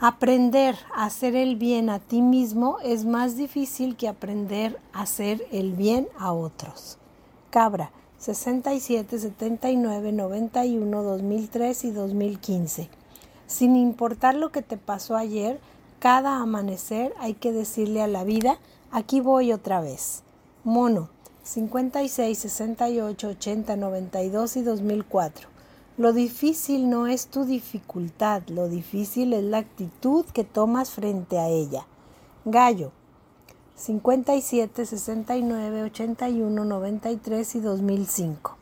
Aprender 0.00 0.76
a 0.94 1.04
hacer 1.04 1.36
el 1.36 1.56
bien 1.56 1.88
a 1.88 2.00
ti 2.00 2.22
mismo 2.22 2.78
es 2.82 3.04
más 3.04 3.36
difícil 3.36 3.96
que 3.96 4.08
aprender 4.08 4.78
a 4.92 5.02
hacer 5.02 5.46
el 5.52 5.72
bien 5.72 6.08
a 6.18 6.32
otros. 6.32 6.98
Cabra 7.50 7.92
67, 8.18 9.18
79, 9.18 10.12
91, 10.12 11.02
2003 11.02 11.84
y 11.84 11.90
2015. 11.92 12.88
Sin 13.46 13.76
importar 13.76 14.34
lo 14.34 14.50
que 14.50 14.62
te 14.62 14.76
pasó 14.76 15.16
ayer, 15.16 15.60
cada 15.98 16.38
amanecer 16.38 17.14
hay 17.18 17.34
que 17.34 17.52
decirle 17.52 18.02
a 18.02 18.06
la 18.06 18.24
vida, 18.24 18.58
aquí 18.90 19.20
voy 19.20 19.52
otra 19.52 19.80
vez. 19.80 20.22
Mono 20.64 21.08
56, 21.42 22.38
68, 22.38 23.28
80, 23.28 23.74
92 23.74 24.56
y 24.56 24.62
2004. 24.62 25.48
Lo 25.98 26.12
difícil 26.12 26.88
no 26.88 27.08
es 27.08 27.26
tu 27.26 27.44
dificultad, 27.44 28.42
lo 28.46 28.68
difícil 28.68 29.32
es 29.32 29.42
la 29.42 29.58
actitud 29.58 30.24
que 30.26 30.44
tomas 30.44 30.90
frente 30.90 31.40
a 31.40 31.48
ella. 31.48 31.84
Gallo 32.44 32.92
57, 33.74 34.86
69, 34.86 35.82
81, 35.82 36.64
93 36.64 37.54
y 37.56 37.60
2005. 37.60 38.56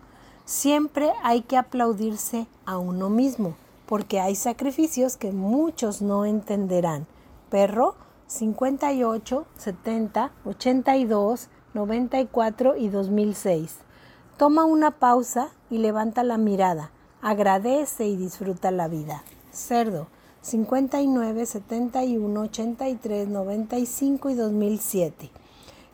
Siempre 0.47 1.13
hay 1.23 1.43
que 1.43 1.59
aplaudirse 1.59 2.47
a 2.65 2.79
uno 2.79 3.11
mismo, 3.11 3.57
porque 3.85 4.21
hay 4.21 4.37
sacrificios 4.37 5.19
que 5.19 5.33
muchos 5.33 6.01
no 6.01 6.25
entenderán. 6.25 7.07
Perro 7.51 7.95
58, 8.27 9.45
70, 9.59 10.33
82, 10.47 11.49
94 11.75 12.77
y 12.77 12.89
2006. 12.89 13.77
Toma 14.37 14.65
una 14.65 14.91
pausa 14.91 15.49
y 15.71 15.79
levanta 15.79 16.23
la 16.25 16.39
mirada 16.39 16.91
agradece 17.23 18.07
y 18.07 18.17
disfruta 18.17 18.71
la 18.71 18.89
vida. 18.89 19.23
Cerdo 19.53 20.09
59, 20.43 21.47
71, 21.47 22.41
83, 22.41 23.29
95 23.29 24.31
y 24.31 24.35
2007. 24.35 25.31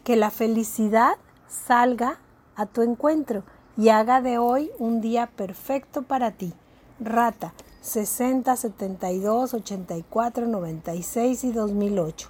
Que 0.05 0.17
la 0.17 0.31
felicidad 0.31 1.17
salga 1.49 2.19
a 2.55 2.67
tu 2.67 2.83
encuentro 2.83 3.43
y 3.77 3.89
haga 3.89 4.23
de 4.23 4.39
hoy 4.39 4.71
un 4.79 5.01
día 5.01 5.27
perfecto 5.27 6.03
para 6.03 6.31
ti. 6.31 6.53
Rata 7.01 7.55
60, 7.81 8.57
72, 8.57 9.55
84, 9.55 10.47
96 10.47 11.45
y 11.45 11.53
2008. 11.53 12.29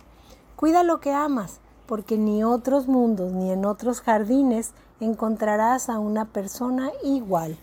Cuida 0.56 0.82
lo 0.82 1.00
que 1.00 1.12
amas, 1.12 1.60
porque 1.86 2.18
ni 2.18 2.44
otros 2.44 2.88
mundos 2.88 3.32
ni 3.32 3.50
en 3.50 3.64
otros 3.64 4.00
jardines 4.00 4.72
encontrarás 5.00 5.88
a 5.88 5.98
una 5.98 6.26
persona 6.26 6.90
igual. 7.02 7.56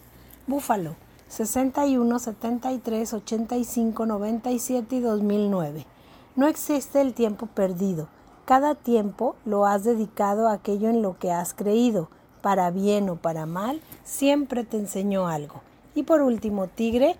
Búfalo 0.47 0.95
61, 1.33 2.19
73, 2.19 3.13
85, 3.13 4.05
97 4.05 4.95
y 4.95 4.99
2009. 4.99 5.87
No 6.35 6.47
existe 6.47 7.01
el 7.01 7.15
tiempo 7.15 7.47
perdido. 7.47 8.07
Cada 8.45 8.75
tiempo 8.75 9.35
lo 9.43 9.65
has 9.65 9.83
dedicado 9.83 10.47
a 10.47 10.53
aquello 10.53 10.89
en 10.89 11.01
lo 11.01 11.17
que 11.17 11.31
has 11.31 11.55
creído. 11.55 12.09
Para 12.43 12.69
bien 12.69 13.09
o 13.09 13.15
para 13.15 13.47
mal, 13.47 13.81
siempre 14.03 14.63
te 14.63 14.77
enseñó 14.77 15.27
algo. 15.27 15.61
Y 15.95 16.03
por 16.03 16.21
último, 16.21 16.67
Tigre, 16.67 17.15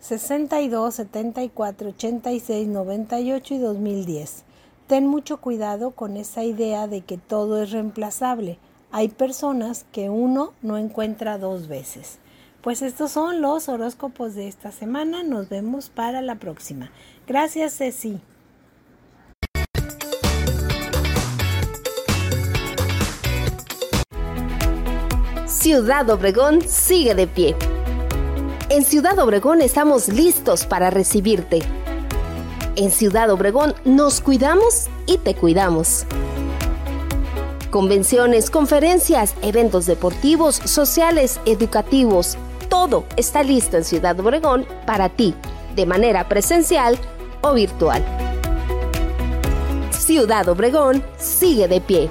62, 0.00 0.94
74, 0.94 1.88
86, 1.88 2.68
98 2.68 3.54
y 3.54 3.58
2010. 3.58 4.44
Ten 4.86 5.08
mucho 5.08 5.38
cuidado 5.38 5.90
con 5.90 6.16
esa 6.16 6.44
idea 6.44 6.86
de 6.86 7.00
que 7.00 7.18
todo 7.18 7.60
es 7.60 7.72
reemplazable. 7.72 8.58
Hay 8.92 9.08
personas 9.08 9.84
que 9.90 10.10
uno 10.10 10.52
no 10.62 10.78
encuentra 10.78 11.38
dos 11.38 11.66
veces. 11.66 12.18
Pues 12.62 12.82
estos 12.82 13.10
son 13.10 13.40
los 13.40 13.68
horóscopos 13.68 14.36
de 14.36 14.46
esta 14.46 14.70
semana. 14.70 15.24
Nos 15.24 15.48
vemos 15.48 15.88
para 15.88 16.22
la 16.22 16.36
próxima. 16.36 16.92
Gracias, 17.26 17.78
Ceci. 17.78 18.20
Ciudad 25.46 26.08
Obregón 26.10 26.60
sigue 26.62 27.16
de 27.16 27.26
pie. 27.26 27.56
En 28.68 28.84
Ciudad 28.84 29.18
Obregón 29.18 29.62
estamos 29.62 30.06
listos 30.08 30.64
para 30.64 30.90
recibirte. 30.90 31.58
En 32.76 32.90
Ciudad 32.90 33.30
Obregón 33.30 33.74
nos 33.86 34.20
cuidamos 34.20 34.88
y 35.06 35.16
te 35.16 35.34
cuidamos. 35.34 36.04
Convenciones, 37.70 38.50
conferencias, 38.50 39.34
eventos 39.40 39.86
deportivos, 39.86 40.56
sociales, 40.56 41.40
educativos, 41.46 42.36
todo 42.68 43.06
está 43.16 43.42
listo 43.42 43.78
en 43.78 43.84
Ciudad 43.84 44.20
Obregón 44.20 44.66
para 44.84 45.08
ti, 45.08 45.34
de 45.74 45.86
manera 45.86 46.28
presencial 46.28 46.98
o 47.40 47.54
virtual. 47.54 48.04
Ciudad 49.90 50.46
Obregón 50.46 51.02
sigue 51.16 51.68
de 51.68 51.80
pie. 51.80 52.10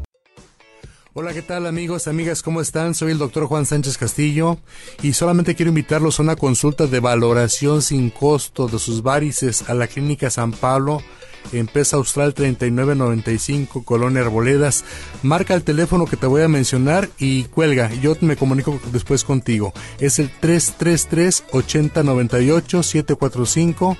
Hola, 1.13 1.33
¿qué 1.33 1.41
tal 1.41 1.65
amigos, 1.65 2.07
amigas? 2.07 2.41
¿Cómo 2.41 2.61
están? 2.61 2.93
Soy 2.93 3.11
el 3.11 3.17
doctor 3.17 3.45
Juan 3.45 3.65
Sánchez 3.65 3.97
Castillo 3.97 4.59
y 5.03 5.11
solamente 5.11 5.55
quiero 5.55 5.67
invitarlos 5.67 6.17
a 6.17 6.23
una 6.23 6.37
consulta 6.37 6.87
de 6.87 7.01
valoración 7.01 7.81
sin 7.81 8.09
costo 8.11 8.69
de 8.69 8.79
sus 8.79 9.03
varices 9.03 9.69
a 9.69 9.73
la 9.73 9.87
Clínica 9.87 10.29
San 10.29 10.53
Pablo 10.53 11.03
Empresa 11.51 11.97
Austral 11.97 12.33
3995, 12.33 13.83
Colonia 13.83 14.21
Arboledas. 14.21 14.85
Marca 15.21 15.53
el 15.53 15.63
teléfono 15.63 16.05
que 16.05 16.15
te 16.15 16.27
voy 16.27 16.43
a 16.43 16.47
mencionar 16.47 17.09
y 17.19 17.43
cuelga. 17.43 17.91
Yo 17.95 18.15
me 18.21 18.37
comunico 18.37 18.79
después 18.93 19.25
contigo. 19.25 19.73
Es 19.99 20.19
el 20.19 20.29
333 20.29 21.43
8098 21.51 22.83
745 22.83 23.97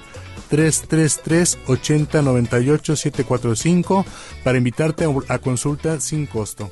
333 0.50 1.58
8098 1.68 2.96
745 2.96 4.06
para 4.44 4.58
invitarte 4.58 5.06
a 5.28 5.40
consulta 5.40 6.00
sin 6.00 6.26
costo. 6.26 6.70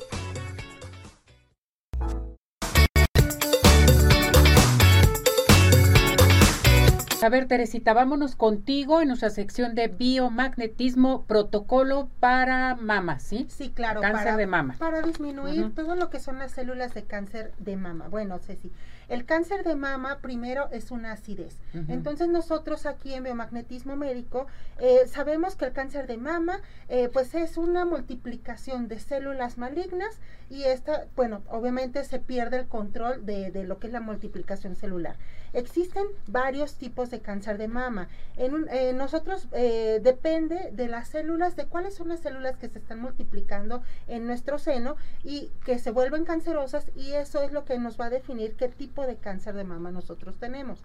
A 7.22 7.28
ver, 7.28 7.46
Teresita, 7.46 7.92
vámonos 7.92 8.34
contigo 8.34 9.02
en 9.02 9.08
nuestra 9.08 9.28
sección 9.28 9.74
de 9.74 9.88
biomagnetismo 9.88 11.24
protocolo 11.24 12.08
para 12.18 12.76
mama, 12.76 13.20
¿sí? 13.20 13.46
Sí, 13.50 13.68
claro. 13.68 14.00
Cáncer 14.00 14.24
para, 14.24 14.36
de 14.38 14.46
mama. 14.46 14.76
Para 14.78 15.02
disminuir 15.02 15.74
todo 15.74 15.96
lo 15.96 16.08
que 16.08 16.18
son 16.18 16.38
las 16.38 16.52
células 16.52 16.94
de 16.94 17.04
cáncer 17.04 17.52
de 17.58 17.76
mama. 17.76 18.08
Bueno, 18.08 18.38
Ceci, 18.38 18.72
el 19.08 19.26
cáncer 19.26 19.64
de 19.64 19.76
mama 19.76 20.20
primero 20.22 20.70
es 20.72 20.90
una 20.90 21.12
acidez. 21.12 21.58
Entonces 21.88 22.28
nosotros 22.28 22.86
aquí 22.86 23.12
en 23.12 23.24
biomagnetismo 23.24 23.96
médico 23.96 24.46
eh, 24.78 25.00
sabemos 25.06 25.56
que 25.56 25.66
el 25.66 25.72
cáncer 25.72 26.06
de 26.06 26.16
mama 26.16 26.60
eh, 26.88 27.10
pues 27.12 27.34
es 27.34 27.58
una 27.58 27.84
multiplicación 27.84 28.88
de 28.88 28.98
células 28.98 29.58
malignas 29.58 30.20
y 30.48 30.62
esta, 30.62 31.04
bueno, 31.16 31.42
obviamente 31.48 32.02
se 32.04 32.18
pierde 32.18 32.60
el 32.60 32.66
control 32.66 33.26
de, 33.26 33.50
de 33.50 33.64
lo 33.64 33.78
que 33.78 33.88
es 33.88 33.92
la 33.92 34.00
multiplicación 34.00 34.74
celular. 34.74 35.16
Existen 35.52 36.06
varios 36.26 36.76
tipos 36.76 37.10
de 37.10 37.20
cáncer 37.20 37.58
de 37.58 37.68
mama. 37.68 38.08
En 38.36 38.68
eh, 38.70 38.92
nosotros 38.92 39.48
depende 39.50 40.70
de 40.72 40.88
las 40.88 41.08
células, 41.08 41.56
de 41.56 41.66
cuáles 41.66 41.94
son 41.94 42.08
las 42.08 42.20
células 42.20 42.56
que 42.56 42.68
se 42.68 42.78
están 42.78 43.00
multiplicando 43.00 43.82
en 44.06 44.26
nuestro 44.26 44.58
seno 44.58 44.96
y 45.24 45.50
que 45.64 45.78
se 45.78 45.90
vuelven 45.90 46.24
cancerosas 46.24 46.90
y 46.94 47.12
eso 47.12 47.42
es 47.42 47.52
lo 47.52 47.64
que 47.64 47.78
nos 47.78 48.00
va 48.00 48.06
a 48.06 48.10
definir 48.10 48.54
qué 48.56 48.68
tipo 48.68 49.06
de 49.06 49.16
cáncer 49.16 49.54
de 49.54 49.64
mama 49.64 49.90
nosotros 49.90 50.38
tenemos. 50.38 50.82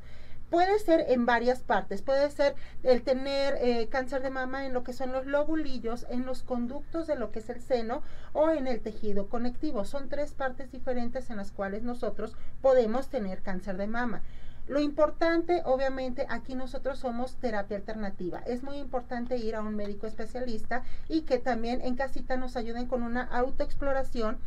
Puede 0.49 0.77
ser 0.77 1.05
en 1.09 1.25
varias 1.25 1.61
partes, 1.61 2.03
puede 2.03 2.29
ser 2.29 2.55
el 2.83 3.01
tener 3.01 3.57
eh, 3.61 3.87
cáncer 3.89 4.21
de 4.21 4.29
mama 4.29 4.65
en 4.65 4.73
lo 4.73 4.83
que 4.83 4.93
son 4.93 5.11
los 5.11 5.25
lobulillos, 5.25 6.05
en 6.09 6.25
los 6.25 6.43
conductos 6.43 7.07
de 7.07 7.15
lo 7.15 7.31
que 7.31 7.39
es 7.39 7.49
el 7.49 7.61
seno 7.61 8.03
o 8.31 8.51
en 8.51 8.67
el 8.67 8.79
tejido 8.81 9.27
conectivo. 9.27 9.85
Son 9.85 10.07
tres 10.07 10.33
partes 10.33 10.71
diferentes 10.71 11.31
en 11.31 11.37
las 11.37 11.51
cuales 11.51 11.81
nosotros 11.81 12.35
podemos 12.61 13.09
tener 13.09 13.41
cáncer 13.41 13.77
de 13.77 13.87
mama. 13.87 14.21
Lo 14.67 14.79
importante, 14.79 15.61
obviamente, 15.63 16.25
aquí 16.27 16.55
nosotros 16.55 16.97
somos 16.97 17.35
terapia 17.35 17.77
alternativa. 17.77 18.39
Es 18.47 18.63
muy 18.63 18.77
importante 18.77 19.37
ir 19.37 19.55
a 19.55 19.61
un 19.61 19.75
médico 19.75 20.07
especialista 20.07 20.83
y 21.07 21.21
que 21.21 21.37
también 21.37 21.81
en 21.81 21.95
casita 21.95 22.35
nos 22.35 22.57
ayuden 22.57 22.87
con 22.87 23.03
una 23.03 23.23
autoexploración 23.23 24.39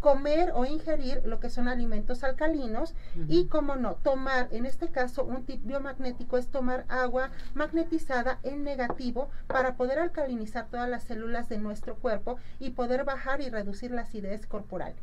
comer 0.00 0.50
o 0.54 0.66
ingerir 0.66 1.22
lo 1.24 1.38
que 1.40 1.48
son 1.48 1.68
alimentos 1.68 2.24
alcalinos 2.24 2.92
y, 3.28 3.46
como 3.46 3.76
no, 3.76 3.94
tomar, 3.94 4.48
en 4.50 4.66
este 4.66 4.88
caso, 4.88 5.24
un 5.24 5.44
tip 5.44 5.64
biomagnético 5.64 6.36
es 6.36 6.48
tomar 6.48 6.84
agua 6.88 7.30
magnetizada 7.54 8.40
en 8.42 8.64
negativo 8.64 9.30
para 9.46 9.76
poder 9.76 10.00
alcalinizar 10.00 10.66
todas 10.66 10.90
las 10.90 11.04
células 11.04 11.48
de 11.48 11.58
nuestro 11.58 11.94
cuerpo 11.94 12.36
y 12.58 12.70
poder 12.70 13.04
bajar 13.04 13.40
y 13.40 13.48
reducir 13.48 13.92
la 13.92 14.02
acidez 14.02 14.46
corporal 14.46 14.94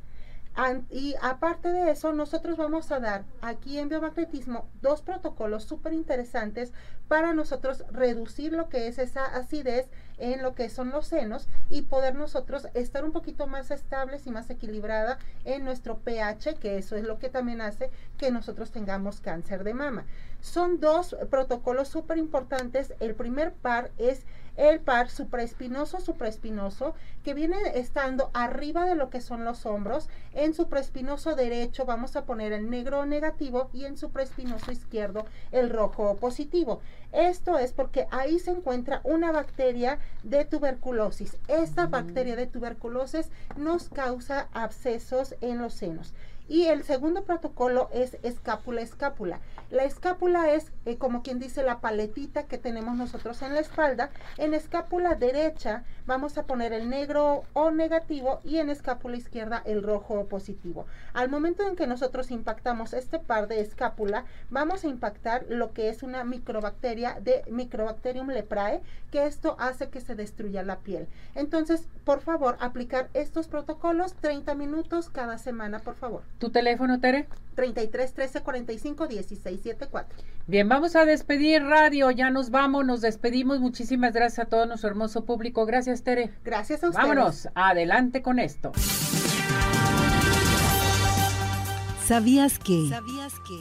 y 0.89 1.15
aparte 1.21 1.71
de 1.71 1.91
eso, 1.91 2.11
nosotros 2.11 2.57
vamos 2.57 2.91
a 2.91 2.99
dar 2.99 3.23
aquí 3.41 3.79
en 3.79 3.87
biomagnetismo 3.87 4.67
dos 4.81 5.01
protocolos 5.01 5.63
súper 5.63 5.93
interesantes 5.93 6.73
para 7.07 7.33
nosotros 7.33 7.85
reducir 7.91 8.51
lo 8.53 8.67
que 8.67 8.87
es 8.87 8.99
esa 8.99 9.25
acidez 9.25 9.89
en 10.17 10.43
lo 10.43 10.53
que 10.55 10.69
son 10.69 10.91
los 10.91 11.07
senos 11.07 11.47
y 11.69 11.83
poder 11.83 12.15
nosotros 12.15 12.67
estar 12.73 13.05
un 13.05 13.13
poquito 13.13 13.47
más 13.47 13.71
estables 13.71 14.27
y 14.27 14.31
más 14.31 14.49
equilibrada 14.49 15.17
en 15.45 15.63
nuestro 15.63 15.99
pH, 15.99 16.55
que 16.55 16.77
eso 16.77 16.97
es 16.97 17.03
lo 17.03 17.19
que 17.19 17.29
también 17.29 17.61
hace 17.61 17.89
que 18.17 18.29
nosotros 18.31 18.71
tengamos 18.71 19.21
cáncer 19.21 19.63
de 19.63 19.73
mama. 19.73 20.05
Son 20.41 20.79
dos 20.79 21.15
protocolos 21.29 21.87
súper 21.87 22.17
importantes. 22.17 22.93
El 22.99 23.15
primer 23.15 23.53
par 23.53 23.91
es 23.97 24.25
el 24.59 24.81
par 24.81 25.09
supraespinoso 25.09 26.01
supraespinoso 26.01 26.93
que 27.23 27.33
viene 27.33 27.57
estando 27.75 28.29
arriba 28.33 28.85
de 28.85 28.95
lo 28.95 29.09
que 29.09 29.21
son 29.21 29.45
los 29.45 29.65
hombros. 29.65 30.09
En 30.33 30.53
supraespinoso 30.53 31.33
derecho 31.35 31.85
vamos 31.85 32.17
a 32.17 32.25
poner 32.25 32.51
el 32.51 32.69
negro 32.69 33.05
negativo 33.05 33.69
y 33.71 33.85
en 33.85 33.97
supraespinoso 33.97 34.71
izquierdo 34.73 35.25
el 35.53 35.69
rojo 35.69 36.17
positivo. 36.17 36.81
Esto 37.13 37.57
es 37.57 37.71
porque 37.71 38.07
ahí 38.11 38.37
se 38.37 38.51
encuentra 38.51 38.99
una 39.05 39.31
bacteria 39.31 39.97
de 40.23 40.43
tuberculosis. 40.43 41.37
Esta 41.47 41.87
bacteria 41.87 42.35
de 42.35 42.45
tuberculosis 42.45 43.29
nos 43.55 43.87
causa 43.87 44.49
abscesos 44.51 45.35
en 45.39 45.59
los 45.59 45.73
senos. 45.73 46.13
Y 46.49 46.65
el 46.65 46.83
segundo 46.83 47.23
protocolo 47.23 47.89
es 47.93 48.17
escápula-escápula. 48.23 49.39
La 49.69 49.83
escápula 49.83 50.51
es, 50.51 50.71
eh, 50.85 50.97
como 50.97 51.21
quien 51.21 51.37
dice, 51.37 51.61
la 51.61 51.79
paletita 51.79 52.47
que 52.47 52.57
tenemos 52.57 52.97
nosotros 52.97 53.43
en 53.43 53.53
la 53.53 53.59
espalda. 53.59 54.09
En 54.37 54.55
escápula 54.55 55.13
derecha 55.13 55.83
vamos 56.07 56.39
a 56.39 56.47
poner 56.47 56.73
el 56.73 56.89
negro 56.89 57.43
o 57.53 57.69
negativo 57.69 58.39
y 58.43 58.57
en 58.57 58.71
escápula 58.71 59.15
izquierda 59.15 59.61
el 59.63 59.83
rojo 59.83 60.15
o 60.15 60.25
positivo. 60.25 60.87
Al 61.13 61.29
momento 61.29 61.67
en 61.67 61.75
que 61.75 61.85
nosotros 61.85 62.31
impactamos 62.31 62.93
este 62.93 63.19
par 63.19 63.47
de 63.47 63.61
escápula, 63.61 64.25
vamos 64.49 64.83
a 64.83 64.87
impactar 64.87 65.45
lo 65.49 65.71
que 65.71 65.89
es 65.89 66.01
una 66.01 66.23
microbacteria 66.23 67.19
de 67.21 67.43
Microbacterium 67.47 68.29
leprae, 68.29 68.81
que 69.11 69.27
esto 69.27 69.55
hace 69.59 69.89
que 69.89 70.01
se 70.01 70.15
destruya 70.15 70.63
la 70.63 70.79
piel. 70.79 71.07
Entonces, 71.35 71.87
por 72.05 72.21
favor, 72.21 72.57
aplicar 72.59 73.09
estos 73.13 73.47
protocolos 73.47 74.15
30 74.15 74.55
minutos 74.55 75.09
cada 75.11 75.37
semana, 75.37 75.77
por 75.77 75.93
favor. 75.93 76.23
¿Tu 76.39 76.49
teléfono, 76.49 76.99
Tere? 76.99 77.27
33 77.55 78.13
13 78.13 78.41
45 78.41 79.07
16 79.07 79.61
74. 79.61 80.17
Bien, 80.47 80.69
vamos 80.69 80.95
a 80.95 81.03
despedir 81.03 81.61
radio, 81.63 82.09
ya 82.11 82.29
nos 82.31 82.49
vamos, 82.49 82.85
nos 82.85 83.01
despedimos. 83.01 83.59
Muchísimas 83.59 84.13
gracias 84.13 84.47
a 84.47 84.49
todo 84.49 84.65
nuestro 84.65 84.89
hermoso 84.89 85.25
público. 85.25 85.65
Gracias, 85.65 86.03
Tere. 86.03 86.31
Gracias 86.45 86.83
a 86.83 86.89
ustedes. 86.89 87.07
Vámonos, 87.07 87.49
adelante 87.55 88.21
con 88.21 88.39
esto. 88.39 88.71
¿Sabías 92.09 92.57
que? 92.57 92.89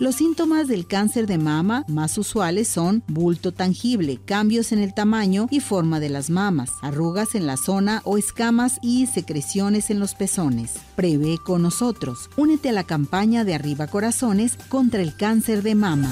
Los 0.00 0.14
síntomas 0.14 0.68
del 0.68 0.86
cáncer 0.86 1.26
de 1.26 1.36
mama 1.36 1.84
más 1.86 2.16
usuales 2.16 2.66
son 2.66 3.02
bulto 3.06 3.52
tangible, 3.52 4.18
cambios 4.24 4.72
en 4.72 4.78
el 4.78 4.94
tamaño 4.94 5.48
y 5.50 5.60
forma 5.60 6.00
de 6.00 6.08
las 6.08 6.30
mamas, 6.30 6.70
arrugas 6.80 7.34
en 7.34 7.46
la 7.46 7.58
zona 7.58 8.00
o 8.04 8.16
escamas 8.16 8.78
y 8.80 9.04
secreciones 9.04 9.90
en 9.90 10.00
los 10.00 10.14
pezones. 10.14 10.76
Prevé 10.96 11.36
con 11.36 11.60
nosotros. 11.60 12.30
Únete 12.38 12.70
a 12.70 12.72
la 12.72 12.84
campaña 12.84 13.44
de 13.44 13.54
Arriba 13.54 13.86
Corazones 13.86 14.56
contra 14.70 15.02
el 15.02 15.14
cáncer 15.14 15.62
de 15.62 15.74
mama. 15.74 16.10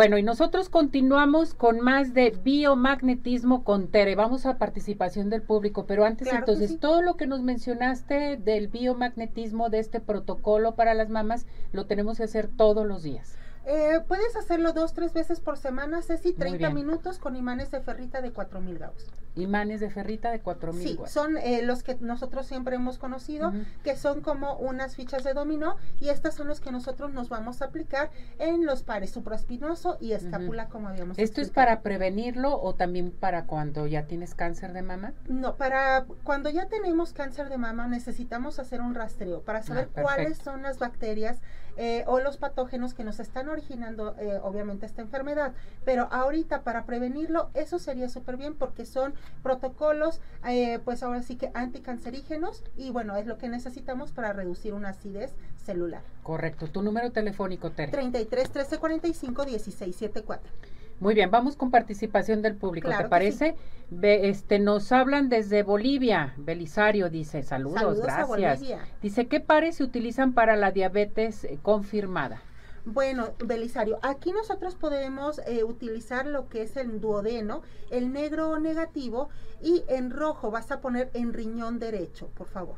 Bueno, 0.00 0.16
y 0.16 0.22
nosotros 0.22 0.70
continuamos 0.70 1.52
con 1.52 1.80
más 1.80 2.14
de 2.14 2.30
biomagnetismo 2.30 3.64
con 3.64 3.88
Tere. 3.88 4.14
Vamos 4.14 4.46
a 4.46 4.56
participación 4.56 5.28
del 5.28 5.42
público, 5.42 5.84
pero 5.84 6.06
antes 6.06 6.28
entonces, 6.28 6.80
todo 6.80 7.02
lo 7.02 7.18
que 7.18 7.26
nos 7.26 7.42
mencionaste 7.42 8.38
del 8.38 8.68
biomagnetismo, 8.68 9.68
de 9.68 9.78
este 9.78 10.00
protocolo 10.00 10.74
para 10.74 10.94
las 10.94 11.10
mamás, 11.10 11.44
lo 11.72 11.84
tenemos 11.84 12.16
que 12.16 12.24
hacer 12.24 12.48
todos 12.48 12.86
los 12.86 13.02
días. 13.02 13.36
Eh, 13.66 14.00
puedes 14.08 14.36
hacerlo 14.36 14.72
dos, 14.72 14.94
tres 14.94 15.12
veces 15.12 15.38
por 15.38 15.58
semana, 15.58 16.00
Ceci, 16.00 16.32
30 16.32 16.70
minutos 16.70 17.18
con 17.18 17.36
imanes 17.36 17.70
de 17.70 17.82
ferrita 17.82 18.22
de 18.22 18.32
4000 18.32 18.78
gauss. 18.78 19.06
Imanes 19.40 19.80
de 19.80 19.90
ferrita 19.90 20.30
de 20.30 20.40
4000 20.40 20.88
Sí, 20.88 20.98
son 21.06 21.36
eh, 21.36 21.62
los 21.62 21.82
que 21.82 21.96
nosotros 22.00 22.46
siempre 22.46 22.76
hemos 22.76 22.98
conocido, 22.98 23.52
que 23.82 23.96
son 23.96 24.20
como 24.20 24.56
unas 24.56 24.96
fichas 24.96 25.24
de 25.24 25.34
dominó, 25.34 25.76
y 26.00 26.08
estas 26.08 26.34
son 26.34 26.48
los 26.48 26.60
que 26.60 26.72
nosotros 26.72 27.12
nos 27.12 27.28
vamos 27.28 27.62
a 27.62 27.66
aplicar 27.66 28.10
en 28.38 28.64
los 28.66 28.82
pares 28.82 29.10
supraespinoso 29.10 29.96
y 30.00 30.12
escápula, 30.12 30.68
como 30.68 30.88
habíamos 30.88 31.18
¿Esto 31.18 31.40
es 31.40 31.50
para 31.50 31.80
prevenirlo 31.80 32.60
o 32.60 32.74
también 32.74 33.10
para 33.10 33.46
cuando 33.46 33.86
ya 33.86 34.06
tienes 34.06 34.34
cáncer 34.34 34.72
de 34.72 34.82
mama? 34.82 35.12
No, 35.28 35.56
para 35.56 36.04
cuando 36.24 36.50
ya 36.50 36.66
tenemos 36.66 37.12
cáncer 37.12 37.48
de 37.48 37.58
mama 37.58 37.86
necesitamos 37.86 38.58
hacer 38.58 38.80
un 38.80 38.94
rastreo 38.94 39.42
para 39.42 39.62
saber 39.62 39.88
ah, 39.96 40.02
cuáles 40.02 40.38
son 40.38 40.62
las 40.62 40.78
bacterias 40.78 41.40
eh, 41.76 42.04
o 42.06 42.20
los 42.20 42.36
patógenos 42.36 42.94
que 42.94 43.04
nos 43.04 43.20
están 43.20 43.48
originando 43.48 44.14
eh, 44.18 44.38
obviamente 44.42 44.86
esta 44.86 45.02
enfermedad. 45.02 45.52
Pero 45.84 46.08
ahorita 46.10 46.62
para 46.62 46.84
prevenirlo, 46.84 47.50
eso 47.54 47.78
sería 47.78 48.08
súper 48.08 48.36
bien 48.36 48.54
porque 48.54 48.84
son 48.84 49.14
protocolos, 49.42 50.20
eh, 50.46 50.78
pues 50.84 51.02
ahora 51.02 51.22
sí 51.22 51.36
que 51.36 51.50
anticancerígenos 51.54 52.64
y 52.76 52.90
bueno, 52.90 53.16
es 53.16 53.26
lo 53.26 53.38
que 53.38 53.48
necesitamos 53.48 54.12
para 54.12 54.32
reducir 54.32 54.74
una 54.74 54.90
acidez 54.90 55.34
celular. 55.56 56.02
Correcto. 56.22 56.68
Tu 56.68 56.82
número 56.82 57.10
telefónico, 57.10 57.70
Tere. 57.70 57.92
33 57.92 58.50
13 58.50 58.78
45 58.78 59.44
16 59.44 59.96
74. 59.96 60.52
Muy 61.00 61.14
bien, 61.14 61.30
vamos 61.30 61.56
con 61.56 61.70
participación 61.70 62.42
del 62.42 62.56
público, 62.56 62.90
¿te 62.90 63.08
parece? 63.08 63.56
este, 64.02 64.58
nos 64.58 64.92
hablan 64.92 65.30
desde 65.30 65.62
Bolivia, 65.62 66.34
Belisario 66.36 67.08
dice, 67.08 67.42
saludos, 67.42 68.00
gracias. 68.02 68.60
Dice, 69.00 69.26
¿qué 69.26 69.40
pares 69.40 69.76
se 69.76 69.84
utilizan 69.84 70.34
para 70.34 70.56
la 70.56 70.72
diabetes 70.72 71.44
eh, 71.44 71.58
confirmada? 71.62 72.42
Bueno, 72.84 73.30
Belisario, 73.44 73.98
aquí 74.02 74.32
nosotros 74.32 74.74
podemos 74.74 75.40
eh, 75.46 75.64
utilizar 75.64 76.26
lo 76.26 76.48
que 76.48 76.62
es 76.62 76.76
el 76.76 77.00
duodeno, 77.00 77.62
el 77.90 78.12
negro 78.12 78.58
negativo 78.58 79.28
y 79.62 79.84
en 79.88 80.10
rojo 80.10 80.50
vas 80.50 80.70
a 80.70 80.80
poner 80.80 81.10
en 81.12 81.32
riñón 81.32 81.78
derecho, 81.78 82.28
por 82.36 82.46
favor. 82.46 82.76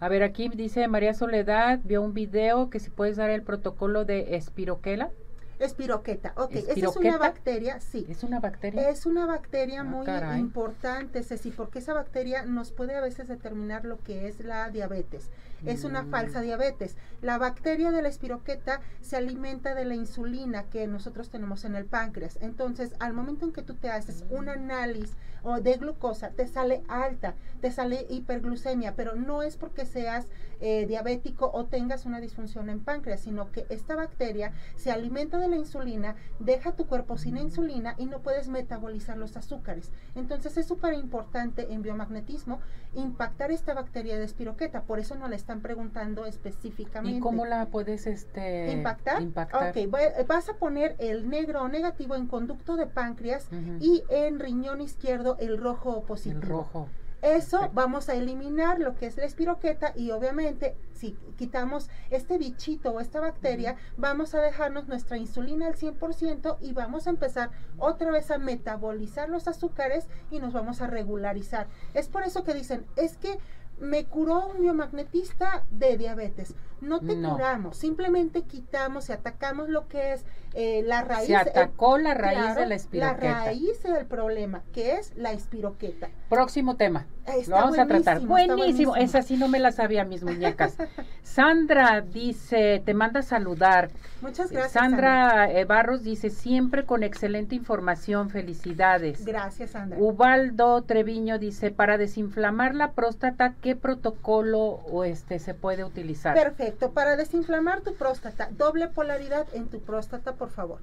A 0.00 0.08
ver, 0.08 0.22
aquí 0.22 0.48
dice 0.48 0.88
María 0.88 1.12
Soledad, 1.12 1.80
vio 1.84 2.00
un 2.00 2.14
video 2.14 2.70
que 2.70 2.80
si 2.80 2.88
puedes 2.88 3.16
dar 3.16 3.28
el 3.28 3.42
protocolo 3.42 4.06
de 4.06 4.34
espiroquela. 4.36 5.10
Espiroqueta, 5.58 6.32
ok. 6.36 6.52
Esa 6.52 6.72
es 6.72 6.96
una 6.96 7.18
bacteria, 7.18 7.80
sí. 7.80 8.06
¿Es 8.08 8.24
una 8.24 8.40
bacteria? 8.40 8.88
Es 8.88 9.04
una 9.04 9.26
bacteria 9.26 9.80
ah, 9.80 9.84
muy 9.84 10.06
importante, 10.38 11.22
Ceci, 11.22 11.50
porque 11.50 11.80
esa 11.80 11.92
bacteria 11.92 12.46
nos 12.46 12.72
puede 12.72 12.96
a 12.96 13.02
veces 13.02 13.28
determinar 13.28 13.84
lo 13.84 13.98
que 13.98 14.26
es 14.26 14.40
la 14.40 14.70
diabetes. 14.70 15.28
Es 15.64 15.84
una 15.84 16.02
mm. 16.02 16.10
falsa 16.10 16.40
diabetes. 16.40 16.96
La 17.22 17.38
bacteria 17.38 17.90
de 17.90 18.02
la 18.02 18.08
espiroqueta 18.08 18.80
se 19.00 19.16
alimenta 19.16 19.74
de 19.74 19.84
la 19.84 19.94
insulina 19.94 20.64
que 20.64 20.86
nosotros 20.86 21.30
tenemos 21.30 21.64
en 21.64 21.74
el 21.74 21.84
páncreas. 21.84 22.38
Entonces, 22.40 22.94
al 22.98 23.12
momento 23.12 23.44
en 23.44 23.52
que 23.52 23.62
tú 23.62 23.74
te 23.74 23.90
haces 23.90 24.24
un 24.30 24.48
análisis 24.48 25.16
o 25.42 25.60
de 25.60 25.76
glucosa, 25.76 26.30
te 26.30 26.46
sale 26.46 26.82
alta, 26.88 27.34
te 27.60 27.70
sale 27.70 28.06
hiperglucemia, 28.10 28.94
pero 28.94 29.14
no 29.14 29.42
es 29.42 29.56
porque 29.56 29.86
seas 29.86 30.26
eh, 30.60 30.86
diabético 30.86 31.50
o 31.52 31.66
tengas 31.66 32.06
una 32.06 32.20
disfunción 32.20 32.68
en 32.68 32.80
páncreas, 32.80 33.20
sino 33.20 33.50
que 33.50 33.66
esta 33.68 33.96
bacteria 33.96 34.52
se 34.76 34.90
alimenta 34.90 35.38
de 35.38 35.48
la 35.48 35.56
insulina, 35.56 36.16
deja 36.38 36.72
tu 36.72 36.86
cuerpo 36.86 37.18
sin 37.18 37.36
insulina 37.36 37.94
y 37.98 38.06
no 38.06 38.20
puedes 38.20 38.48
metabolizar 38.48 39.16
los 39.16 39.36
azúcares. 39.36 39.90
Entonces 40.14 40.56
es 40.56 40.66
súper 40.66 40.94
importante 40.94 41.72
en 41.72 41.82
biomagnetismo 41.82 42.60
impactar 42.94 43.50
esta 43.50 43.74
bacteria 43.74 44.18
de 44.18 44.24
espiroqueta, 44.24 44.82
por 44.82 44.98
eso 44.98 45.14
no 45.14 45.28
la 45.28 45.36
están 45.36 45.60
preguntando 45.60 46.26
específicamente. 46.26 47.18
¿Y 47.18 47.20
cómo 47.20 47.46
la 47.46 47.66
puedes 47.66 48.06
este, 48.06 48.72
impactar? 48.72 49.22
Ok, 49.22 50.26
vas 50.26 50.48
a 50.48 50.54
poner 50.54 50.96
el 50.98 51.28
negro 51.28 51.62
o 51.62 51.68
negativo 51.68 52.16
en 52.16 52.26
conducto 52.26 52.76
de 52.76 52.86
páncreas 52.86 53.48
y 53.80 54.02
en 54.08 54.40
riñón 54.40 54.80
izquierdo 54.80 55.36
el 55.38 55.58
rojo 55.58 56.02
positivo. 56.04 56.40
El 56.40 56.48
rojo. 56.48 56.88
Eso 57.22 57.70
vamos 57.74 58.08
a 58.08 58.14
eliminar 58.14 58.78
lo 58.78 58.96
que 58.96 59.06
es 59.06 59.16
la 59.16 59.24
espiroqueta 59.24 59.92
y 59.94 60.10
obviamente 60.10 60.74
si 60.94 61.16
quitamos 61.36 61.90
este 62.10 62.38
bichito 62.38 62.92
o 62.92 63.00
esta 63.00 63.20
bacteria, 63.20 63.76
vamos 63.96 64.34
a 64.34 64.40
dejarnos 64.40 64.88
nuestra 64.88 65.18
insulina 65.18 65.66
al 65.66 65.74
100% 65.74 66.56
y 66.60 66.72
vamos 66.72 67.06
a 67.06 67.10
empezar 67.10 67.50
otra 67.78 68.10
vez 68.10 68.30
a 68.30 68.38
metabolizar 68.38 69.28
los 69.28 69.48
azúcares 69.48 70.08
y 70.30 70.38
nos 70.38 70.52
vamos 70.52 70.80
a 70.80 70.86
regularizar. 70.86 71.68
Es 71.94 72.08
por 72.08 72.22
eso 72.22 72.42
que 72.44 72.54
dicen, 72.54 72.86
es 72.96 73.16
que 73.16 73.38
me 73.80 74.04
curó 74.04 74.46
un 74.46 74.60
biomagnetista 74.60 75.64
de 75.70 75.96
diabetes. 75.96 76.54
No 76.80 77.00
te 77.00 77.14
curamos, 77.14 77.76
simplemente 77.76 78.42
quitamos 78.42 79.08
y 79.08 79.12
atacamos 79.12 79.68
lo 79.68 79.88
que 79.88 80.14
es 80.14 80.24
eh, 80.54 80.82
la 80.84 81.02
raíz. 81.02 81.26
Se 81.26 81.36
atacó 81.36 81.98
la 81.98 82.14
raíz 82.14 82.56
de 82.56 82.66
la 82.66 82.74
espiroqueta. 82.74 83.24
La 83.24 83.44
raíz 83.44 83.82
del 83.82 84.06
problema, 84.06 84.62
que 84.72 84.94
es 84.96 85.12
la 85.16 85.32
espiroqueta. 85.32 86.08
Próximo 86.28 86.76
tema. 86.76 87.06
lo 87.46 87.56
vamos 87.56 87.78
a 87.78 87.86
tratar. 87.86 88.20
Buenísimo. 88.20 88.96
Esa 88.96 89.22
sí 89.22 89.36
no 89.36 89.48
me 89.48 89.60
la 89.60 89.70
sabía, 89.70 90.04
mis 90.04 90.22
muñecas. 90.22 90.76
Sandra 91.22 92.00
dice, 92.00 92.82
te 92.84 92.94
manda 92.94 93.20
a 93.20 93.22
saludar. 93.22 93.90
Muchas 94.20 94.50
gracias. 94.50 94.72
Sandra, 94.72 95.50
eh, 95.52 95.64
Barros 95.64 96.02
dice, 96.02 96.30
siempre 96.30 96.84
con 96.84 97.04
excelente 97.04 97.54
información. 97.54 98.30
Felicidades. 98.30 99.24
Gracias, 99.24 99.70
Sandra. 99.70 99.98
Ubaldo 100.00 100.82
Treviño 100.82 101.38
dice, 101.38 101.70
para 101.70 101.96
desinflamar 101.96 102.74
la 102.74 102.92
próstata, 102.92 103.54
¿qué 103.60 103.76
protocolo 103.76 104.60
o 104.60 105.04
este 105.04 105.38
se 105.38 105.54
puede 105.54 105.84
utilizar? 105.84 106.34
Perfecto. 106.34 106.69
Para 106.72 107.16
desinflamar 107.16 107.82
tu 107.82 107.94
próstata, 107.94 108.48
doble 108.52 108.88
polaridad 108.88 109.46
en 109.52 109.68
tu 109.68 109.80
próstata 109.80 110.34
por 110.34 110.50
favor. 110.50 110.80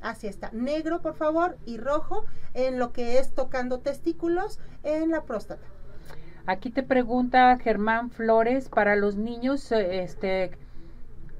Así 0.00 0.26
está. 0.26 0.50
Negro, 0.52 1.00
por 1.00 1.14
favor, 1.14 1.56
y 1.64 1.78
rojo 1.78 2.24
en 2.54 2.78
lo 2.78 2.92
que 2.92 3.18
es 3.18 3.34
tocando 3.34 3.80
testículos 3.80 4.58
en 4.82 5.10
la 5.10 5.22
próstata. 5.22 5.66
Aquí 6.44 6.70
te 6.70 6.82
pregunta 6.82 7.56
Germán 7.58 8.10
Flores, 8.10 8.68
para 8.68 8.96
los 8.96 9.14
niños, 9.14 9.70
eh, 9.70 10.02
este, 10.02 10.50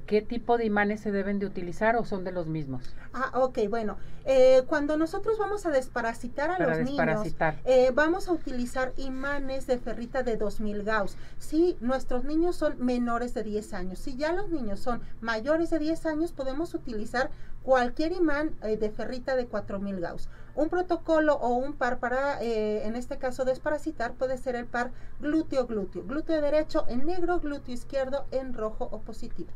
¿qué 0.05 0.21
tipo 0.21 0.57
de 0.57 0.65
imanes 0.65 1.01
se 1.01 1.11
deben 1.11 1.39
de 1.39 1.45
utilizar 1.45 1.95
o 1.95 2.05
son 2.05 2.23
de 2.23 2.31
los 2.31 2.47
mismos? 2.47 2.95
Ah, 3.13 3.31
ok, 3.33 3.59
bueno. 3.69 3.97
Eh, 4.25 4.63
cuando 4.67 4.95
nosotros 4.95 5.37
vamos 5.37 5.65
a 5.65 5.69
desparasitar 5.69 6.49
a 6.49 6.59
los 6.59 6.79
niños, 6.79 7.35
eh, 7.65 7.91
vamos 7.93 8.27
a 8.27 8.31
utilizar 8.31 8.93
imanes 8.97 9.67
de 9.67 9.77
ferrita 9.77 10.23
de 10.23 10.37
2000 10.37 10.83
Gauss. 10.83 11.17
Si 11.39 11.77
nuestros 11.81 12.23
niños 12.23 12.55
son 12.55 12.75
menores 12.83 13.33
de 13.33 13.43
10 13.43 13.73
años, 13.73 13.99
si 13.99 14.15
ya 14.15 14.31
los 14.31 14.49
niños 14.49 14.79
son 14.79 15.01
mayores 15.19 15.69
de 15.69 15.79
10 15.79 16.05
años, 16.05 16.31
podemos 16.31 16.73
utilizar 16.73 17.29
cualquier 17.63 18.13
imán 18.13 18.55
eh, 18.63 18.77
de 18.77 18.89
ferrita 18.89 19.35
de 19.35 19.47
4000 19.47 19.99
Gauss. 19.99 20.29
Un 20.55 20.69
protocolo 20.69 21.35
o 21.35 21.49
un 21.55 21.73
par 21.73 21.99
para, 21.99 22.39
en 22.39 22.95
este 22.95 23.17
caso, 23.17 23.43
desparasitar 23.43 24.13
puede 24.13 24.37
ser 24.37 24.55
el 24.55 24.65
par 24.65 24.91
glúteo-glúteo. 25.19 26.05
Glúteo 26.05 26.41
derecho 26.41 26.85
en 26.87 27.07
negro, 27.07 27.39
glúteo 27.39 27.73
izquierdo 27.73 28.27
en 28.29 28.53
rojo 28.53 28.87
o 28.91 28.99
positivo. 28.99 29.49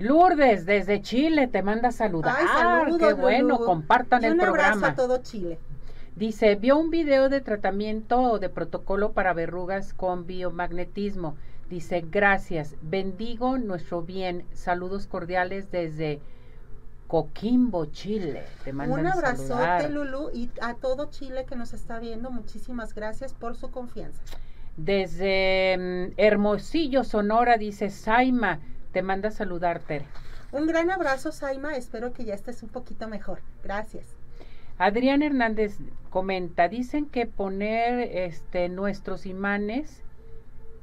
Lourdes, 0.00 0.64
desde 0.64 1.02
Chile, 1.02 1.46
te 1.46 1.62
manda 1.62 1.92
saludar. 1.92 2.34
Ay, 2.38 2.96
Qué 2.98 3.12
bueno, 3.12 3.58
compartan 3.58 4.24
el 4.24 4.36
programa. 4.36 4.88
a 4.88 4.94
todo 4.94 5.18
Chile. 5.18 5.58
Dice, 6.16 6.56
vio 6.56 6.78
un 6.78 6.90
video 6.90 7.28
de 7.28 7.40
tratamiento 7.40 8.18
o 8.18 8.38
de 8.38 8.48
protocolo 8.48 9.12
para 9.12 9.34
verrugas 9.34 9.92
con 9.92 10.26
biomagnetismo. 10.26 11.36
Dice, 11.68 12.04
gracias, 12.10 12.76
bendigo 12.82 13.58
nuestro 13.58 14.02
bien. 14.02 14.44
Saludos 14.52 15.06
cordiales 15.06 15.70
desde 15.70 16.20
Coquimbo, 17.06 17.86
Chile. 17.86 18.44
Te 18.64 18.72
Un 18.72 19.06
abrazote, 19.06 19.90
Lulu, 19.90 20.30
y 20.32 20.50
a 20.62 20.74
todo 20.74 21.10
Chile 21.10 21.44
que 21.46 21.56
nos 21.56 21.74
está 21.74 21.98
viendo. 21.98 22.30
Muchísimas 22.30 22.94
gracias 22.94 23.34
por 23.34 23.54
su 23.54 23.70
confianza. 23.70 24.22
Desde 24.76 25.76
mm, 25.78 26.14
Hermosillo, 26.16 27.04
Sonora, 27.04 27.58
dice 27.58 27.90
Saima. 27.90 28.60
Te 28.92 29.02
manda 29.02 29.30
saludar, 29.30 29.80
Tere. 29.80 30.06
Un 30.52 30.66
gran 30.66 30.90
abrazo, 30.90 31.32
Saima. 31.32 31.76
Espero 31.76 32.12
que 32.12 32.24
ya 32.24 32.34
estés 32.34 32.62
un 32.62 32.68
poquito 32.68 33.08
mejor. 33.08 33.40
Gracias. 33.62 34.06
Adrián 34.78 35.22
Hernández 35.22 35.76
comenta, 36.08 36.68
dicen 36.68 37.06
que 37.06 37.26
poner 37.26 38.00
este 38.16 38.68
nuestros 38.68 39.26
imanes 39.26 40.02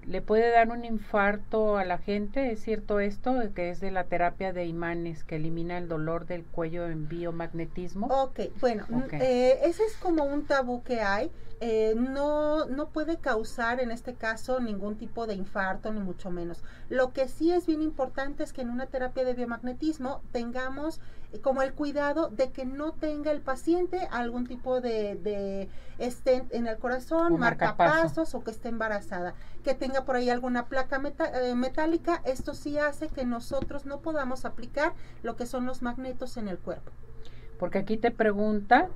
le 0.08 0.22
puede 0.22 0.50
dar 0.52 0.70
un 0.70 0.86
infarto 0.86 1.78
a 1.78 1.84
la 1.84 1.98
gente, 1.98 2.52
¿es 2.52 2.62
cierto 2.62 3.00
esto? 3.02 3.36
Que 3.54 3.70
es 3.70 3.82
de 3.82 3.92
la 3.92 4.06
terapia 4.06 4.54
de 4.54 4.66
imanes 4.66 5.26
que 5.26 5.36
elimina 5.36 5.78
el 5.78 5.90
dolor 5.90 6.26
del 6.26 6.46
cuello 6.46 6.88
en 6.88 7.10
biomagnetismo. 7.10 8.08
Ok, 8.08 8.40
bueno, 8.62 8.86
eh, 9.12 9.60
ese 9.64 9.84
es 9.84 9.98
como 9.98 10.24
un 10.24 10.46
tabú 10.46 10.82
que 10.84 11.02
hay. 11.02 11.30
Eh, 11.60 11.96
no, 11.98 12.68
no 12.68 12.90
puede 12.90 13.18
causar 13.18 13.80
en 13.80 13.90
este 13.90 14.14
caso 14.14 14.60
ningún 14.60 14.96
tipo 14.96 15.26
de 15.26 15.34
infarto, 15.34 15.92
ni 15.92 16.00
mucho 16.00 16.30
menos. 16.30 16.64
Lo 16.90 17.14
que 17.14 17.28
sí 17.28 17.52
es 17.52 17.66
bien 17.66 17.82
importante 17.82 18.44
es 18.44 18.54
que 18.54 18.62
en 18.62 18.70
una 18.70 18.86
terapia 18.86 19.26
de 19.26 19.34
biomagnetismo 19.34 20.22
tengamos 20.32 21.02
eh, 21.34 21.40
como 21.40 21.64
el 21.64 21.74
cuidado 21.74 22.30
de 22.30 22.52
que 22.52 22.66
no 22.66 22.92
tenga 22.92 23.32
el 23.32 23.42
paciente 23.42 24.08
algún 24.12 24.46
tipo 24.46 24.82
de, 24.82 25.16
de 25.16 25.70
en 26.52 26.68
el 26.68 26.78
corazón, 26.78 27.40
marcapasos 27.40 28.36
o 28.36 28.44
que 28.44 28.52
esté 28.52 28.70
embarazada, 28.70 29.34
que 29.64 29.74
tenga 29.74 30.06
por 30.06 30.16
ahí 30.16 30.30
alguna 30.30 30.68
placa 30.68 31.02
eh, 31.34 31.56
metálica. 31.56 32.22
Esto 32.24 32.54
sí 32.54 32.78
hace 32.78 33.08
que 33.08 33.26
nosotros 33.26 33.88
no 33.88 34.02
podamos 34.02 34.46
aplicar 34.46 34.94
lo 35.24 35.36
que 35.36 35.48
son 35.48 35.66
los 35.66 35.82
magnetos 35.82 36.38
en 36.38 36.50
el 36.50 36.60
cuerpo. 36.60 36.92
Porque 37.58 37.80
aquí 37.80 37.98
te 37.98 38.12
pregunta 38.12 38.90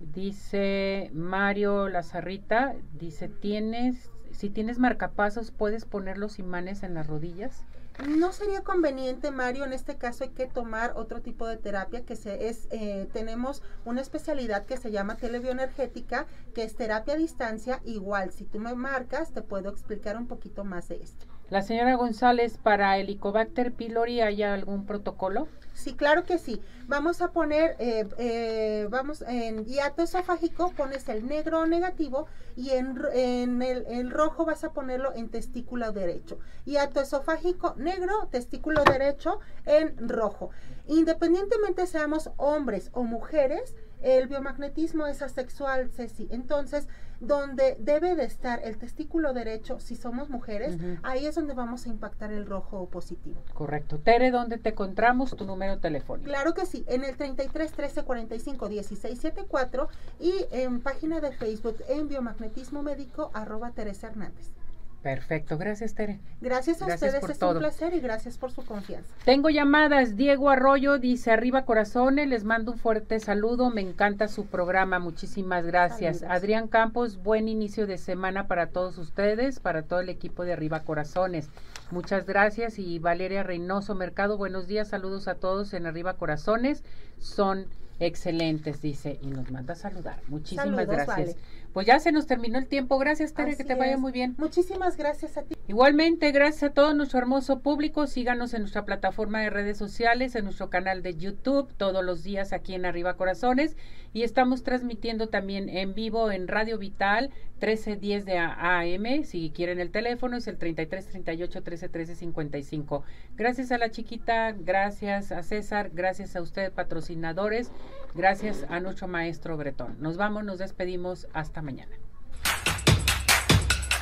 Dice 0.00 1.10
Mario 1.12 1.88
Lazarrita, 1.88 2.74
dice, 2.94 3.28
¿tienes, 3.28 4.10
si 4.30 4.48
tienes 4.48 4.78
marcapasos, 4.78 5.50
puedes 5.50 5.84
poner 5.84 6.18
los 6.18 6.38
imanes 6.38 6.82
en 6.82 6.94
las 6.94 7.08
rodillas? 7.08 7.64
No 8.06 8.32
sería 8.32 8.62
conveniente, 8.62 9.32
Mario, 9.32 9.64
en 9.64 9.72
este 9.72 9.96
caso 9.96 10.22
hay 10.22 10.30
que 10.30 10.46
tomar 10.46 10.92
otro 10.94 11.20
tipo 11.20 11.48
de 11.48 11.56
terapia 11.56 12.04
que 12.04 12.14
se 12.14 12.48
es, 12.48 12.68
eh, 12.70 13.08
tenemos 13.12 13.60
una 13.84 14.00
especialidad 14.00 14.66
que 14.66 14.76
se 14.76 14.92
llama 14.92 15.16
telebioenergética, 15.16 16.26
que 16.54 16.62
es 16.62 16.76
terapia 16.76 17.14
a 17.14 17.16
distancia, 17.16 17.80
igual, 17.84 18.30
si 18.30 18.44
tú 18.44 18.60
me 18.60 18.72
marcas, 18.76 19.32
te 19.32 19.42
puedo 19.42 19.68
explicar 19.68 20.16
un 20.16 20.28
poquito 20.28 20.62
más 20.62 20.88
de 20.88 21.02
esto. 21.02 21.26
La 21.50 21.62
señora 21.62 21.96
González, 21.96 22.56
para 22.56 22.98
Helicobacter 22.98 23.72
pylori, 23.72 24.20
¿hay 24.20 24.44
algún 24.44 24.86
protocolo? 24.86 25.48
Sí, 25.78 25.94
claro 25.94 26.24
que 26.24 26.38
sí. 26.38 26.60
Vamos 26.88 27.22
a 27.22 27.30
poner, 27.30 27.76
eh, 27.78 28.04
eh, 28.18 28.88
vamos, 28.90 29.22
en 29.22 29.64
hiato 29.64 30.02
esofágico 30.02 30.72
pones 30.72 31.08
el 31.08 31.28
negro 31.28 31.66
negativo 31.66 32.26
y 32.56 32.70
en, 32.70 32.98
en 33.12 33.62
el, 33.62 33.86
el, 33.86 34.10
rojo 34.10 34.44
vas 34.44 34.64
a 34.64 34.72
ponerlo 34.72 35.14
en 35.14 35.28
testículo 35.28 35.92
derecho. 35.92 36.40
Hiato 36.64 37.00
esofágico 37.00 37.74
negro, 37.76 38.26
testículo 38.28 38.82
derecho 38.82 39.38
en 39.66 40.08
rojo. 40.08 40.50
Independientemente 40.88 41.86
seamos 41.86 42.30
hombres 42.38 42.90
o 42.92 43.04
mujeres, 43.04 43.76
El 44.00 44.26
biomagnetismo 44.28 45.06
es 45.06 45.22
asexual, 45.22 45.90
Ceci. 45.90 46.28
Entonces, 46.30 46.88
donde 47.20 47.76
debe 47.80 48.14
de 48.14 48.24
estar 48.24 48.60
el 48.64 48.78
testículo 48.78 49.32
derecho, 49.32 49.80
si 49.80 49.96
somos 49.96 50.30
mujeres, 50.30 50.76
ahí 51.02 51.26
es 51.26 51.34
donde 51.34 51.54
vamos 51.54 51.86
a 51.86 51.88
impactar 51.88 52.32
el 52.32 52.46
rojo 52.46 52.88
positivo. 52.88 53.42
Correcto. 53.54 53.98
Tere, 53.98 54.30
¿dónde 54.30 54.58
te 54.58 54.70
encontramos? 54.70 55.34
Tu 55.36 55.44
número 55.44 55.78
telefónico. 55.78 56.28
Claro 56.28 56.54
que 56.54 56.66
sí, 56.66 56.84
en 56.88 57.04
el 57.04 57.16
33 57.16 57.72
13 57.72 58.02
45 58.04 58.68
16 58.68 59.18
74 59.18 59.88
y 60.20 60.32
en 60.52 60.80
página 60.80 61.20
de 61.20 61.32
Facebook 61.32 61.76
en 61.88 62.08
biomagnetismo 62.08 62.82
médico 62.82 63.30
arroba 63.34 63.70
Teresa 63.72 64.08
Hernández. 64.08 64.57
Perfecto, 65.02 65.56
gracias 65.56 65.94
Tere. 65.94 66.18
Gracias 66.40 66.82
a 66.82 66.86
ustedes, 66.86 67.22
es 67.22 67.42
un 67.42 67.58
placer 67.58 67.94
y 67.94 68.00
gracias 68.00 68.36
por 68.36 68.50
su 68.50 68.64
confianza. 68.64 69.14
Tengo 69.24 69.48
llamadas, 69.48 70.16
Diego 70.16 70.50
Arroyo 70.50 70.98
dice 70.98 71.30
arriba 71.30 71.64
corazones, 71.64 72.28
les 72.28 72.42
mando 72.42 72.72
un 72.72 72.78
fuerte 72.78 73.20
saludo, 73.20 73.70
me 73.70 73.80
encanta 73.80 74.26
su 74.26 74.46
programa, 74.46 74.98
muchísimas 74.98 75.64
gracias. 75.64 76.24
Adrián 76.24 76.66
Campos, 76.66 77.22
buen 77.22 77.48
inicio 77.48 77.86
de 77.86 77.96
semana 77.96 78.48
para 78.48 78.70
todos 78.70 78.98
ustedes, 78.98 79.60
para 79.60 79.82
todo 79.82 80.00
el 80.00 80.08
equipo 80.08 80.44
de 80.44 80.52
arriba 80.52 80.80
corazones. 80.80 81.48
Muchas 81.92 82.26
gracias 82.26 82.80
y 82.80 82.98
Valeria 82.98 83.44
Reynoso 83.44 83.94
Mercado, 83.94 84.36
buenos 84.36 84.66
días, 84.66 84.88
saludos 84.88 85.28
a 85.28 85.36
todos 85.36 85.74
en 85.74 85.86
arriba 85.86 86.14
corazones, 86.14 86.82
son 87.18 87.66
excelentes, 88.00 88.80
dice, 88.82 89.18
y 89.22 89.28
nos 89.28 89.50
manda 89.50 89.72
a 89.72 89.76
saludar. 89.76 90.20
Muchísimas 90.28 90.86
gracias. 90.86 91.36
Pues 91.78 91.86
ya 91.86 92.00
se 92.00 92.10
nos 92.10 92.26
terminó 92.26 92.58
el 92.58 92.66
tiempo. 92.66 92.98
Gracias, 92.98 93.34
Tere, 93.34 93.56
que 93.56 93.62
te 93.62 93.76
vaya 93.76 93.96
muy 93.96 94.10
bien. 94.10 94.34
Muchísimas 94.36 94.96
gracias 94.96 95.36
a 95.36 95.42
ti. 95.42 95.54
Igualmente, 95.68 96.32
gracias 96.32 96.72
a 96.72 96.74
todo 96.74 96.92
nuestro 96.92 97.20
hermoso 97.20 97.60
público. 97.60 98.08
Síganos 98.08 98.52
en 98.52 98.62
nuestra 98.62 98.84
plataforma 98.84 99.42
de 99.42 99.50
redes 99.50 99.78
sociales, 99.78 100.34
en 100.34 100.42
nuestro 100.42 100.70
canal 100.70 101.04
de 101.04 101.14
YouTube, 101.14 101.72
todos 101.76 102.04
los 102.04 102.24
días 102.24 102.52
aquí 102.52 102.74
en 102.74 102.84
Arriba 102.84 103.16
Corazones. 103.16 103.76
Y 104.12 104.22
estamos 104.22 104.62
transmitiendo 104.62 105.28
también 105.28 105.68
en 105.68 105.94
vivo 105.94 106.30
en 106.30 106.48
Radio 106.48 106.78
Vital 106.78 107.30
1310 107.60 108.24
de 108.24 108.38
AM. 108.38 109.24
Si 109.24 109.50
quieren 109.50 109.80
el 109.80 109.90
teléfono, 109.90 110.36
es 110.36 110.46
el 110.46 110.56
33 110.56 111.08
38 111.08 111.62
13 111.62 111.88
13 111.88 112.14
55. 112.14 113.04
Gracias 113.36 113.72
a 113.72 113.78
la 113.78 113.90
chiquita, 113.90 114.52
gracias 114.52 115.32
a 115.32 115.42
César, 115.42 115.90
gracias 115.92 116.36
a 116.36 116.42
ustedes, 116.42 116.70
patrocinadores, 116.70 117.70
gracias 118.14 118.64
a 118.68 118.80
nuestro 118.80 119.08
maestro 119.08 119.56
Bretón. 119.56 119.96
Nos 120.00 120.16
vamos, 120.16 120.44
nos 120.44 120.58
despedimos. 120.58 121.26
Hasta 121.32 121.62
mañana. 121.62 121.96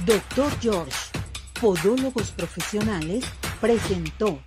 Doctor 0.05 0.53
George, 0.61 1.11
Podólogos 1.61 2.31
Profesionales, 2.33 3.25
presentó 3.61 4.39